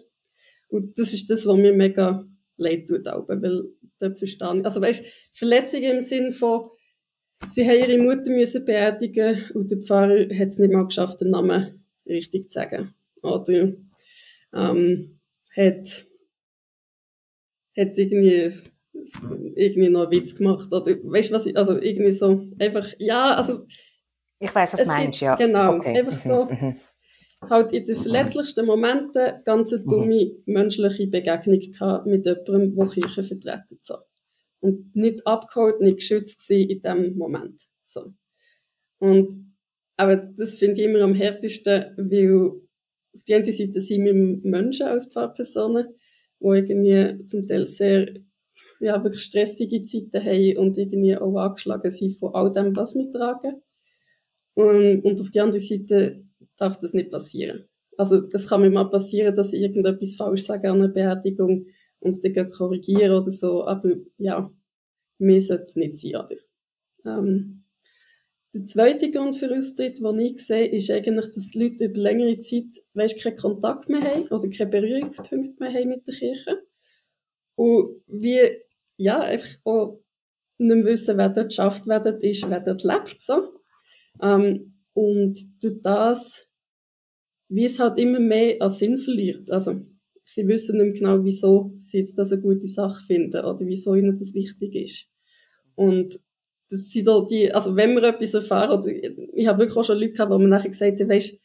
Und 0.69 0.97
das 0.97 1.13
ist 1.13 1.29
das, 1.29 1.45
was 1.45 1.57
mir 1.57 1.73
mega 1.73 2.25
leid 2.57 2.87
tut, 2.87 3.05
weil 3.05 3.63
dort 3.99 4.17
verstehe 4.17 4.57
ich. 4.59 4.65
Also 4.65 4.81
weißt, 4.81 5.03
Verletzungen 5.33 5.91
im 5.91 6.01
Sinn 6.01 6.31
von, 6.31 6.69
sie 7.49 7.67
haben 7.67 7.79
ihre 7.79 7.97
Mutter 7.97 8.31
müssen 8.31 8.65
beerdigen 8.65 9.49
und 9.53 9.71
der 9.71 9.79
Pfarrer 9.79 10.29
hat 10.33 10.47
es 10.47 10.59
nicht 10.59 10.71
mal 10.71 10.85
geschafft, 10.85 11.21
den 11.21 11.31
Namen 11.31 11.83
richtig 12.05 12.51
zu 12.51 12.59
sagen. 12.59 12.93
Oder 13.21 13.73
ähm, 14.53 15.18
hat, 15.55 16.05
hat 17.77 17.97
irgendwie, 17.97 18.51
irgendwie 19.55 19.89
noch 19.89 20.03
einen 20.03 20.11
Witz 20.11 20.35
gemacht. 20.35 20.71
Oder 20.71 20.97
weißt 21.03 21.29
du, 21.29 21.33
was 21.33 21.45
ich, 21.45 21.57
also 21.57 21.79
irgendwie 21.79 22.11
so, 22.11 22.47
einfach, 22.59 22.87
ja, 22.97 23.35
also. 23.35 23.65
Ich 24.39 24.53
weiß, 24.53 24.73
was 24.73 24.81
du 24.81 24.87
meinst, 24.87 25.21
ja. 25.21 25.35
Genau, 25.35 25.75
okay. 25.75 25.99
einfach 25.99 26.17
so. 26.17 26.45
Mhm, 26.45 26.75
mhm. 27.41 27.49
halt 27.49 27.71
in 27.71 27.85
den 27.85 27.95
verletzlichsten 27.95 28.65
Momenten 28.65 29.43
ganz 29.45 29.73
eine 29.73 29.83
mhm. 29.83 29.87
dumme 29.87 30.31
menschliche 30.45 31.07
Begegnung 31.07 31.59
gehabt 31.59 32.05
mit 32.05 32.25
jemandem, 32.25 32.75
der 32.75 32.87
Kirche 32.87 33.23
vertreten 33.23 33.77
so. 33.81 33.95
Und 34.61 34.93
nicht 34.95 35.25
abgeholt, 35.25 35.79
nicht 35.79 35.97
geschützt 35.97 36.49
in 36.51 36.67
diesem 36.67 37.17
Moment. 37.17 37.63
So. 37.83 38.13
Und, 38.99 39.33
aber 39.95 40.17
das 40.17 40.55
finde 40.55 40.81
ich 40.81 40.87
immer 40.87 41.01
am 41.01 41.13
härtesten, 41.13 41.95
weil 41.97 42.61
auf 43.15 43.23
der 43.23 43.37
einen 43.37 43.51
Seite 43.51 43.81
sind 43.81 44.05
wir 44.05 44.13
Menschen 44.13 44.87
als 44.87 45.07
Pfarrpersonen, 45.07 45.87
die 46.39 46.45
irgendwie 46.45 47.25
zum 47.25 47.47
Teil 47.47 47.65
sehr, 47.65 48.13
ja, 48.79 49.03
wirklich 49.03 49.23
stressige 49.23 49.83
Zeiten 49.83 50.23
haben 50.23 50.57
und 50.57 50.77
irgendwie 50.77 51.15
auch 51.17 51.35
angeschlagen 51.37 51.91
sind 51.91 52.17
von 52.17 52.33
all 52.33 52.51
dem, 52.51 52.75
was 52.75 52.95
wir 52.95 53.11
tragen. 53.11 53.61
Und, 54.53 55.01
und 55.01 55.21
auf 55.21 55.31
der 55.31 55.43
anderen 55.43 55.65
Seite 55.65 56.23
darf 56.57 56.77
das 56.79 56.93
nicht 56.93 57.11
passieren. 57.11 57.65
Also, 57.97 58.27
es 58.31 58.47
kann 58.47 58.61
mir 58.61 58.69
mal 58.69 58.89
passieren, 58.89 59.35
dass 59.35 59.53
ich 59.53 59.61
irgendetwas 59.61 60.15
falsch 60.15 60.43
sage 60.43 60.69
an 60.69 60.77
einer 60.77 60.87
Beerdigung 60.87 61.65
und 61.99 62.09
es 62.11 62.21
dann 62.21 62.49
korrigieren 62.49 63.11
oder 63.11 63.31
so, 63.31 63.65
aber 63.65 63.91
ja, 64.17 64.49
mir 65.17 65.41
sollte 65.41 65.63
es 65.63 65.75
nicht 65.75 65.97
sein, 65.97 66.15
oder? 66.15 66.35
Ähm, 67.05 67.58
der 68.53 68.65
zweite 68.65 69.11
Grund 69.11 69.35
für 69.35 69.55
Austritt, 69.55 69.99
den 69.99 70.19
ich 70.19 70.45
sehe, 70.45 70.67
ist 70.67 70.89
eigentlich, 70.89 71.27
dass 71.27 71.49
die 71.49 71.59
Leute 71.59 71.85
über 71.85 71.99
längere 71.99 72.39
Zeit 72.39 72.81
weißt, 72.93 73.21
keinen 73.21 73.35
Kontakt 73.35 73.89
mehr 73.89 74.01
haben 74.01 74.27
oder 74.29 74.49
keine 74.49 74.71
Berührungspunkte 74.71 75.55
mehr 75.59 75.73
haben 75.73 75.89
mit 75.89 76.07
der 76.07 76.15
Kirche. 76.15 76.63
Und 77.55 78.01
wie, 78.07 78.39
ja, 78.97 79.19
einfach 79.21 79.59
auch 79.65 80.01
nicht 80.57 80.75
mehr 80.75 80.85
wissen, 80.85 81.17
wer 81.17 81.29
dort 81.29 81.53
schafft, 81.53 81.85
wer 81.87 81.99
dort 81.99 82.23
ist, 82.23 82.49
wer 82.49 82.59
dort 82.59 82.83
lebt. 82.83 83.21
So. 83.21 83.53
Ähm, 84.21 84.81
und 84.93 85.39
durch 85.61 85.81
das, 85.83 86.47
wie 87.49 87.65
es 87.65 87.79
halt 87.79 87.99
immer 87.99 88.19
mehr 88.19 88.57
an 88.61 88.69
Sinn 88.69 88.97
verliert. 88.97 89.51
Also, 89.51 89.81
sie 90.23 90.47
wissen 90.47 90.77
nicht 90.77 91.01
mehr 91.01 91.13
genau, 91.13 91.23
wieso 91.23 91.73
sie 91.77 91.99
jetzt 91.99 92.17
das 92.17 92.31
eine 92.31 92.41
gute 92.41 92.67
Sache 92.67 93.03
finden 93.05 93.45
oder 93.45 93.65
wieso 93.65 93.95
ihnen 93.95 94.17
das 94.17 94.33
wichtig 94.33 94.75
ist. 94.75 95.09
Und 95.75 96.19
das 96.69 96.91
sind 96.91 97.07
da 97.07 97.25
die, 97.29 97.51
also 97.51 97.75
wenn 97.75 97.95
wir 97.95 98.03
etwas 98.03 98.33
erfahren, 98.33 98.79
oder 98.79 98.89
ich 99.33 99.47
habe 99.47 99.59
wirklich 99.59 99.77
auch 99.77 99.83
schon 99.83 99.97
Leute 99.97 100.13
gehabt, 100.13 100.31
wo 100.31 100.37
man 100.37 100.49
nachher 100.49 100.69
gesagt 100.69 100.99
hat, 100.99 101.09
weisst, 101.09 101.39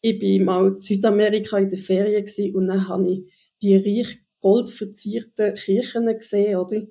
ich 0.00 0.18
bin 0.18 0.44
mal 0.44 0.68
in 0.68 0.80
Südamerika 0.80 1.58
in 1.58 1.68
der 1.68 1.78
Ferien 1.78 2.24
gewesen 2.24 2.56
und 2.56 2.68
dann 2.68 2.88
habe 2.88 3.10
ich 3.10 3.32
die 3.62 3.76
reich 3.76 4.18
goldverzierten 4.40 5.54
Kirchen 5.54 6.06
gesehen, 6.06 6.56
oder? 6.56 6.82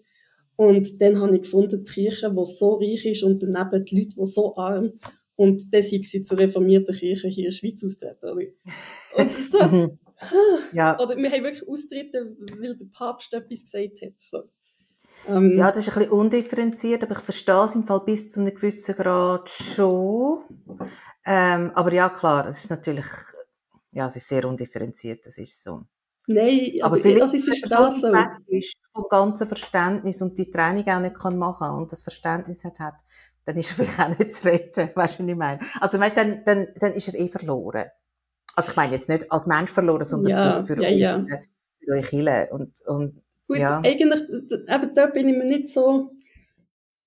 Und 0.55 1.01
dann 1.01 1.19
habe 1.19 1.35
ich 1.35 1.43
gefunden, 1.43 1.83
die 1.83 1.91
Kirche, 1.91 2.31
die 2.31 2.45
so 2.45 2.75
reich 2.75 3.05
ist 3.05 3.23
und 3.23 3.41
daneben 3.41 3.85
die 3.85 3.99
Leute, 3.99 4.15
die 4.15 4.25
so 4.25 4.55
arm 4.55 4.99
und 5.35 5.73
dann 5.73 5.81
sind 5.81 6.05
sie 6.05 6.21
zur 6.21 6.37
reformierten 6.37 6.93
Kirche 6.93 7.29
hier 7.29 7.45
in 7.45 7.51
der 7.51 7.57
Schweiz 7.57 7.83
austreten, 7.83 8.29
oder? 8.29 8.45
Und 9.17 9.31
so, 9.31 9.63
mhm. 9.63 9.99
ja. 10.73 10.99
oder 10.99 11.15
wir 11.17 11.31
haben 11.31 11.43
wirklich 11.43 11.67
austreten, 11.67 12.37
weil 12.59 12.75
der 12.75 12.87
Papst 12.91 13.33
etwas 13.33 13.63
gesagt 13.63 14.01
hat, 14.01 14.13
so. 14.19 14.43
Ähm, 15.27 15.57
ja, 15.57 15.71
das 15.71 15.85
ist 15.85 15.89
ein 15.89 15.99
bisschen 15.99 16.13
undifferenziert, 16.13 17.03
aber 17.03 17.13
ich 17.13 17.19
verstehe 17.19 17.63
es 17.63 17.75
im 17.75 17.85
Fall 17.85 18.01
bis 18.01 18.31
zu 18.31 18.39
einem 18.39 18.53
gewissen 18.53 18.95
Grad 18.95 19.49
schon. 19.49 20.39
Ähm, 21.25 21.71
aber 21.73 21.93
ja, 21.93 22.09
klar, 22.09 22.47
es 22.47 22.63
ist 22.63 22.69
natürlich, 22.69 23.05
ja, 23.91 24.07
es 24.07 24.15
ist 24.15 24.27
sehr 24.27 24.45
undifferenziert, 24.45 25.25
das 25.25 25.37
ist 25.37 25.61
so. 25.61 25.83
Nein, 26.27 26.73
aber, 26.81 26.93
aber 26.93 26.97
vielleicht, 26.97 27.21
also 27.23 27.37
ich 27.37 27.43
verstehe 27.43 27.87
es 27.87 28.01
so. 28.01 28.11
ist 28.47 28.73
vom 28.93 29.05
ganzen 29.09 29.47
Verständnis 29.47 30.21
und 30.21 30.37
die 30.37 30.49
Training 30.49 30.87
auch 30.89 30.99
nicht 30.99 31.19
kann 31.19 31.37
machen 31.37 31.71
und 31.71 31.91
das 31.91 32.03
Verständnis 32.03 32.63
hat, 32.63 32.79
hat 32.79 32.95
dann 33.45 33.57
ist 33.57 33.71
er 33.71 33.75
vielleicht 33.85 33.99
auch 33.99 34.17
nicht 34.17 34.31
zu 34.31 34.45
retten, 34.45 34.89
weißt 34.95 35.19
du, 35.19 35.23
was 35.23 35.29
ich 35.29 35.35
meine? 35.35 35.59
Also 35.81 35.99
weißt, 35.99 36.17
dann, 36.17 36.43
dann, 36.43 36.67
dann 36.79 36.93
ist 36.93 37.07
er 37.07 37.19
eh 37.19 37.29
verloren. 37.29 37.85
Also 38.55 38.71
ich 38.71 38.77
meine 38.77 38.93
jetzt 38.93 39.09
nicht 39.09 39.31
als 39.31 39.47
Mensch 39.47 39.71
verloren, 39.71 40.03
sondern 40.03 40.31
ja, 40.31 40.61
für, 40.61 40.75
für, 40.75 40.83
ja, 40.83 40.89
euch, 40.89 41.29
ja. 41.29 41.39
für 41.83 41.91
euch 41.91 42.09
Hille. 42.09 42.49
Und, 42.51 42.79
und 42.85 43.21
Gut, 43.49 43.57
ja. 43.57 43.81
eigentlich, 43.83 44.21
eben 44.29 44.93
dort 44.93 45.13
bin 45.13 45.27
ich 45.27 45.35
mir 45.35 45.45
nicht 45.45 45.69
so, 45.69 46.11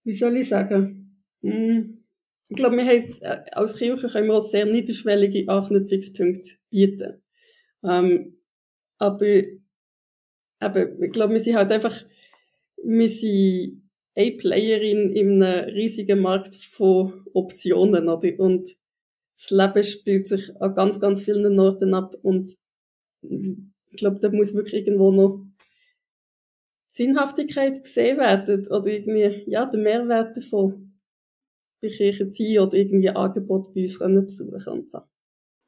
wie 0.02 0.12
soll 0.12 0.36
ich 0.38 0.48
sagen, 0.48 1.22
hm. 1.40 2.02
ich 2.48 2.56
glaube, 2.56 2.78
wir 2.78 2.84
haben 2.84 3.18
äh, 3.20 3.50
als 3.52 3.76
Kirche 3.76 4.08
können 4.08 4.26
wir 4.26 4.34
auch 4.34 4.40
sehr 4.40 4.66
niederschwellige 4.66 5.48
Anknüpfungspunkte 5.48 6.56
bieten. 6.68 7.22
Ähm, 7.84 8.38
aber, 8.98 9.24
eben, 9.24 11.02
ich 11.02 11.12
glaube, 11.12 11.34
wir 11.34 11.40
sind 11.40 11.54
halt 11.54 11.70
einfach, 11.70 12.04
wir 12.82 13.08
sind 13.08 13.88
eine 14.16 14.32
Playerin 14.32 15.12
in 15.12 15.40
einem 15.44 15.68
riesigen 15.70 16.20
Markt 16.22 16.56
von 16.56 17.24
Optionen, 17.34 18.08
oder? 18.08 18.40
Und 18.40 18.68
das 19.36 19.50
Leben 19.50 19.84
spielt 19.84 20.26
sich 20.26 20.50
an 20.60 20.74
ganz, 20.74 20.98
ganz 20.98 21.22
vielen 21.22 21.56
Orten 21.60 21.94
ab 21.94 22.16
und 22.22 22.50
ich 23.22 23.96
glaube, 23.96 24.18
da 24.18 24.28
muss 24.30 24.54
wirklich 24.54 24.86
irgendwo 24.86 25.12
noch 25.12 25.51
Sinnhaftigkeit 26.92 27.82
gesehen 27.82 28.18
werden 28.18 28.66
oder 28.70 28.86
irgendwie, 28.86 29.44
ja, 29.46 29.64
der 29.64 29.80
Mehrwert 29.80 30.36
davon 30.36 30.92
bei 31.80 31.88
Kirchen 31.88 32.30
sein 32.30 32.58
oder 32.58 32.76
irgendwie 32.76 33.08
Angebot 33.08 33.72
bei 33.74 33.82
uns 33.82 33.98
können 33.98 34.26
besuchen 34.26 34.72
und 34.72 34.90
so. 34.90 34.98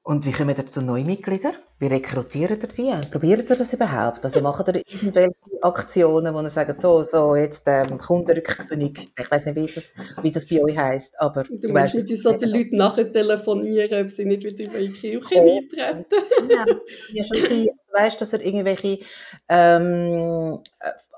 Und 0.06 0.26
wie 0.26 0.32
kommen 0.32 0.54
ihr 0.54 0.66
zu 0.66 0.82
neuen 0.82 1.06
Mitgliedern? 1.06 1.54
Wie 1.78 1.86
rekrutiert 1.86 2.62
ihr 2.62 2.68
die? 2.68 3.08
Probiert 3.10 3.48
ihr 3.48 3.56
das 3.56 3.72
überhaupt? 3.72 4.22
Also 4.22 4.42
macht 4.42 4.68
ihr 4.68 4.82
irgendwelche 4.86 5.34
Aktionen, 5.62 6.34
wo 6.34 6.42
ihr 6.42 6.50
sagt, 6.50 6.78
so, 6.78 7.02
so, 7.02 7.34
jetzt 7.34 7.66
ähm, 7.68 7.96
Kundenrückgewinnung, 7.96 8.92
ich 9.18 9.30
weiß 9.30 9.46
nicht, 9.46 9.56
wie 9.56 9.72
das, 9.72 9.94
wie 10.20 10.30
das 10.30 10.46
bei 10.46 10.62
euch 10.62 10.76
heisst, 10.76 11.18
aber 11.18 11.44
du, 11.44 11.56
du 11.56 11.72
weißt 11.72 11.94
nicht, 11.94 12.22
so 12.22 12.32
die 12.32 12.44
Leute 12.44 12.76
nachher 12.76 13.10
telefonieren, 13.10 14.04
ob 14.04 14.10
sie 14.10 14.26
nicht 14.26 14.44
wieder 14.44 14.78
in 14.78 14.92
die 14.92 14.92
Kirche 14.92 15.36
oh. 15.36 15.56
eintreten. 15.56 16.04
ja, 17.14 17.24
schon 17.24 17.48
sein, 17.48 17.68
weißt, 17.94 18.20
dass 18.20 18.34
er 18.34 18.44
irgendwelche 18.44 18.98
ähm, 19.48 20.58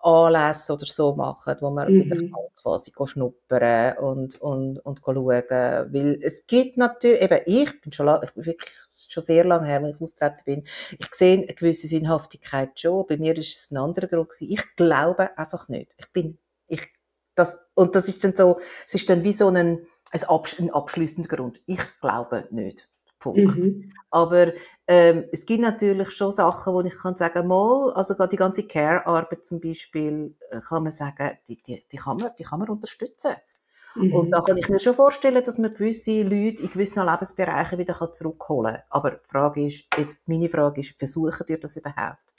Anlässe 0.07 0.73
oder 0.73 0.87
so 0.87 1.15
machen, 1.17 1.57
wo 1.61 1.71
man 1.71 1.93
mhm. 1.93 2.05
wieder 2.05 2.39
quasi 2.55 2.93
schnuppern 3.07 3.99
und, 3.99 4.41
und, 4.41 4.79
und 4.79 5.01
schauen. 5.05 5.43
Weil 5.51 6.19
es 6.23 6.47
gibt 6.47 6.77
natürlich, 6.77 7.23
eben 7.23 7.41
ich 7.45 7.81
bin 7.81 7.93
schon, 7.93 8.09
ich 8.23 8.33
bin 8.33 8.47
wirklich 8.47 8.73
schon 8.95 9.23
sehr 9.23 9.45
lange 9.45 9.67
her, 9.67 9.83
wenn 9.83 9.91
ich 9.91 10.01
austreten 10.01 10.43
bin, 10.45 10.63
ich 10.99 11.09
sehe 11.13 11.39
eine 11.39 11.47
gewisse 11.47 11.89
Sinnhaftigkeit 11.89 12.79
schon. 12.79 13.07
Bei 13.07 13.17
mir 13.17 13.37
ist 13.37 13.57
es 13.57 13.71
ein 13.71 13.79
anderer 13.79 14.07
Grund 14.07 14.31
gewesen. 14.31 14.53
Ich 14.53 14.77
glaube 14.77 15.37
einfach 15.37 15.69
nicht. 15.69 15.95
Ich 15.99 16.13
bin, 16.13 16.39
ich, 16.69 16.89
das, 17.35 17.67
und 17.75 17.97
das 17.97 18.09
ist 18.09 18.23
dann 18.23 18.37
so, 18.37 18.59
es 18.87 18.95
ist 18.95 19.11
dann 19.11 19.25
wie 19.25 19.33
so 19.33 19.49
ein, 19.49 19.57
ein, 19.57 19.87
ein 20.13 20.71
abschließender 20.71 21.37
Grund. 21.37 21.61
Ich 21.67 21.83
glaube 22.01 22.47
nicht. 22.51 22.89
Punkt. 23.35 23.65
Mhm. 23.65 23.93
Aber 24.11 24.53
ähm, 24.87 25.25
es 25.33 25.47
gibt 25.47 25.61
natürlich 25.61 26.11
schon 26.11 26.31
Sachen, 26.31 26.73
wo 26.73 26.81
ich 26.83 26.97
kann 26.97 27.17
sagen, 27.17 27.47
mal, 27.47 27.93
also 27.95 28.15
gerade 28.15 28.31
die 28.31 28.37
ganze 28.37 28.67
Care-Arbeit 28.67 29.45
zum 29.45 29.61
Beispiel, 29.61 30.35
äh, 30.51 30.61
kann 30.61 30.83
man 30.83 30.93
sagen, 30.93 31.33
die, 31.49 31.63
die, 31.63 31.85
die, 31.91 31.97
kann, 31.97 32.17
man, 32.19 32.31
die 32.39 32.45
kann 32.45 32.59
man 32.59 32.69
unterstützen. 32.69 33.35
Mhm. 33.97 34.13
Und 34.13 34.31
da 34.31 34.41
kann 34.41 34.57
ich 34.57 34.69
mir 34.69 34.81
schon 34.81 34.95
vorstellen, 34.95 35.43
dass 35.45 35.59
man 35.59 35.75
gewisse 35.75 36.23
Leute 36.23 36.63
in 36.63 36.71
gewissen 36.71 37.05
Lebensbereichen 37.05 37.79
wieder 37.79 38.13
zurückholen 38.13 38.75
kann. 38.75 38.83
Aber 38.91 39.11
die 39.13 39.29
Frage 39.29 39.67
ist, 39.67 39.85
jetzt 39.97 40.21
meine 40.27 40.49
Frage 40.49 40.81
ist, 40.81 40.95
versuchen 40.99 41.47
ihr 41.49 41.59
das 41.59 41.77
überhaupt? 41.77 42.35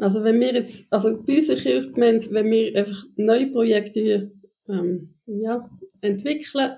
Also 0.00 0.22
wenn 0.24 0.40
wir 0.40 0.52
jetzt, 0.52 0.92
also 0.92 1.22
bei 1.22 1.36
uns 1.36 1.48
in 1.48 1.56
Kirchgemeinde, 1.56 2.30
wenn 2.30 2.50
wir 2.50 2.76
einfach 2.76 3.04
neue 3.16 3.50
Projekte 3.50 4.32
ähm, 4.68 5.14
ja, 5.26 5.70
entwickeln, 6.00 6.76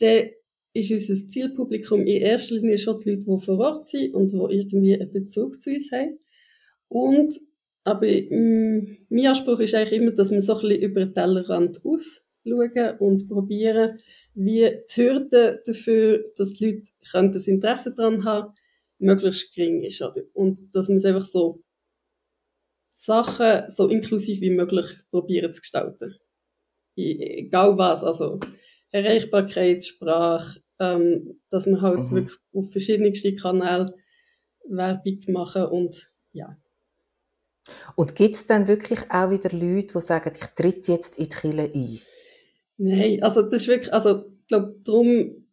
dann 0.00 0.30
ist 0.76 0.90
unser 0.90 1.28
Zielpublikum 1.28 2.00
in 2.00 2.22
erster 2.22 2.56
Linie 2.56 2.78
schon 2.78 3.00
die 3.00 3.10
Leute, 3.10 3.24
die 3.24 3.44
vor 3.44 3.58
Ort 3.58 3.86
sind 3.86 4.14
und 4.14 4.32
die 4.32 4.56
irgendwie 4.56 4.94
einen 4.94 5.12
Bezug 5.12 5.60
zu 5.60 5.70
uns 5.70 5.90
haben. 5.92 6.18
Und, 6.88 7.34
aber 7.84 8.06
mh, 8.06 8.36
mm, 8.36 8.98
mein 9.08 9.26
Anspruch 9.26 9.60
ist 9.60 9.74
eigentlich 9.74 10.00
immer, 10.00 10.12
dass 10.12 10.30
man 10.30 10.40
so 10.40 10.54
ein 10.54 10.60
bisschen 10.60 10.82
über 10.82 11.04
den 11.04 11.14
Tellerrand 11.14 11.84
aus 11.84 12.22
schauen 12.46 12.98
und 12.98 13.28
probieren, 13.28 13.96
wie 14.34 14.70
die 14.94 15.02
Hürde 15.02 15.62
dafür, 15.66 16.24
dass 16.36 16.52
die 16.54 16.66
Leute 16.66 16.90
können 17.10 17.32
das 17.32 17.48
Interesse 17.48 17.92
daran 17.94 18.24
haben, 18.24 18.54
möglichst 18.98 19.54
gering 19.54 19.82
ist. 19.82 20.00
Oder? 20.00 20.22
Und 20.32 20.74
dass 20.74 20.88
man 20.88 20.98
es 20.98 21.04
einfach 21.04 21.24
so 21.24 21.62
Sachen 22.92 23.68
so 23.68 23.88
inklusiv 23.88 24.40
wie 24.40 24.50
möglich 24.50 24.86
probieren 25.10 25.52
zu 25.52 25.60
gestalten. 25.60 26.16
Egal 26.96 27.76
was, 27.76 28.02
also 28.02 28.40
Erreichbarkeit, 28.90 29.84
Sprache, 29.84 30.60
ähm, 30.78 31.40
dass 31.50 31.66
man 31.66 31.80
halt 31.80 32.10
mhm. 32.10 32.16
wirklich 32.16 32.38
auf 32.52 32.70
verschiedenste 32.70 33.34
Kanäle 33.34 33.86
Werbung 34.68 35.18
machen 35.28 35.66
und 35.66 36.10
ja. 36.32 36.56
Und 37.96 38.14
gibt 38.14 38.34
es 38.34 38.46
dann 38.46 38.68
wirklich 38.68 39.00
auch 39.10 39.30
wieder 39.30 39.50
Leute, 39.50 39.94
die 39.94 40.00
sagen, 40.00 40.32
ich 40.34 40.46
tritt 40.54 40.86
jetzt 40.88 41.18
in 41.18 41.24
die 41.24 41.36
Kirche 41.36 41.72
ein? 41.74 41.98
Nein, 42.78 43.22
also 43.22 43.42
das 43.42 43.62
ist 43.62 43.68
wirklich, 43.68 43.92
also 43.92 44.26
ich 44.40 44.46
glaube, 44.48 44.76
darum, 44.84 45.46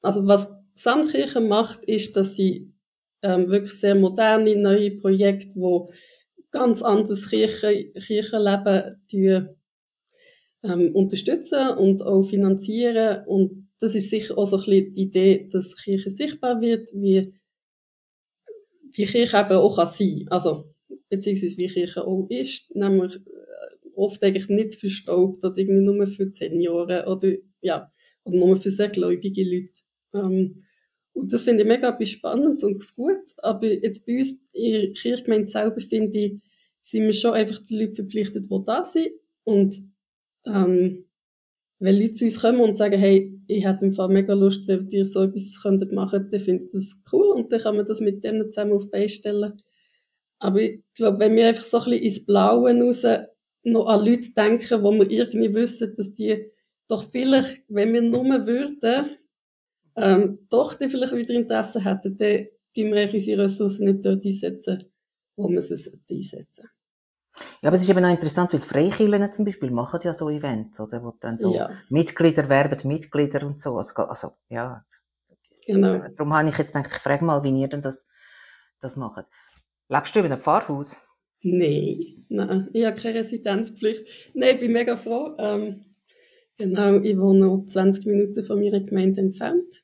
also 0.00 0.26
was 0.26 0.52
Gesamtkirche 0.74 1.40
macht, 1.40 1.84
ist, 1.84 2.16
dass 2.16 2.34
sie 2.34 2.72
ähm, 3.22 3.48
wirklich 3.50 3.78
sehr 3.78 3.94
moderne, 3.94 4.56
neue 4.56 4.92
Projekte, 4.92 5.54
wo 5.56 5.90
ganz 6.50 6.82
anderes 6.82 7.30
Kirche, 7.30 7.92
Kirchenleben 7.92 9.02
die, 9.10 9.46
ähm, 10.64 10.94
unterstützen 10.94 11.68
und 11.76 12.02
auch 12.02 12.22
finanzieren. 12.22 13.24
Und 13.26 13.63
das 13.84 13.94
ist 13.94 14.10
sicher 14.10 14.38
auch 14.38 14.46
so 14.46 14.56
ein 14.56 14.64
bisschen 14.64 14.92
die 14.94 15.02
Idee, 15.02 15.48
dass 15.50 15.76
Kirche 15.76 16.10
sichtbar 16.10 16.60
wird, 16.60 16.90
wie, 16.94 17.34
wie 18.92 19.04
Kirche 19.04 19.38
eben 19.38 19.52
auch 19.52 19.76
kann 19.76 19.86
sein 19.86 20.26
Also, 20.30 20.74
beziehungsweise 21.10 21.58
wie 21.58 21.68
Kirche 21.68 22.06
auch 22.06 22.26
ist, 22.30 22.74
nämlich 22.74 23.16
äh, 23.16 23.88
oft 23.94 24.22
eigentlich 24.24 24.48
nicht 24.48 24.74
verstaubt 24.74 25.44
oder 25.44 25.56
irgendwie 25.58 25.82
nur 25.84 26.06
für 26.06 26.32
Senioren 26.32 27.06
oder, 27.06 27.34
ja, 27.60 27.92
oder 28.24 28.36
nur 28.36 28.56
für 28.56 28.70
sehr 28.70 28.88
gläubige 28.88 29.44
Leute. 29.44 29.82
Ähm, 30.14 30.64
und 31.12 31.32
das 31.32 31.44
finde 31.44 31.62
ich 31.62 31.68
mega 31.68 31.96
spannend 32.04 32.62
und 32.64 32.96
gut. 32.96 33.22
Aber 33.38 33.66
jetzt 33.66 34.04
bei 34.06 34.18
uns 34.18 34.42
in 34.52 34.72
der 34.72 34.92
Kirchgemeinde 34.92 35.46
selber 35.46 35.80
finde 35.80 36.18
ich, 36.18 36.40
sind 36.80 37.04
wir 37.04 37.12
schon 37.12 37.34
einfach 37.34 37.60
die 37.60 37.76
Leute 37.76 37.94
verpflichtet, 37.94 38.50
die 38.50 38.64
da 38.64 38.84
sind. 38.84 39.10
Und 39.44 39.74
ähm, 40.46 41.04
wenn 41.78 41.98
Leute 41.98 42.12
zu 42.12 42.24
uns 42.24 42.40
kommen 42.40 42.60
und 42.60 42.74
sagen, 42.74 42.98
hey, 42.98 43.33
ich 43.46 43.64
hätte 43.64 43.84
im 43.86 43.92
Fall 43.92 44.08
mega 44.08 44.34
Lust, 44.34 44.66
wenn 44.66 44.88
ihr 44.88 45.04
so 45.04 45.22
etwas 45.22 45.62
machen, 45.92 46.28
dann 46.30 46.40
finde 46.40 46.64
ich 46.64 46.72
das 46.72 47.02
cool 47.12 47.28
und 47.28 47.52
dann 47.52 47.60
kann 47.60 47.76
man 47.76 47.86
das 47.86 48.00
mit 48.00 48.22
denen 48.24 48.50
zusammen 48.50 48.72
auf 48.72 48.90
die 48.90 49.08
stellen. 49.08 49.54
Aber 50.38 50.60
ich 50.60 50.82
glaube, 50.94 51.20
wenn 51.20 51.36
wir 51.36 51.48
einfach 51.48 51.64
so 51.64 51.78
ein 51.78 51.84
bisschen 51.84 52.02
ins 52.02 52.26
Blaue 52.26 52.74
raus 52.80 53.04
noch 53.64 53.86
an 53.86 54.04
Leute 54.04 54.32
denken, 54.32 54.82
wo 54.82 54.92
wir 54.92 55.10
irgendwie 55.10 55.54
wissen, 55.54 55.94
dass 55.96 56.12
die 56.12 56.50
doch 56.88 57.10
vielleicht, 57.10 57.62
wenn 57.68 57.92
wir 57.92 58.02
nur 58.02 58.24
würden, 58.46 59.16
ähm, 59.96 60.38
doch 60.50 60.74
die 60.74 60.88
vielleicht 60.88 61.14
wieder 61.14 61.34
Interesse 61.34 61.84
hätten, 61.84 62.16
dann 62.16 62.46
tun 62.74 62.92
wir 62.92 63.12
unsere 63.12 63.44
Ressourcen 63.44 63.86
nicht 63.86 64.04
dort 64.04 64.24
einsetzen, 64.24 64.84
wo 65.36 65.48
wir 65.48 65.62
sie 65.62 66.00
einsetzen 66.10 66.68
ja, 67.64 67.68
aber 67.68 67.76
es 67.76 67.82
ist 67.82 67.88
eben 67.88 68.04
auch 68.04 68.10
interessant, 68.10 68.52
weil 68.52 68.60
Freikirchen 68.60 69.32
zum 69.32 69.46
Beispiel 69.46 69.70
machen 69.70 69.98
ja 70.02 70.12
so 70.12 70.28
Events, 70.28 70.78
oder? 70.80 71.02
Wo 71.02 71.14
dann 71.18 71.38
so 71.38 71.54
ja. 71.54 71.70
Mitglieder 71.88 72.46
werben 72.50 72.86
Mitglieder 72.86 73.46
und 73.46 73.58
so. 73.58 73.78
Also, 73.78 73.94
also, 74.02 74.32
ja. 74.50 74.84
Genau. 75.66 76.06
Darum 76.14 76.34
habe 76.34 76.46
ich 76.50 76.58
jetzt 76.58 76.74
gedacht, 76.74 76.90
ich 76.92 76.98
frage 76.98 77.24
mal, 77.24 77.42
wie 77.42 77.58
ihr 77.58 77.68
denn 77.68 77.80
das, 77.80 78.04
das 78.80 78.96
macht. 78.96 79.24
Lebst 79.88 80.14
du 80.14 80.20
in 80.20 80.26
einem 80.26 80.42
Pfarrhaus? 80.42 80.98
Nein, 81.40 82.26
nein, 82.28 82.68
ich 82.74 82.84
habe 82.84 83.00
keine 83.00 83.20
Residenzpflicht. 83.20 84.34
Nein, 84.34 84.56
ich 84.56 84.60
bin 84.60 84.72
mega 84.72 84.98
froh. 84.98 85.34
Ähm, 85.38 85.86
genau, 86.58 86.96
ich 86.98 87.16
wohne 87.16 87.46
noch 87.46 87.64
20 87.66 88.04
Minuten 88.04 88.44
von 88.44 88.60
meiner 88.60 88.80
Gemeinde 88.80 89.22
entfernt. 89.22 89.82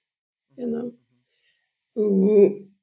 Genau. 0.55 0.91
Und, 1.95 2.77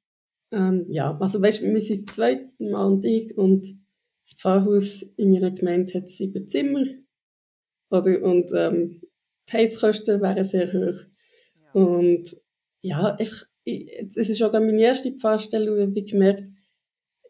ähm, 0.50 0.86
ja, 0.88 1.16
also 1.20 1.40
weißt 1.40 1.62
du, 1.62 1.72
wir 1.72 1.80
sind 1.80 2.08
das 2.08 2.16
zweite 2.16 2.48
Mal 2.58 2.84
und 2.86 3.04
ich 3.04 3.38
und 3.38 3.77
das 4.28 4.38
Pfarrhaus 4.38 5.02
in 5.16 5.30
meiner 5.30 5.50
Gemeinde 5.50 5.94
hat 5.94 6.08
sieben 6.08 6.48
Zimmer. 6.48 6.84
Oder, 7.90 8.22
und 8.22 8.50
ähm, 8.54 9.00
die 9.48 9.52
Heizkosten 9.52 10.20
wären 10.20 10.44
sehr 10.44 10.70
hoch. 10.72 11.00
Ja. 11.62 11.72
Und 11.72 12.36
ja, 12.82 13.16
einfach, 13.16 13.46
ich, 13.64 13.90
es 14.14 14.28
ist 14.28 14.38
schon 14.38 14.52
meine 14.52 14.82
erste 14.82 15.12
Pfarrstelle 15.12 15.72
und 15.72 15.96
ich 15.96 16.02
habe 16.02 16.10
gemerkt, 16.12 16.44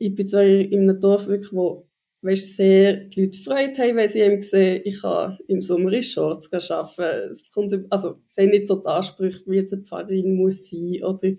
ich 0.01 0.15
bin 0.15 0.27
zwar 0.27 0.43
in 0.43 0.81
einem 0.81 1.01
Dorf, 1.01 1.29
wirklich, 1.29 1.53
wo 1.53 1.89
weißt, 2.23 2.57
sehr 2.57 3.05
die 3.05 3.23
Leute 3.23 3.39
Freude 3.39 3.79
haben, 3.79 3.97
weil 3.97 4.09
sie 4.09 4.21
eben 4.21 4.43
sehen, 4.43 4.83
ich 4.85 5.01
kann 5.01 5.39
im 5.47 5.61
Sommer 5.61 5.93
in 5.93 6.03
Shorts 6.03 6.53
arbeiten. 6.53 7.31
Es 7.31 7.51
kommt, 7.51 7.73
also, 7.91 8.21
sie 8.27 8.43
haben 8.43 8.51
nicht 8.51 8.67
so 8.67 8.77
die 8.77 8.89
Ansprüche, 8.89 9.43
wie 9.47 9.57
jetzt 9.57 9.73
eine 9.73 9.83
Pfarrerin 9.83 10.35
muss 10.35 10.69
sein 10.69 11.05
oder 11.05 11.25
ich 11.25 11.39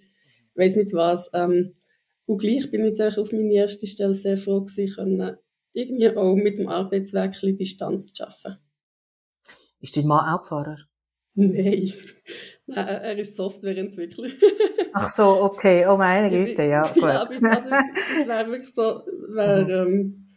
weiß 0.56 0.78
nicht 0.78 0.94
was. 0.94 1.30
Ähm, 1.34 1.76
und 2.26 2.38
gleich 2.40 2.72
bin 2.72 2.86
ich 2.86 2.98
jetzt 2.98 3.18
auf 3.18 3.34
meine 3.34 3.52
erste 3.52 3.88
Stelle 3.88 4.14
sehr 4.14 4.38
froh 4.38 4.62
gewesen, 4.62 5.38
irgendwie 5.74 6.16
auch 6.16 6.36
mit 6.36 6.58
dem 6.58 6.68
Arbeitswerk 6.68 7.36
ein 7.44 7.58
Distanz 7.58 8.14
zu 8.14 8.24
arbeiten. 8.24 8.60
Ist 9.80 9.96
dein 9.96 10.08
Mann 10.08 10.34
auch 10.34 10.46
Pfarrer? 10.46 10.78
Nein. 11.36 11.94
Nein, 12.68 12.88
er 12.88 13.18
ist 13.18 13.36
Softwareentwickler. 13.36 14.30
Ach 14.94 15.08
so, 15.08 15.42
okay. 15.42 15.86
Oh 15.88 15.98
meine 15.98 16.30
Güte, 16.30 16.64
ja, 16.70 16.88
gut. 16.92 17.04
Ja, 17.04 17.22
aber 17.22 17.30
also, 17.30 17.70
das 17.70 18.28
wäre 18.28 18.52
wirklich 18.52 18.74
so, 18.74 19.02
wäre, 19.34 19.84
ähm, 19.88 20.28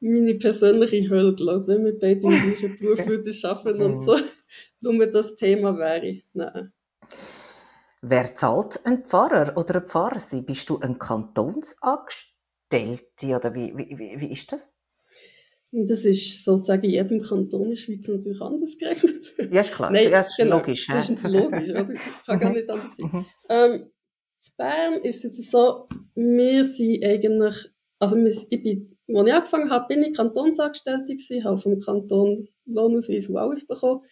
meine 0.00 0.34
persönliche 0.34 1.08
Hölle, 1.08 1.34
glaube 1.34 1.66
wenn 1.68 1.84
wir 1.84 1.98
beide 1.98 2.20
im 2.20 2.28
gleichen 2.28 2.78
Beruf 2.78 3.06
würden 3.06 3.34
arbeiten 3.44 3.82
und 3.82 3.96
mhm. 3.96 4.04
so, 4.04 4.18
nur 4.80 5.06
das 5.06 5.36
Thema 5.36 5.78
wäre. 5.78 6.22
Nein. 6.32 6.72
Wer 8.02 8.34
zahlt 8.34 8.80
ein 8.84 9.04
Pfarrer 9.04 9.56
oder 9.56 9.76
ein 9.76 9.86
Pfarrer 9.86 10.18
sein? 10.18 10.44
Bist 10.44 10.68
du 10.68 10.78
ein 10.78 10.98
Kantonsangestellter? 10.98 12.33
Städte 12.74 13.36
oder 13.36 13.54
wie, 13.54 13.72
wie, 13.76 14.20
wie, 14.20 14.32
ist 14.32 14.52
das? 14.52 14.76
Das 15.72 16.04
ist 16.04 16.44
sozusagen 16.44 16.84
in 16.84 16.90
jedem 16.90 17.20
Kanton 17.20 17.64
in 17.64 17.68
der 17.70 17.76
Schweiz 17.76 18.06
natürlich 18.06 18.40
anders 18.40 18.76
geregelt. 18.78 19.34
Ja, 19.50 19.60
ist 19.60 19.72
klar. 19.72 19.90
Nein, 19.90 20.10
ja, 20.10 20.20
ist 20.20 20.36
genau, 20.36 20.58
logisch. 20.58 20.86
Das 20.86 21.08
ist 21.08 21.22
logisch, 21.22 21.70
oder? 21.70 21.88
Kann 22.26 22.38
gar 22.38 22.52
nicht 22.52 22.70
anders 22.70 22.96
sein. 22.96 23.10
Mhm. 23.12 23.26
Ähm, 23.48 23.72
in 23.72 24.52
Bern 24.56 24.94
ist 25.02 25.24
es 25.24 25.36
jetzt 25.36 25.50
so, 25.50 25.88
wir 26.14 26.64
sind 26.64 27.04
eigentlich, 27.04 27.54
also 27.98 28.16
wir, 28.16 28.28
ich 28.50 28.62
bin, 28.62 28.96
als 29.14 29.26
ich 29.26 29.34
angefangen 29.34 29.70
habe, 29.70 29.86
bin 29.88 30.02
ich 30.04 30.16
Kantonsangestellte 30.16 31.14
gewesen, 31.14 31.44
habe 31.44 31.58
vom 31.58 31.80
Kanton 31.80 32.48
Lohnausweis 32.66 33.28
und 33.28 33.36
alles 33.36 33.66
bekommen. 33.66 34.02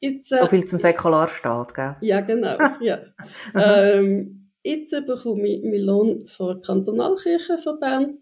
Jetzt, 0.00 0.32
äh, 0.32 0.36
so 0.36 0.46
viel 0.46 0.64
zum 0.64 0.78
Säkularstaat, 0.78 1.74
gell? 1.74 1.96
Ja, 2.00 2.20
genau. 2.20 2.56
Ja. 2.80 3.00
ähm, 3.54 4.39
Jetzt 4.62 4.90
bekomme 5.06 5.48
ich 5.48 5.62
meinen 5.62 5.82
Lohn 5.82 6.26
von 6.26 6.48
der 6.48 6.60
Kantonalkirche 6.60 7.58
von 7.58 7.80
Bern, 7.80 8.18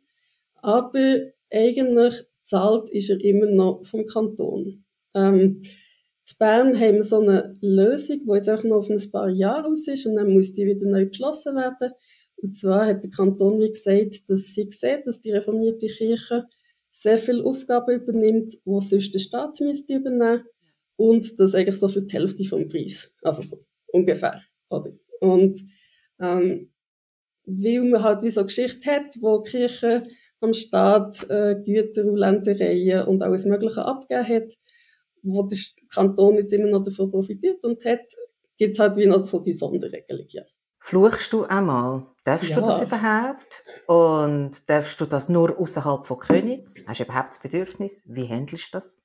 aber 0.57 1.33
eigentlich 1.53 2.15
zahlt 2.43 2.91
ist 2.91 3.11
er 3.11 3.21
immer 3.21 3.47
noch 3.47 3.85
vom 3.85 4.07
Kanton. 4.07 4.85
Ähm, 5.15 5.61
in 6.31 6.37
Bern 6.39 6.79
haben 6.79 6.97
wir 6.97 7.03
so 7.03 7.21
eine 7.21 7.57
Lösung, 7.61 8.21
die 8.25 8.35
jetzt 8.35 8.51
auch 8.51 8.63
noch 8.63 8.79
auf 8.79 8.91
ein 8.91 9.11
paar 9.11 9.31
Jahre 9.31 9.69
aus 9.69 9.89
ist 9.89 10.07
und 10.07 10.17
dann 10.17 10.33
muss 10.33 10.53
die 10.53 10.67
wieder 10.67 10.87
neu 10.87 11.07
beschlossen 11.07 11.57
werden. 11.57 11.93
Und 12.37 12.55
zwar 12.55 12.87
hat 12.87 13.03
der 13.03 13.11
Kanton 13.11 13.61
wie 13.61 13.73
gesagt, 13.73 14.29
dass 14.29 14.55
sie 14.55 14.69
sieht, 14.71 15.07
dass 15.07 15.21
die 15.21 15.33
reformierte 15.33 15.87
Kirche 15.87 16.47
sehr 16.91 17.19
viele 17.19 17.45
Aufgaben 17.45 17.95
übernimmt, 17.95 18.55
die 18.65 18.81
sonst 18.81 19.13
der 19.13 19.19
Staat 19.19 19.61
müsste 19.61 19.95
übernehmen 19.95 20.45
und 20.97 21.39
das 21.41 21.55
eigentlich 21.55 21.79
so 21.79 21.89
für 21.89 22.03
die 22.03 22.15
Hälfte 22.15 22.45
vom 22.45 22.69
Preis, 22.69 23.11
also 23.23 23.43
so 23.43 23.65
ungefähr. 23.89 24.43
Oder? 24.69 24.93
Und 25.21 25.63
ähm, 26.21 26.73
weil 27.47 27.85
man 27.85 28.03
halt 28.03 28.23
wie 28.23 28.31
so 28.31 28.41
eine 28.41 28.47
Geschichte 28.47 28.91
hat, 28.91 29.17
wo 29.21 29.39
die 29.43 29.51
Kirche 29.51 30.07
am 30.41 30.55
Staat 30.55 31.29
äh, 31.31 31.57
Güter 31.65 32.05
und 32.05 32.17
Ländereien 32.17 33.07
und 33.07 33.23
alles 33.23 33.45
Mögliche 33.45 33.85
abgegeben 33.85 34.29
hat, 34.29 34.53
wo 35.23 35.43
der 35.43 35.59
Kanton 35.93 36.37
jetzt 36.37 36.53
immer 36.53 36.69
noch 36.69 36.83
davon 36.83 37.11
profitiert 37.11 37.65
und 37.65 37.85
hat, 37.85 38.01
gibt 38.57 38.75
es 38.75 38.79
halt 38.79 38.97
wie 38.97 39.07
noch 39.07 39.23
so 39.23 39.41
die 39.41 39.53
Sonderregelung. 39.53 40.27
Ja. 40.29 40.43
Fluchst 40.81 41.33
du 41.33 41.45
einmal? 41.45 42.07
Darfst 42.25 42.51
ja. 42.51 42.57
du 42.57 42.63
das 42.63 42.83
überhaupt? 42.83 43.65
Und 43.87 44.69
darfst 44.71 45.01
du 45.01 45.07
das 45.07 45.29
nur 45.29 45.59
außerhalb 45.59 46.07
von 46.07 46.19
Königs? 46.19 46.85
Hast 46.87 47.01
du 47.01 47.05
überhaupt 47.05 47.31
das 47.31 47.41
Bedürfnis? 47.41 48.05
Wie 48.07 48.29
handelst 48.29 48.67
du 48.67 48.71
das? 48.73 49.03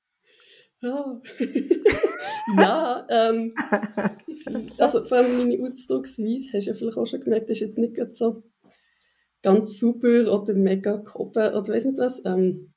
Ja, 0.80 1.20
ja 2.56 3.06
ähm, 3.08 3.52
also 4.78 5.04
vor 5.04 5.18
allem 5.18 5.38
meine 5.38 5.62
Ausdrucksweise, 5.62 6.56
hast 6.58 6.66
du 6.66 6.70
ja 6.70 6.74
vielleicht 6.74 6.98
auch 6.98 7.06
schon 7.06 7.20
gemerkt, 7.20 7.50
ist 7.50 7.60
jetzt 7.60 7.78
nicht 7.78 7.96
so 8.14 8.42
ganz 9.42 9.78
super 9.78 10.32
oder 10.32 10.54
mega 10.54 10.96
gehoben 10.96 11.54
oder 11.54 11.68
weiß 11.72 11.84
nicht 11.84 11.98
was. 11.98 12.22
Ähm, 12.24 12.72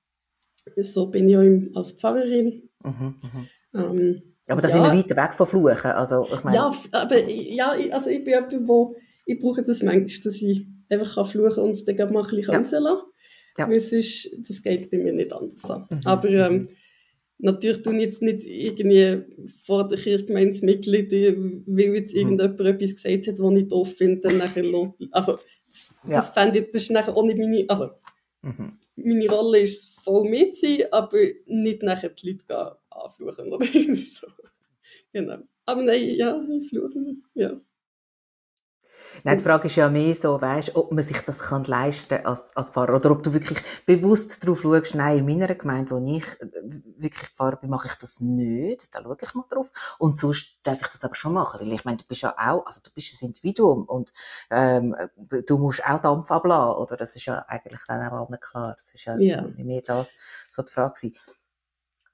so 0.75 1.07
bin 1.07 1.29
ich 1.29 1.37
auch 1.37 1.79
als 1.79 1.93
Pfarrerin. 1.93 2.69
Mhm, 2.83 3.15
mhm. 3.21 3.47
Ähm, 3.73 4.21
aber 4.49 4.61
das 4.61 4.73
ja, 4.73 4.83
sind 4.83 4.91
wir 4.91 4.97
weiter 4.97 5.15
weg 5.15 5.33
von 5.33 5.47
Fluchen. 5.47 5.91
Also, 5.91 6.27
ich 6.33 6.43
meine... 6.43 6.57
Ja, 6.57 6.73
aber 6.91 7.29
ja, 7.29 7.75
also 7.91 8.09
ich 8.09 8.23
bin 8.23 8.33
jemand, 8.33 8.67
wo 8.67 8.95
ich 9.25 9.39
brauche 9.39 9.63
das 9.63 9.83
manchmal, 9.83 10.23
dass 10.23 10.41
ich 10.41 10.67
einfach 10.89 11.15
kann 11.15 11.25
fluchen 11.25 11.63
und 11.63 11.71
es 11.71 11.83
dann 11.83 11.95
mal 12.13 12.23
ein 12.23 12.29
bisschen 12.29 12.53
ja. 12.53 12.57
rauslassen 12.57 13.01
kann. 13.55 13.67
Ja. 13.67 13.69
Weil 13.69 13.79
sonst, 13.79 14.29
das 14.47 14.61
geht 14.61 14.89
bei 14.89 14.97
mir 14.97 15.13
nicht 15.13 15.33
anders. 15.33 15.63
Mhm. 15.67 15.99
Aber 16.05 16.29
ähm, 16.29 16.69
natürlich 17.39 17.83
tun 17.83 17.99
jetzt 17.99 18.21
nicht 18.21 18.43
irgendwie 18.45 19.23
vor 19.63 19.87
der 19.87 19.97
Kirchgemeinsmitglieder, 19.97 21.35
weil 21.65 21.95
jetzt 21.95 22.13
mhm. 22.13 22.19
irgendjemand 22.19 22.59
etwas 22.59 22.95
gesagt 22.95 23.27
hat, 23.27 23.39
was 23.39 23.59
ich 23.59 23.67
doof 23.67 23.95
finde, 23.95 24.21
dann 24.21 24.37
nachher 24.37 24.63
los. 24.71 24.97
Also, 25.11 25.39
das, 25.67 25.93
ja. 26.03 26.17
das 26.17 26.29
fände 26.29 26.59
ich, 26.59 26.65
das 26.71 26.83
ist 26.83 26.91
nachher 26.91 27.15
auch 27.15 27.25
nicht 27.25 27.37
meine, 27.37 27.65
also, 27.67 27.91
mhm. 28.41 28.79
meine 28.95 29.29
Rolle 29.29 29.59
ist 29.59 29.99
voll 30.01 30.29
mit 30.29 30.57
sein, 30.57 30.83
aber 30.91 31.17
nicht 31.45 31.83
nachher 31.83 32.09
die 32.09 32.31
Leute 32.31 32.77
anfluchen 32.89 33.51
oder 33.51 33.65
so. 33.95 34.27
Genau. 35.13 35.37
Aber 35.65 35.83
nein, 35.83 36.15
ja, 36.15 36.41
ich 36.49 36.69
fluche, 36.69 37.15
ja. 37.33 37.59
Nein, 39.23 39.37
die 39.37 39.43
Frage 39.43 39.67
ist 39.67 39.75
ja 39.75 39.89
mehr 39.89 40.13
so, 40.13 40.39
weißt, 40.41 40.75
ob 40.75 40.91
man 40.91 41.03
sich 41.03 41.19
das 41.21 41.39
kann 41.39 41.63
leisten 41.63 42.25
als, 42.25 42.55
als 42.55 42.69
Pfarrer 42.69 42.95
oder 42.95 43.11
ob 43.11 43.23
du 43.23 43.33
wirklich 43.33 43.59
bewusst 43.85 44.43
darauf 44.43 44.61
schaust, 44.61 44.95
nein, 44.95 45.19
in 45.19 45.25
meiner 45.25 45.53
Gemeinde, 45.55 45.91
wo 45.91 45.97
ich 46.05 46.25
äh, 46.41 46.47
wirklich 46.97 47.29
Pfarrer 47.29 47.57
bin, 47.57 47.69
mache 47.69 47.87
ich 47.87 47.95
das 47.95 48.21
nicht, 48.21 48.93
da 48.95 49.01
schaue 49.01 49.17
ich 49.21 49.33
mal 49.33 49.45
drauf 49.49 49.71
und 49.99 50.17
sonst 50.17 50.57
darf 50.63 50.81
ich 50.81 50.87
das 50.87 51.03
aber 51.03 51.15
schon 51.15 51.33
machen, 51.33 51.59
weil 51.59 51.73
ich 51.73 51.85
meine, 51.85 51.97
du 51.97 52.03
bist 52.07 52.21
ja 52.21 52.33
auch, 52.37 52.65
also 52.65 52.81
du 52.83 52.91
bist 52.93 53.21
ein 53.21 53.27
Individuum 53.27 53.83
und 53.85 54.11
ähm, 54.51 54.95
du 55.45 55.57
musst 55.57 55.83
auch 55.85 55.99
Dampf 55.99 56.31
abladen, 56.31 56.77
oder? 56.81 56.97
Das 56.97 57.15
ist 57.15 57.25
ja 57.25 57.43
eigentlich 57.47 57.81
dann 57.87 58.07
auch 58.07 58.27
allen 58.27 58.39
klar, 58.39 58.73
das 58.77 58.93
ist 58.93 59.05
ja, 59.05 59.17
ja. 59.19 59.41
mehr 59.57 59.81
das 59.81 60.11
so 60.49 60.61
die 60.61 60.71
Frage 60.71 60.93
gewesen. 60.93 61.15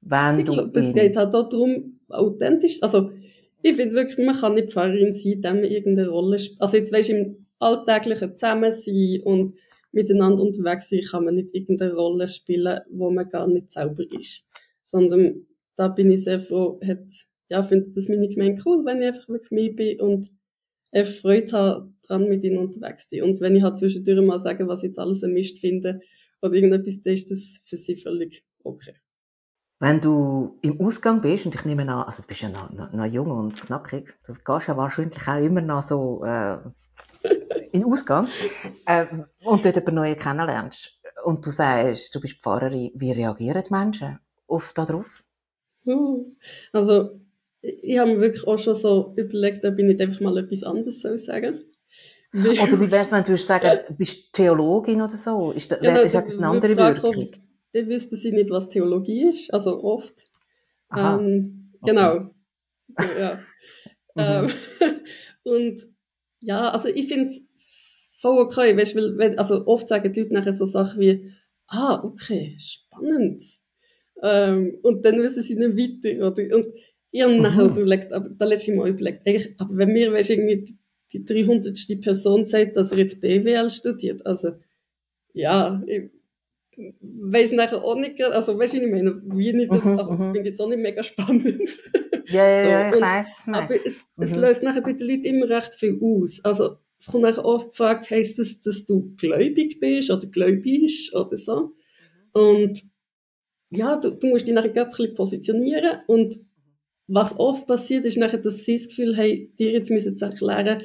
Wenn 0.06 0.40
ich 0.40 0.46
glaube, 0.46 0.80
es 0.80 0.94
geht 0.94 1.16
halt 1.16 1.34
auch 1.34 1.48
darum, 1.48 2.00
authentisch, 2.10 2.82
also 2.84 3.12
ich 3.64 3.76
finde 3.78 3.96
wirklich, 3.96 4.26
man 4.26 4.36
kann 4.36 4.56
nicht 4.56 4.72
Pfarrerin 4.72 5.14
sein, 5.14 5.34
indem 5.34 5.62
man 5.62 5.72
irgendeine 5.72 6.10
Rolle 6.10 6.38
spielt. 6.38 6.62
Also 6.62 6.78
jetzt 6.78 6.92
weisst 6.92 7.10
im 7.10 7.48
alltäglichen 7.60 8.36
Zusammensein 8.36 9.22
und 9.24 9.54
miteinander 9.94 10.44
unterwegs 10.44 10.90
sein, 10.90 11.02
kann 11.10 11.24
man 11.24 11.36
nicht 11.36 11.56
irgendeine 11.56 11.94
Rolle 11.94 12.28
spielen, 12.28 12.82
wo 12.92 13.10
man 13.10 13.30
gar 13.30 13.48
nicht 13.48 13.72
selber 13.72 14.04
ist. 14.20 14.46
Sondern 14.84 15.48
da 15.78 15.88
bin 15.88 16.12
ich 16.12 16.26
sehr 16.26 16.42
froh, 16.42 16.80
hat, 16.86 17.06
ja, 17.50 17.64
finde 17.64 17.92
das 17.96 18.10
meine 18.10 18.28
Gemeinde 18.28 18.62
cool, 18.66 18.84
wenn 18.86 19.02
ich 19.02 19.08
einfach 19.08 19.30
wirklich 19.30 19.52
mich 19.52 19.76
bin 19.76 20.02
und 20.02 20.30
einfach 20.92 21.14
Freude 21.14 21.52
habe, 21.54 21.94
dran 22.06 22.28
mit 22.28 22.44
ihnen 22.44 22.58
unterwegs 22.58 23.08
zu 23.08 23.16
sein. 23.16 23.24
Und 23.24 23.40
wenn 23.40 23.56
ich 23.56 23.64
halt 23.64 23.78
zwischendurch 23.78 24.22
mal 24.26 24.40
sage, 24.40 24.68
was 24.68 24.84
ich 24.84 24.90
jetzt 24.90 25.00
alles 25.00 25.24
ein 25.24 25.32
Mist 25.32 25.60
finde 25.60 26.02
oder 26.42 26.54
irgendetwas, 26.54 27.02
dann 27.02 27.14
ist 27.14 27.32
das 27.32 27.62
für 27.66 27.78
sie 27.78 27.96
völlig 27.96 28.44
okay. 28.64 28.94
Wenn 29.84 30.00
du 30.00 30.58
im 30.62 30.80
Ausgang 30.80 31.20
bist, 31.20 31.46
und 31.46 31.56
ich 31.56 31.66
nehme 31.66 31.82
an, 31.82 32.06
also 32.06 32.22
du 32.22 32.28
bist 32.30 32.42
ja 32.42 32.48
noch, 32.48 32.72
noch, 32.72 32.94
noch 32.94 33.06
jung 33.06 33.30
und 33.32 33.62
knackig, 33.62 34.16
du 34.26 34.32
gehst 34.34 34.70
ja 34.70 34.78
wahrscheinlich 34.78 35.28
auch 35.28 35.44
immer 35.44 35.60
noch 35.60 35.84
so 35.84 36.24
äh, 36.24 36.54
in 37.74 37.82
den 37.82 37.92
Ausgang 37.92 38.30
äh, 38.86 39.06
und 39.44 39.66
dort 39.66 39.76
jemanden 39.76 39.96
Neuen 39.96 40.18
kennenlernst 40.18 40.94
und 41.26 41.46
du 41.46 41.50
sagst, 41.50 42.16
du 42.16 42.22
bist 42.22 42.42
Pfarrerin, 42.42 42.92
wie 42.96 43.12
reagieren 43.12 43.62
die 43.62 43.74
Menschen 43.74 44.20
auf 44.48 44.72
darauf? 44.72 45.26
Also, 46.72 47.20
ich 47.62 48.00
habe 48.00 48.12
mir 48.12 48.22
wirklich 48.22 48.48
auch 48.48 48.58
schon 48.58 48.76
so 48.76 49.14
überlegt, 49.18 49.66
ob 49.66 49.78
ich 49.78 49.84
nicht 49.84 50.00
einfach 50.00 50.22
mal 50.22 50.38
etwas 50.38 50.64
anderes 50.64 51.02
soll 51.02 51.18
sagen 51.18 51.60
Oder 52.34 52.80
wie 52.80 52.90
wäre 52.90 53.02
es, 53.02 53.12
wenn 53.12 53.26
du 53.26 53.36
sagen, 53.36 53.80
du 53.86 53.94
bist 53.96 54.32
Theologin 54.32 55.02
oder 55.02 55.10
so? 55.10 55.52
Ist 55.52 55.74
das, 55.74 55.82
genau, 55.82 56.00
ist 56.00 56.16
das 56.16 56.38
eine 56.38 56.48
andere 56.48 56.78
Wirkung? 56.78 57.32
Dann 57.74 57.90
wüssten 57.90 58.16
sie 58.16 58.32
nicht, 58.32 58.50
was 58.50 58.70
Theologie 58.70 59.30
ist, 59.30 59.54
also 59.54 59.84
oft. 59.84 60.26
Ähm, 60.96 61.72
genau. 61.84 62.30
Okay. 62.96 63.10
Ja. 63.20 63.40
ähm, 64.46 64.52
und 65.44 65.88
ja, 66.40 66.70
also 66.70 66.90
ich 66.90 67.08
finde 67.08 67.28
es 67.28 67.42
voll 68.20 68.40
okay, 68.40 68.78
weißt, 68.78 68.96
weil, 68.96 69.18
wenn, 69.18 69.40
also 69.40 69.66
oft 69.68 69.88
sagen 69.88 70.14
die 70.14 70.22
Leute 70.22 70.34
nachher 70.34 70.54
so 70.54 70.66
Sachen 70.66 71.02
wie, 71.02 71.32
ah, 71.68 72.04
okay, 72.04 72.56
spannend. 72.60 73.44
Ähm, 74.22 74.78
und 74.84 75.04
dann 75.04 75.20
wissen 75.20 75.44
sie 75.44 75.56
nicht 75.56 75.76
weiter. 75.78 76.28
Oder, 76.28 76.56
und 76.56 76.68
ich 77.12 77.22
habe 77.22 77.36
nachher 77.42 77.66
überlegt, 77.66 78.14
aber 78.14 78.30
da 78.30 78.46
letzte 78.46 78.74
Mal 78.74 78.90
überlegt, 78.90 79.28
eigentlich, 79.28 79.56
aber 79.60 79.76
wenn 79.78 79.92
mir, 79.94 80.14
weißt, 80.14 80.30
irgendwie 80.30 80.64
die, 80.64 80.78
die 81.12 81.26
300. 81.26 82.02
Person 82.02 82.46
sagt, 82.46 82.78
dass 82.78 82.92
er 82.92 83.00
jetzt 83.00 83.20
BWL 83.20 83.70
studiert, 83.70 84.26
also, 84.26 84.54
ja, 85.34 85.84
ich, 85.88 86.10
weiß 87.02 87.52
nachher 87.54 87.84
auch 87.84 87.96
nicht, 87.96 88.22
also 88.22 88.58
weißt 88.58 88.74
du, 88.74 88.78
ich 88.78 88.92
meine, 88.92 89.22
wie 89.26 89.54
nicht 89.54 89.72
das, 89.72 89.84
mhm, 89.84 90.00
also 90.00 90.12
mhm. 90.12 90.34
finde 90.34 90.50
jetzt 90.50 90.62
auch 90.62 90.70
nicht 90.70 90.80
mega 90.80 91.04
spannend. 91.04 91.70
Ja, 92.28 92.48
ja, 92.48 92.64
so, 92.64 92.70
ja, 92.70 92.96
ich 92.96 93.02
weiß 93.02 93.40
es 93.40 93.54
Aber 93.54 93.76
es, 93.76 94.02
mhm. 94.16 94.24
es 94.24 94.36
löst 94.36 94.64
nachher 94.64 94.82
bei 94.82 94.94
den 94.94 95.08
Leuten 95.08 95.26
immer 95.26 95.50
recht 95.50 95.76
viel 95.76 96.00
aus. 96.02 96.40
Also 96.44 96.78
es 97.00 97.08
kommt 97.08 97.24
nachher 97.24 97.46
oft 97.46 97.74
die 97.74 97.78
Frage, 97.78 98.10
heisst 98.10 98.40
das, 98.40 98.62
dass 98.62 98.86
du 98.86 99.14
gläubig 99.18 99.80
bist 99.80 100.10
oder 100.10 100.26
gläubig 100.28 101.12
oder 101.14 101.38
so? 101.38 101.74
Und 102.32 102.82
ja, 103.70 103.98
du, 103.98 104.12
du 104.12 104.28
musst 104.28 104.48
dich 104.48 104.54
nachher 104.54 104.70
ganz 104.70 104.94
ein 104.94 104.98
bisschen 104.98 105.16
positionieren 105.16 106.00
und 106.08 106.38
was 107.08 107.38
oft 107.38 107.68
passiert, 107.68 108.06
ist 108.06 108.18
nachher, 108.18 108.40
dass 108.40 108.64
sie 108.64 108.78
das 108.78 108.88
Gefühl 108.88 109.18
haben, 109.18 109.54
dir 109.58 109.72
jetzt 109.72 109.92
müssen 109.92 110.16
sie 110.16 110.26
erklären, 110.26 110.82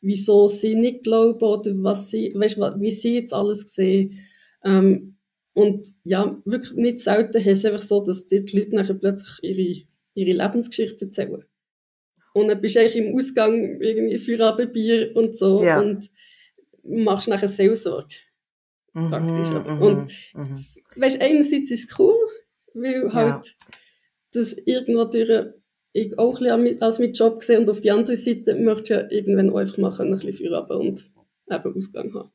wieso 0.00 0.48
sie 0.48 0.74
nicht 0.74 1.02
glauben 1.02 1.44
oder 1.44 1.72
was 1.82 2.10
sie, 2.10 2.32
weißt, 2.34 2.58
wie 2.78 2.90
sie 2.90 3.16
jetzt 3.16 3.34
alles 3.34 3.74
sehen. 3.74 4.18
Ähm, 4.64 5.17
und 5.58 5.88
ja, 6.04 6.40
wirklich 6.44 6.74
nicht 6.74 7.00
selten 7.00 7.44
hast 7.44 7.64
du 7.64 7.68
einfach 7.68 7.82
so, 7.82 8.04
dass 8.04 8.28
die 8.28 8.44
Leute 8.52 8.76
nachher 8.76 8.94
plötzlich 8.94 9.38
ihre, 9.42 9.82
ihre 10.14 10.44
Lebensgeschichte 10.44 11.06
erzählen. 11.06 11.44
Und 12.32 12.46
dann 12.46 12.60
bist 12.60 12.76
du 12.76 12.80
eigentlich 12.80 12.96
im 12.96 13.16
Ausgang 13.16 13.80
irgendwie 13.80 14.18
Feierabendbier 14.18 15.16
und 15.16 15.36
so 15.36 15.64
ja. 15.64 15.80
und 15.80 16.08
machst 16.84 17.26
nachher 17.26 17.48
Seelsorge. 17.48 18.14
Mhm, 18.92 19.10
praktisch. 19.10 19.48
Mhm, 19.48 19.82
und 19.82 20.12
mhm. 20.34 20.64
weißt, 20.94 21.20
einerseits 21.20 21.72
ist 21.72 21.90
es 21.90 21.98
cool, 21.98 22.14
weil 22.74 23.12
halt 23.12 23.46
ja. 23.46 23.66
das 24.34 24.52
irgendwo 24.64 25.06
durch 25.06 25.46
ich 25.92 26.16
auch 26.20 26.40
ein 26.40 26.62
bisschen 26.62 26.82
als 26.82 26.98
mein 27.00 27.12
Job 27.14 27.40
gesehen 27.40 27.62
und 27.62 27.70
auf 27.70 27.80
die 27.80 27.90
andere 27.90 28.16
Seite 28.16 28.54
möchte 28.54 28.82
ich 28.82 28.90
ja 28.90 29.10
irgendwann 29.10 29.56
einfach 29.56 29.78
mal 29.78 30.00
ein 30.00 30.12
bisschen 30.12 30.34
Feierabend 30.34 31.10
und 31.16 31.52
eben 31.52 31.76
Ausgang 31.76 32.14
haben. 32.14 32.30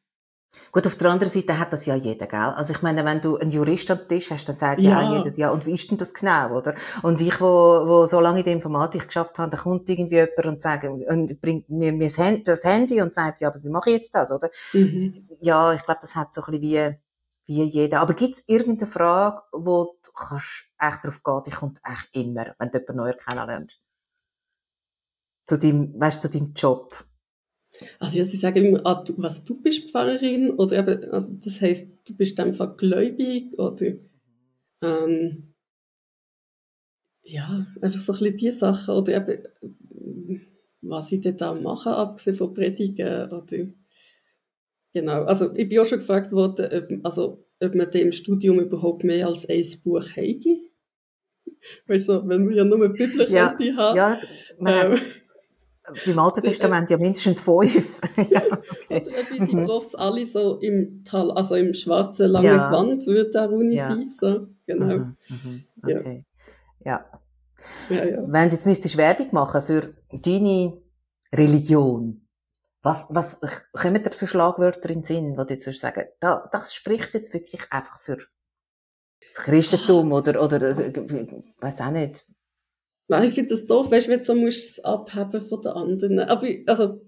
Gut, 0.71 0.85
auf 0.85 0.95
der 0.95 1.09
anderen 1.11 1.31
Seite 1.31 1.57
hat 1.57 1.73
das 1.73 1.85
ja 1.85 1.95
jeder, 1.95 2.27
gell? 2.27 2.39
Also 2.39 2.73
ich 2.73 2.81
meine, 2.81 3.03
wenn 3.05 3.21
du 3.21 3.37
einen 3.37 3.49
Jurist 3.49 3.89
am 3.89 4.07
Tisch 4.07 4.29
hast, 4.31 4.47
dann 4.47 4.55
sagt 4.55 4.81
ja, 4.81 5.01
ja 5.01 5.17
jeder, 5.17 5.37
ja, 5.37 5.49
und 5.51 5.65
wie 5.65 5.73
ist 5.73 5.89
denn 5.89 5.97
das 5.97 6.13
genau, 6.13 6.55
oder? 6.55 6.75
Und 7.01 7.21
ich, 7.21 7.41
wo, 7.41 7.47
wo 7.85 8.05
so 8.05 8.19
lange 8.19 8.39
in 8.39 8.43
der 8.45 8.53
Informatik 8.53 9.07
geschafft 9.07 9.39
habe, 9.39 9.49
da 9.49 9.57
kommt 9.57 9.89
irgendwie 9.89 10.15
jemand 10.15 10.45
und 10.45 10.61
sagt, 10.61 10.85
und 10.85 11.41
bringt 11.41 11.69
mir, 11.69 11.91
mir 11.91 12.09
das 12.43 12.63
Handy 12.63 13.01
und 13.01 13.13
sagt, 13.13 13.41
ja, 13.41 13.49
aber 13.49 13.63
wie 13.63 13.69
mache 13.69 13.89
ich 13.89 13.95
jetzt 13.97 14.13
das, 14.13 14.31
oder? 14.31 14.49
Mhm. 14.73 15.27
Ja, 15.41 15.73
ich 15.73 15.83
glaube, 15.83 15.99
das 16.01 16.15
hat 16.15 16.33
so 16.33 16.43
ein 16.43 16.59
bisschen 16.59 16.99
wie, 17.47 17.55
wie 17.55 17.63
jeder. 17.63 18.01
Aber 18.01 18.13
gibt 18.13 18.35
es 18.35 18.43
irgendeine 18.47 18.89
Frage, 18.89 19.41
wo 19.51 19.97
du 20.03 20.11
kannst 20.15 20.65
echt 20.79 21.03
drauf 21.03 21.23
gehen, 21.23 21.41
die 21.47 21.51
kommt 21.51 21.79
echt 21.83 22.09
immer, 22.13 22.53
wenn 22.59 22.69
du 22.69 22.77
jemanden 22.79 22.97
neu 22.97 23.13
kennenlernst? 23.13 23.81
Zu 25.47 25.57
deinem, 25.57 25.99
weißt 25.99 26.23
du, 26.23 26.29
zu 26.29 26.37
deinem 26.37 26.53
Job? 26.53 27.05
Also 27.99 28.17
ja, 28.17 28.23
sie 28.23 28.37
sagen 28.37 28.65
immer, 28.65 28.81
ah, 28.85 29.03
du, 29.03 29.13
was 29.17 29.43
du 29.43 29.61
bist 29.61 29.89
Pfarrerin 29.89 30.51
oder 30.51 30.79
eben, 30.79 31.11
also 31.11 31.33
das 31.33 31.61
heißt, 31.61 31.87
du 32.07 32.15
bist 32.15 32.39
einfach 32.39 32.77
gläubig 32.77 33.57
oder 33.57 33.93
ähm, 34.81 35.53
ja, 37.23 37.67
einfach 37.81 37.99
so 37.99 38.13
ein 38.13 38.19
bisschen 38.19 38.35
diese 38.35 38.57
Sachen 38.59 38.95
oder 38.95 39.15
eben, 39.15 39.43
was 40.81 41.11
ich 41.11 41.21
denn 41.21 41.37
da 41.37 41.53
mache, 41.53 41.89
abgesehen 41.89 42.35
von 42.35 42.53
Predigen 42.53 43.31
oder 43.31 43.67
genau, 44.93 45.23
also 45.23 45.53
ich 45.55 45.69
bin 45.69 45.79
auch 45.79 45.85
schon 45.85 45.99
gefragt 45.99 46.31
worden, 46.31 46.69
ob, 46.73 47.05
also, 47.05 47.45
ob 47.61 47.75
man 47.75 47.89
dem 47.91 48.11
Studium 48.11 48.59
überhaupt 48.59 49.03
mehr 49.03 49.27
als 49.27 49.47
ein 49.47 49.65
Buch 49.83 50.05
hätte. 50.13 50.57
Weißt 51.87 52.09
du, 52.09 52.27
wenn 52.27 52.47
wir 52.49 52.57
ja 52.57 52.65
nur 52.65 52.83
eine 52.83 52.89
Bibel 52.89 53.25
ja, 53.31 53.51
haben. 53.51 53.95
Ja, 53.95 54.19
man 54.59 54.91
ähm, 54.91 54.99
im 56.05 56.19
Alten 56.19 56.41
Testament 56.41 56.89
ja 56.89 56.97
mindestens 56.97 57.41
fünf. 57.41 57.99
ja, 58.29 58.41
okay. 58.45 59.03
Unsere 59.39 59.57
mhm. 59.57 59.65
Profs 59.65 59.95
alle 59.95 60.25
so 60.25 60.59
im 60.59 61.03
Tal, 61.03 61.31
also 61.31 61.55
im 61.55 61.73
schwarzen 61.73 62.29
langen 62.29 62.45
ja. 62.45 62.69
Gewand 62.69 63.05
würde 63.05 63.31
der 63.31 63.51
Uni 63.51 63.75
ja. 63.75 63.89
sein. 63.89 64.09
So. 64.09 64.47
Genau. 64.65 64.85
Mhm. 64.85 65.17
Mhm. 65.29 65.63
Okay. 65.83 66.25
Ja. 66.85 67.05
Ja. 67.89 68.05
ja. 68.05 68.23
Wenn 68.25 68.49
du 68.49 68.55
jetzt 68.55 68.65
müsstest 68.65 68.97
Werbung 68.97 69.27
machen 69.31 69.61
für 69.61 69.93
deine 70.11 70.81
Religion, 71.33 72.27
was, 72.81 73.07
was 73.09 73.39
kommen 73.71 74.01
dir 74.03 74.11
für 74.11 74.27
Schlagwörter 74.27 74.89
in 74.89 74.99
den 74.99 75.03
Sinn, 75.03 75.37
wo 75.37 75.43
du 75.43 75.53
jetzt 75.53 75.79
sagen 75.79 76.05
da, 76.19 76.49
das 76.51 76.73
spricht 76.73 77.13
jetzt 77.13 77.33
wirklich 77.33 77.71
einfach 77.71 77.99
für 77.99 78.17
das 79.21 79.35
Christentum 79.35 80.11
oder, 80.11 80.41
oder, 80.41 80.61
äh, 80.61 81.27
weiß 81.61 81.81
auch 81.81 81.91
nicht, 81.91 82.25
Nein, 83.07 83.27
ich 83.27 83.33
finde 83.33 83.49
das 83.49 83.65
doof, 83.67 83.91
weißt 83.91 84.07
du, 84.07 84.11
wenn 84.11 84.19
du 84.19 84.25
so 84.25 84.47
es 84.47 84.79
abheben 84.79 85.41
von 85.41 85.61
den 85.61 85.71
anderen. 85.71 86.19
Aber, 86.19 86.47
also, 86.67 87.01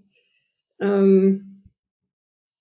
ähm, 0.80 1.64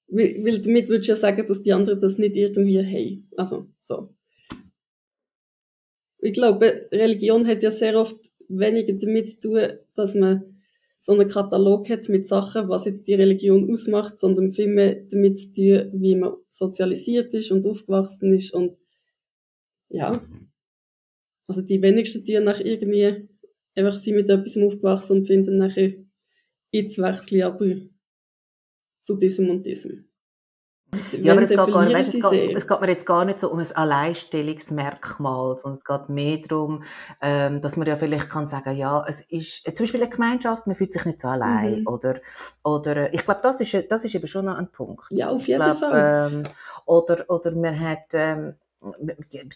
weil 0.09 0.61
damit 0.61 0.89
würdest 0.89 1.09
du 1.09 1.13
ja 1.13 1.17
sagen, 1.17 1.47
dass 1.47 1.63
die 1.63 1.73
anderen 1.73 1.99
das 1.99 2.19
nicht 2.19 2.37
irgendwie 2.37 2.79
haben. 2.79 3.29
Also, 3.37 3.69
so. 3.79 4.15
Ich 6.19 6.33
glaube, 6.33 6.89
Religion 6.93 7.47
hat 7.47 7.63
ja 7.63 7.71
sehr 7.71 8.01
oft 8.01 8.17
weniger 8.49 8.95
damit 8.95 9.29
zu 9.31 9.41
tun, 9.41 9.79
dass 9.95 10.15
man 10.15 10.55
so 11.01 11.13
einen 11.13 11.29
Katalog 11.29 11.91
hat 11.91 12.09
mit 12.09 12.27
Sachen, 12.27 12.69
was 12.69 12.87
jetzt 12.87 13.07
die 13.09 13.15
Religion 13.15 13.71
ausmacht, 13.71 14.19
sondern 14.19 14.53
viel 14.53 14.69
mehr 14.69 14.95
damit 15.11 15.39
zu 15.39 15.53
tun, 15.53 15.91
wie 16.01 16.17
man 16.17 16.35
sozialisiert 16.51 17.35
ist 17.35 17.51
und 17.51 17.67
aufgewachsen 17.67 18.33
ist 18.33 18.55
und 18.55 18.79
ja, 19.91 20.27
also 21.47 21.63
die 21.63 21.83
wenigsten 21.83 22.25
tun 22.25 22.45
nach 22.45 22.61
irgendwie 22.61 23.29
einfach 23.77 23.97
sind 23.97 24.17
mit 24.17 24.31
etwas 24.31 24.57
aufgewachsen 24.57 25.19
und 25.19 25.27
finden 25.27 25.59
nachher, 25.59 25.95
jetzt 26.71 26.99
wechsle 26.99 27.39
ich 27.39 27.45
aber 27.45 27.77
zu 29.01 29.17
diesem 29.17 29.51
und 29.51 29.67
diesem. 29.67 30.09
Ja, 31.21 31.33
aber 31.33 31.43
es 31.43 31.49
geht, 31.49 31.59
gar, 31.59 31.93
weißt, 31.93 32.15
es, 32.15 32.31
geht, 32.31 32.55
es 32.55 32.69
geht 32.69 32.81
mir 32.81 32.89
jetzt 32.89 33.07
gar 33.07 33.25
nicht 33.25 33.41
so 33.41 33.51
um 33.51 33.59
ein 33.59 33.67
Alleinstellungsmerkmal, 33.73 35.59
sondern 35.59 35.79
es 35.79 35.85
geht 35.85 36.09
mehr 36.09 36.39
darum, 36.39 36.85
ähm, 37.21 37.61
dass 37.61 37.77
man 37.77 37.89
ja 37.89 37.97
vielleicht 37.97 38.31
kann 38.31 38.47
sagen, 38.47 38.77
ja, 38.77 39.05
es 39.09 39.23
ist 39.23 39.65
zum 39.77 39.85
Beispiel 39.85 40.03
eine 40.03 40.11
Gemeinschaft, 40.11 40.69
man 40.69 40.77
fühlt 40.77 40.93
sich 40.93 41.05
nicht 41.05 41.21
so 41.21 41.27
allein 41.29 41.81
mhm. 41.81 41.87
oder 41.89 42.21
oder 42.63 43.13
ich 43.13 43.25
glaube, 43.25 43.41
das 43.43 43.61
ist 43.61 43.91
das 43.91 44.05
ist 44.05 44.15
eben 44.15 44.27
schon 44.29 44.45
noch 44.45 44.57
ein 44.57 44.71
Punkt. 44.71 45.07
Ja, 45.11 45.31
auf 45.31 45.49
jeden 45.49 45.63
glaub, 45.63 45.79
Fall. 45.79 46.31
Ähm, 46.33 46.43
oder 46.87 47.25
oder 47.29 47.51
man 47.53 47.79
hat 47.79 48.13
ähm, 48.13 48.55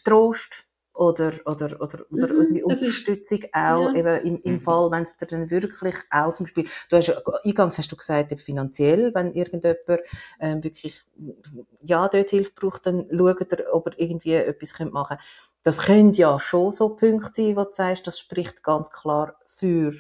Trost 0.05 0.68
oder, 0.99 1.32
oder, 1.46 1.80
oder, 1.80 2.05
oder 2.11 2.34
mhm, 2.34 2.40
irgendwie 2.40 2.62
Unterstützung 2.64 3.38
ist, 3.38 3.55
auch, 3.55 3.92
ja. 3.92 3.94
eben 3.94 4.26
im, 4.26 4.42
im 4.42 4.53
mhm. 4.55 4.61
Fall, 4.61 4.90
wenn 4.90 5.05
es 5.05 5.16
dir 5.16 5.26
dann 5.26 5.49
wirklich 5.49 5.94
auch 6.11 6.32
zum 6.32 6.44
Beispiel, 6.44 6.66
du 6.88 6.96
hast, 6.96 7.22
eingangs 7.44 7.78
hast 7.78 7.92
du 7.92 7.96
gesagt, 7.96 8.32
eben 8.32 8.40
finanziell, 8.40 9.14
wenn 9.14 9.32
irgendjemand 9.32 10.03
ähm, 10.40 10.64
wirklich, 10.64 11.05
ja, 11.82 12.09
dort 12.09 12.30
Hilfe 12.30 12.51
braucht, 12.53 12.86
dann 12.86 13.07
schaut 13.16 13.53
er, 13.53 13.72
ob 13.72 13.86
er 13.86 13.99
irgendwie 14.01 14.34
etwas 14.34 14.76
machen 14.90 15.18
könnte. 15.18 15.24
Das 15.62 15.82
können 15.82 16.12
ja 16.12 16.40
schon 16.40 16.72
so 16.72 16.96
Punkte 16.96 17.42
sein, 17.42 17.57
wo 17.57 17.62
du 17.62 17.72
sagst, 17.72 18.07
das 18.09 18.18
spricht 18.18 18.64
ganz 18.64 18.90
klar 18.90 19.36
für 19.46 19.92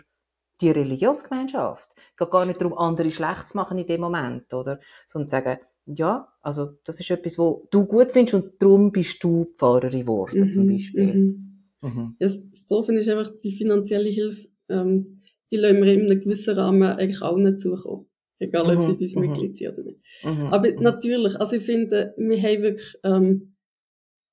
die 0.60 0.70
Religionsgemeinschaft. 0.70 1.90
Es 1.96 2.16
geht 2.16 2.30
gar 2.30 2.44
nicht 2.44 2.60
darum, 2.60 2.76
andere 2.76 3.10
schlecht 3.12 3.50
zu 3.50 3.56
machen 3.56 3.78
in 3.78 3.86
dem 3.86 4.00
Moment, 4.00 4.52
oder? 4.52 4.80
Sondern 5.06 5.28
zu 5.28 5.36
sagen, 5.36 5.60
ja, 5.94 6.28
also 6.42 6.70
das 6.84 7.00
ist 7.00 7.10
etwas, 7.10 7.38
wo 7.38 7.66
du 7.70 7.86
gut 7.86 8.12
findest 8.12 8.34
und 8.34 8.52
darum 8.60 8.92
bist 8.92 9.22
du 9.24 9.54
Pfarrerin 9.56 10.02
geworden, 10.02 10.44
mhm, 10.44 10.52
zum 10.52 10.68
Beispiel. 10.68 11.14
Mhm. 11.14 11.64
Mhm. 11.80 12.16
Ja, 12.18 12.28
das 12.28 12.66
Doofe 12.66 12.94
ist 12.94 13.08
einfach, 13.08 13.32
die 13.42 13.52
finanzielle 13.52 14.08
Hilfe, 14.08 14.48
ähm, 14.68 15.22
die 15.50 15.56
lassen 15.56 15.82
wir 15.82 15.92
in 15.92 16.02
einem 16.02 16.20
gewissen 16.20 16.54
Rahmen 16.54 16.82
eigentlich 16.82 17.22
auch 17.22 17.36
nicht 17.36 17.60
zukommen. 17.60 18.06
Egal, 18.38 18.76
ob 18.76 18.82
sie 18.82 18.92
mhm, 18.92 18.98
bis 18.98 19.14
mhm. 19.14 19.22
Mitglied 19.22 19.56
sind 19.56 19.72
oder 19.72 19.82
nicht. 19.82 20.00
Mhm, 20.22 20.46
Aber 20.46 20.70
natürlich, 20.72 21.40
also 21.40 21.56
ich 21.56 21.64
finde, 21.64 22.14
wir 22.16 22.40
haben 22.40 22.62
wirklich 22.62 22.94
ähm, 23.02 23.54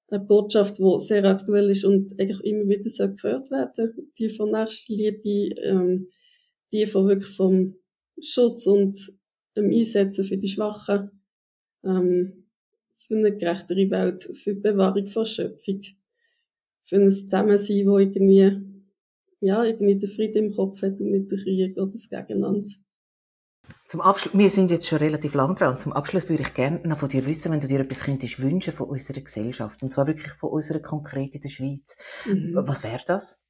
eine 0.09 0.23
Botschaft, 0.23 0.77
die 0.77 0.99
sehr 0.99 1.23
aktuell 1.25 1.69
ist 1.69 1.85
und 1.85 2.19
eigentlich 2.19 2.41
immer 2.41 2.67
wieder 2.67 2.89
so 2.89 3.07
gehört 3.09 3.49
werden. 3.49 4.11
Die 4.19 4.29
von 4.29 4.51
Nächstenliebe, 4.51 5.55
ähm, 5.61 6.09
die 6.71 6.85
von 6.85 7.07
wirklich 7.07 7.35
vom 7.35 7.75
Schutz 8.21 8.67
und 8.67 8.97
dem 9.57 9.71
Einsetzen 9.71 10.23
für 10.23 10.37
die 10.37 10.49
Schwachen 10.49 11.14
ähm, 11.85 12.45
für 12.97 13.15
eine 13.15 13.35
gerechtere 13.35 13.89
Welt, 13.89 14.23
für 14.23 14.55
die 14.55 14.61
Bewahrung 14.61 15.07
von 15.07 15.25
Schöpfung, 15.25 15.81
für 16.83 16.95
ein 16.97 17.11
Zusammensein, 17.11 17.87
wo 17.87 17.97
irgendwie, 17.99 18.59
ja, 19.39 19.63
irgendwie 19.63 19.97
den 19.97 20.09
Frieden 20.09 20.45
im 20.45 20.51
Kopf 20.51 20.81
hat 20.81 20.99
und 20.99 21.11
nicht 21.11 21.31
den 21.31 21.39
Krieg 21.39 21.77
oder 21.77 21.91
das 21.91 22.09
Gegeneinander. 22.09 22.67
Zum 23.87 24.01
Abschluss, 24.01 24.37
wir 24.37 24.49
sind 24.49 24.71
jetzt 24.71 24.87
schon 24.87 24.99
relativ 24.99 25.33
lang 25.35 25.55
dran. 25.55 25.77
Zum 25.77 25.93
Abschluss 25.93 26.27
würde 26.29 26.43
ich 26.43 26.53
gerne 26.53 26.81
noch 26.87 26.97
von 26.97 27.09
dir 27.09 27.25
wissen, 27.25 27.51
wenn 27.51 27.59
du 27.59 27.67
dir 27.67 27.79
etwas 27.79 28.03
könntest 28.03 28.41
wünschen 28.41 28.73
von 28.73 28.89
unserer 28.89 29.21
Gesellschaft. 29.21 29.81
Und 29.83 29.91
zwar 29.91 30.07
wirklich 30.07 30.31
von 30.33 30.51
unserer 30.51 30.79
konkret 30.79 31.35
in 31.35 31.41
der 31.41 31.49
Schweiz. 31.49 32.25
Mhm. 32.27 32.53
Was 32.55 32.83
wäre 32.83 33.01
das? 33.05 33.43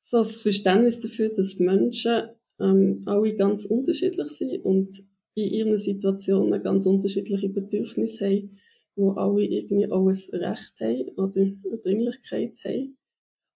So 0.00 0.18
das 0.18 0.42
Verständnis 0.42 1.00
dafür, 1.00 1.30
dass 1.32 1.56
Menschen 1.58 2.28
ähm, 2.60 3.02
alle 3.06 3.34
ganz 3.34 3.64
unterschiedlich 3.64 4.28
sind 4.28 4.64
und 4.64 5.05
in 5.36 5.52
ihren 5.52 5.78
Situationen 5.78 6.62
ganz 6.62 6.86
unterschiedliche 6.86 7.50
Bedürfnisse 7.50 8.26
haben, 8.26 8.58
wo 8.96 9.12
alle 9.12 9.44
irgendwie 9.44 9.90
auch 9.90 10.08
ein 10.08 10.40
Recht 10.40 10.80
haben 10.80 11.08
oder 11.16 11.40
eine 11.40 11.78
Dringlichkeit 11.78 12.58
haben. 12.64 12.96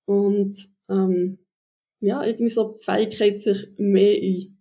Und 0.04 0.58
ähm, 0.88 1.38
ja, 2.00 2.24
irgendwie 2.24 2.50
so 2.50 2.78
die 2.78 2.84
Fähigkeit, 2.84 3.40
sich 3.40 3.68
mehr 3.78 4.20
in 4.20 4.58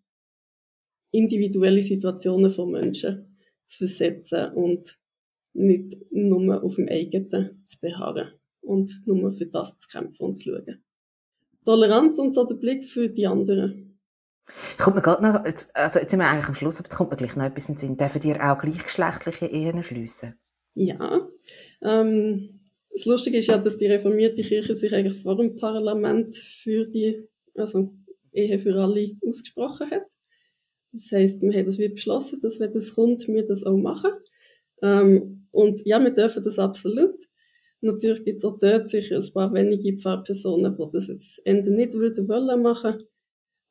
individuelle 1.11 1.81
Situationen 1.81 2.51
von 2.51 2.71
Menschen 2.71 3.37
zu 3.65 3.79
versetzen 3.87 4.53
und 4.53 4.97
nicht 5.53 5.97
nur 6.11 6.63
auf 6.63 6.75
dem 6.75 6.87
eigenen 6.87 7.63
zu 7.65 7.79
beharren 7.81 8.33
und 8.61 8.91
nur 9.07 9.31
für 9.31 9.47
das 9.47 9.77
zu 9.79 9.89
kämpfen 9.89 10.23
und 10.23 10.35
zu 10.35 10.51
schauen. 10.51 10.83
Toleranz 11.65 12.17
und 12.19 12.33
so 12.33 12.45
der 12.45 12.55
Blick 12.55 12.83
für 12.83 13.09
die 13.09 13.27
anderen. 13.27 13.88
Kommt 14.77 14.95
mir 14.95 15.01
gerade 15.01 15.23
noch, 15.23 15.45
jetzt, 15.45 15.75
also 15.75 15.99
jetzt 15.99 16.11
sind 16.11 16.19
wir 16.19 16.27
eigentlich 16.27 16.47
am 16.47 16.55
Schluss, 16.55 16.79
aber 16.79 16.87
jetzt 16.87 16.95
kommt 16.95 17.11
mir 17.11 17.17
gleich 17.17 17.35
noch 17.35 17.45
etwas 17.45 17.69
in 17.69 17.75
den 17.75 17.79
Sinn. 17.79 17.97
Dürfen 17.97 18.21
dir 18.21 18.35
auch 18.43 18.59
gleichgeschlechtliche 18.59 19.45
Ehen 19.47 19.83
schliessen? 19.83 20.39
Ja. 20.75 21.27
Ähm, 21.81 22.59
das 22.91 23.05
Lustige 23.05 23.37
ist 23.37 23.47
ja, 23.47 23.57
dass 23.57 23.77
die 23.77 23.87
reformierte 23.87 24.41
Kirche 24.41 24.75
sich 24.75 24.93
eigentlich 24.93 25.21
vor 25.21 25.37
dem 25.37 25.55
Parlament 25.55 26.35
für 26.35 26.87
die, 26.87 27.27
also 27.55 27.93
Ehe 28.31 28.59
für 28.59 28.75
alle 28.75 29.17
ausgesprochen 29.25 29.91
hat. 29.91 30.05
Das 30.91 31.11
heisst, 31.11 31.41
wir 31.41 31.53
haben 31.53 31.65
das 31.65 31.77
wie 31.77 31.89
beschlossen, 31.89 32.39
dass 32.41 32.59
wenn 32.59 32.71
das 32.71 32.95
kommt, 32.95 33.27
wir 33.27 33.45
das 33.45 33.63
auch 33.63 33.77
machen. 33.77 34.11
Ähm, 34.81 35.47
und 35.51 35.85
ja, 35.85 36.01
wir 36.03 36.11
dürfen 36.11 36.43
das 36.43 36.57
absolut. 36.57 37.15
Natürlich 37.81 38.23
gibt 38.23 38.39
es 38.39 38.45
auch 38.45 38.57
dort 38.57 38.87
sicher 38.87 39.17
ein 39.17 39.33
paar 39.33 39.53
wenige 39.53 39.97
Pfarrpersonen, 39.97 40.75
die 40.75 40.87
das 40.91 41.07
jetzt 41.07 41.45
Ende 41.45 41.71
nicht 41.71 41.93
würden 41.93 42.27
wollen 42.27 42.61
machen. 42.61 43.03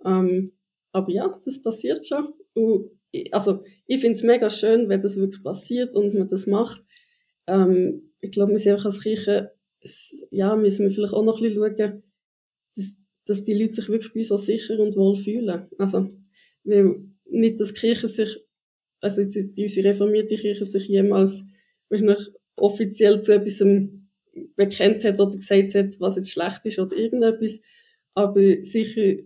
Ähm, 0.04 0.52
aber 0.98 1.10
ja, 1.10 1.38
das 1.44 1.62
passiert 1.62 2.06
schon. 2.06 2.34
Und 2.54 2.90
ich, 3.10 3.32
also, 3.32 3.64
ich 3.86 4.00
finde 4.00 4.16
es 4.16 4.22
mega 4.22 4.50
schön, 4.50 4.88
wenn 4.88 5.00
das 5.00 5.16
wirklich 5.16 5.42
passiert 5.42 5.94
und 5.94 6.14
man 6.14 6.28
das 6.28 6.46
macht. 6.46 6.82
Ähm, 7.46 8.12
ich 8.20 8.30
glaube, 8.30 8.52
wir 8.52 8.58
sind 8.58 8.74
auch 8.74 8.84
als 8.84 9.02
Kirche, 9.02 9.52
ja, 10.30 10.56
müssen 10.56 10.84
wir 10.84 10.90
vielleicht 10.90 11.14
auch 11.14 11.24
noch 11.24 11.40
ein 11.40 11.42
bisschen 11.42 11.76
schauen, 11.76 12.02
dass, 12.76 12.96
dass 13.24 13.44
die 13.44 13.54
Leute 13.54 13.74
sich 13.74 13.88
wirklich 13.88 14.12
bei 14.12 14.20
uns 14.20 14.32
auch 14.32 14.38
sicher 14.38 14.78
und 14.78 14.96
wohl 14.96 15.16
fühlen. 15.16 15.68
Also, 15.78 16.10
weil 16.64 17.00
nicht, 17.24 17.60
dass 17.60 17.72
die 17.72 17.80
Kirche 17.80 18.08
sich, 18.08 18.44
also 19.00 19.24
die, 19.24 19.62
unsere 19.62 19.88
reformierte 19.88 20.36
Kirche 20.36 20.66
sich 20.66 20.88
jemals 20.88 21.44
wahrscheinlich 21.88 22.28
offiziell 22.56 23.20
zu 23.20 23.34
etwas 23.34 23.62
bekennt 24.56 25.04
hat 25.04 25.18
oder 25.20 25.36
gesagt 25.36 25.74
hat, 25.74 26.00
was 26.00 26.16
jetzt 26.16 26.32
schlecht 26.32 26.64
ist 26.64 26.78
oder 26.78 26.96
irgendetwas, 26.96 27.60
aber 28.14 28.64
sicher 28.64 29.22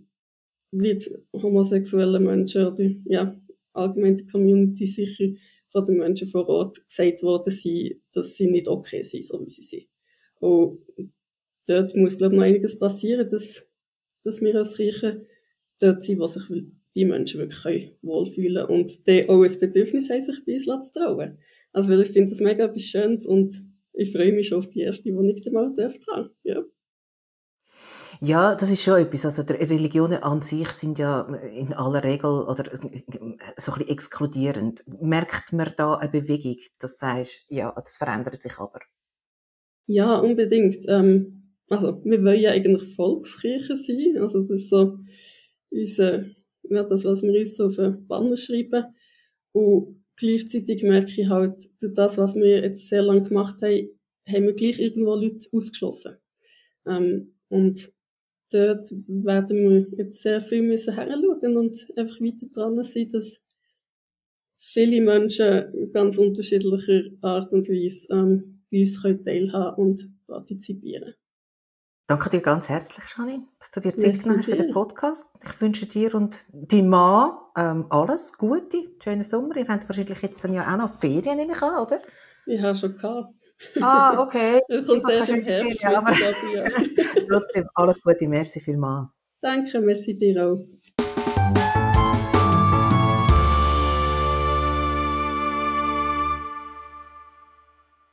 wird 0.72 1.08
homosexuelle 1.32 2.18
Menschen 2.18 2.66
oder 2.66 2.90
ja, 3.04 3.40
allgemein 3.72 4.16
die 4.16 4.26
Community 4.26 4.86
sicher 4.86 5.26
von 5.68 5.84
den 5.84 5.98
Menschen 5.98 6.28
vor 6.28 6.48
Ort 6.48 6.86
gesagt 6.86 7.22
worden 7.22 7.50
sein, 7.50 8.00
dass 8.12 8.34
sie 8.34 8.46
nicht 8.48 8.68
okay 8.68 9.02
sind, 9.02 9.24
so 9.24 9.40
wie 9.40 9.48
sie 9.48 9.62
sind. 9.62 9.86
Und 10.40 10.80
dort 11.66 11.94
muss, 11.94 12.18
glaube 12.18 12.34
ich, 12.34 12.38
noch 12.38 12.46
einiges 12.46 12.78
passieren, 12.78 13.28
dass, 13.30 13.68
dass 14.24 14.40
wir 14.40 14.54
als 14.56 14.76
Kirche 14.76 15.26
dort 15.80 16.02
sind, 16.02 16.18
wo 16.18 16.26
sich 16.26 16.42
die 16.94 17.04
Menschen 17.04 17.40
wirklich 17.40 17.92
wohlfühlen 18.02 18.66
und 18.66 19.06
die 19.06 19.28
auch 19.28 19.42
ein 19.42 19.58
Bedürfnis 19.58 20.10
haben, 20.10 20.24
sich 20.24 20.44
bei 20.44 20.54
uns 20.54 20.92
zu 20.92 20.98
trauen. 21.00 21.38
Also, 21.72 21.88
weil 21.88 22.02
ich 22.02 22.08
finde 22.08 22.30
das 22.30 22.40
mega 22.40 22.66
etwas 22.66 22.82
Schönes 22.82 23.24
und 23.26 23.62
ich 23.94 24.12
freue 24.12 24.32
mich 24.32 24.48
schon 24.48 24.58
auf 24.58 24.68
die 24.68 24.80
erste, 24.80 25.04
die 25.04 25.30
ich 25.30 25.40
dann 25.40 25.52
mal 25.54 25.66
haben 25.66 26.30
Ja. 26.42 26.64
Ja, 28.24 28.54
das 28.54 28.70
ist 28.70 28.82
schon 28.82 29.00
etwas. 29.00 29.24
Also 29.24 29.42
die 29.42 29.54
Religionen 29.54 30.22
an 30.22 30.42
sich 30.42 30.68
sind 30.68 31.00
ja 31.00 31.22
in 31.56 31.72
aller 31.72 32.04
Regel 32.04 32.30
oder 32.30 32.62
so 33.56 33.72
ein 33.72 33.78
bisschen 33.78 33.88
exkludierend. 33.88 34.84
Merkt 35.00 35.52
man 35.52 35.72
da 35.76 35.94
eine 35.94 36.08
Bewegung, 36.08 36.56
das 36.78 36.98
sagst, 36.98 37.44
ja, 37.48 37.72
das 37.74 37.96
verändert 37.96 38.40
sich 38.40 38.56
aber? 38.60 38.78
Ja, 39.88 40.20
unbedingt. 40.20 40.84
Ähm, 40.86 41.56
also 41.68 42.00
wir 42.04 42.22
wollen 42.22 42.40
ja 42.40 42.52
eigentlich 42.52 42.94
Volkskirche 42.94 43.74
sein. 43.74 44.16
Also 44.20 44.38
das 44.38 44.50
ist 44.50 44.70
so 44.70 44.98
unser, 45.70 46.26
ja, 46.62 46.84
das, 46.84 47.04
was 47.04 47.24
wir 47.24 47.36
uns 47.36 47.56
so 47.56 47.66
auf 47.66 47.74
den 47.74 48.06
Banner 48.06 48.36
schreiben. 48.36 48.94
Und 49.50 50.04
gleichzeitig 50.14 50.84
merke 50.84 51.10
ich 51.10 51.28
halt, 51.28 51.68
durch 51.80 51.94
das, 51.94 52.18
was 52.18 52.36
wir 52.36 52.62
jetzt 52.62 52.88
sehr 52.88 53.02
lange 53.02 53.24
gemacht 53.24 53.60
haben, 53.62 53.98
haben 54.28 54.44
wir 54.44 54.54
gleich 54.54 54.78
irgendwo 54.78 55.16
Leute 55.16 55.48
ausgeschlossen. 55.52 56.18
Ähm, 56.86 57.34
und 57.48 57.91
dort 58.52 58.90
werden 59.06 59.68
wir 59.68 59.86
jetzt 59.98 60.22
sehr 60.22 60.40
viel 60.40 60.62
müssen 60.62 60.94
heranschauen 60.94 61.56
und 61.56 61.86
einfach 61.96 62.20
weiter 62.20 62.46
dran 62.52 62.82
sein, 62.82 63.08
dass 63.10 63.44
viele 64.58 65.00
Menschen 65.00 65.92
ganz 65.92 66.18
unterschiedlicher 66.18 67.10
Art 67.20 67.52
und 67.52 67.68
Weise 67.68 68.08
ähm, 68.10 68.64
bei 68.70 68.80
uns 68.80 69.02
können 69.02 69.24
teilhaben 69.24 69.82
und 69.82 70.08
partizipieren 70.26 71.14
Danke 72.08 72.28
dir 72.30 72.40
ganz 72.40 72.68
herzlich, 72.68 73.04
Janine, 73.16 73.46
dass 73.58 73.70
du 73.70 73.80
dir 73.80 73.96
Zeit 73.96 74.20
genommen 74.20 74.40
hast 74.40 74.44
für 74.46 74.56
den 74.56 74.70
Podcast. 74.70 75.28
Ich 75.44 75.60
wünsche 75.60 75.86
dir 75.86 76.14
und 76.14 76.44
deinem 76.52 76.88
Mann 76.90 77.38
ähm, 77.56 77.86
alles 77.90 78.36
Gute, 78.36 78.90
schönen 79.02 79.24
Sommer. 79.24 79.56
Ihr 79.56 79.68
habt 79.68 79.88
wahrscheinlich 79.88 80.20
jetzt 80.20 80.42
dann 80.44 80.52
ja 80.52 80.62
auch 80.70 80.78
noch 80.78 80.98
Ferien, 80.98 81.36
nehme 81.36 81.52
ich 81.52 81.62
an, 81.62 81.80
oder? 81.80 82.02
Ich 82.44 82.60
habe 82.60 82.76
schon 82.76 82.96
gehabt. 82.96 83.34
Ah, 83.80 84.20
okay. 84.20 84.60
Das 84.68 84.86
kommt 84.86 85.08
erst 85.10 85.30
im 85.30 85.44
Herbst. 85.44 85.84
Aber 85.84 86.14
trotzdem, 87.28 87.68
alles 87.74 88.02
Gute, 88.02 88.28
merci 88.28 88.60
vielmals. 88.60 89.08
Danke, 89.40 89.80
merci 89.80 90.16
dir 90.16 90.46
auch. 90.46 90.81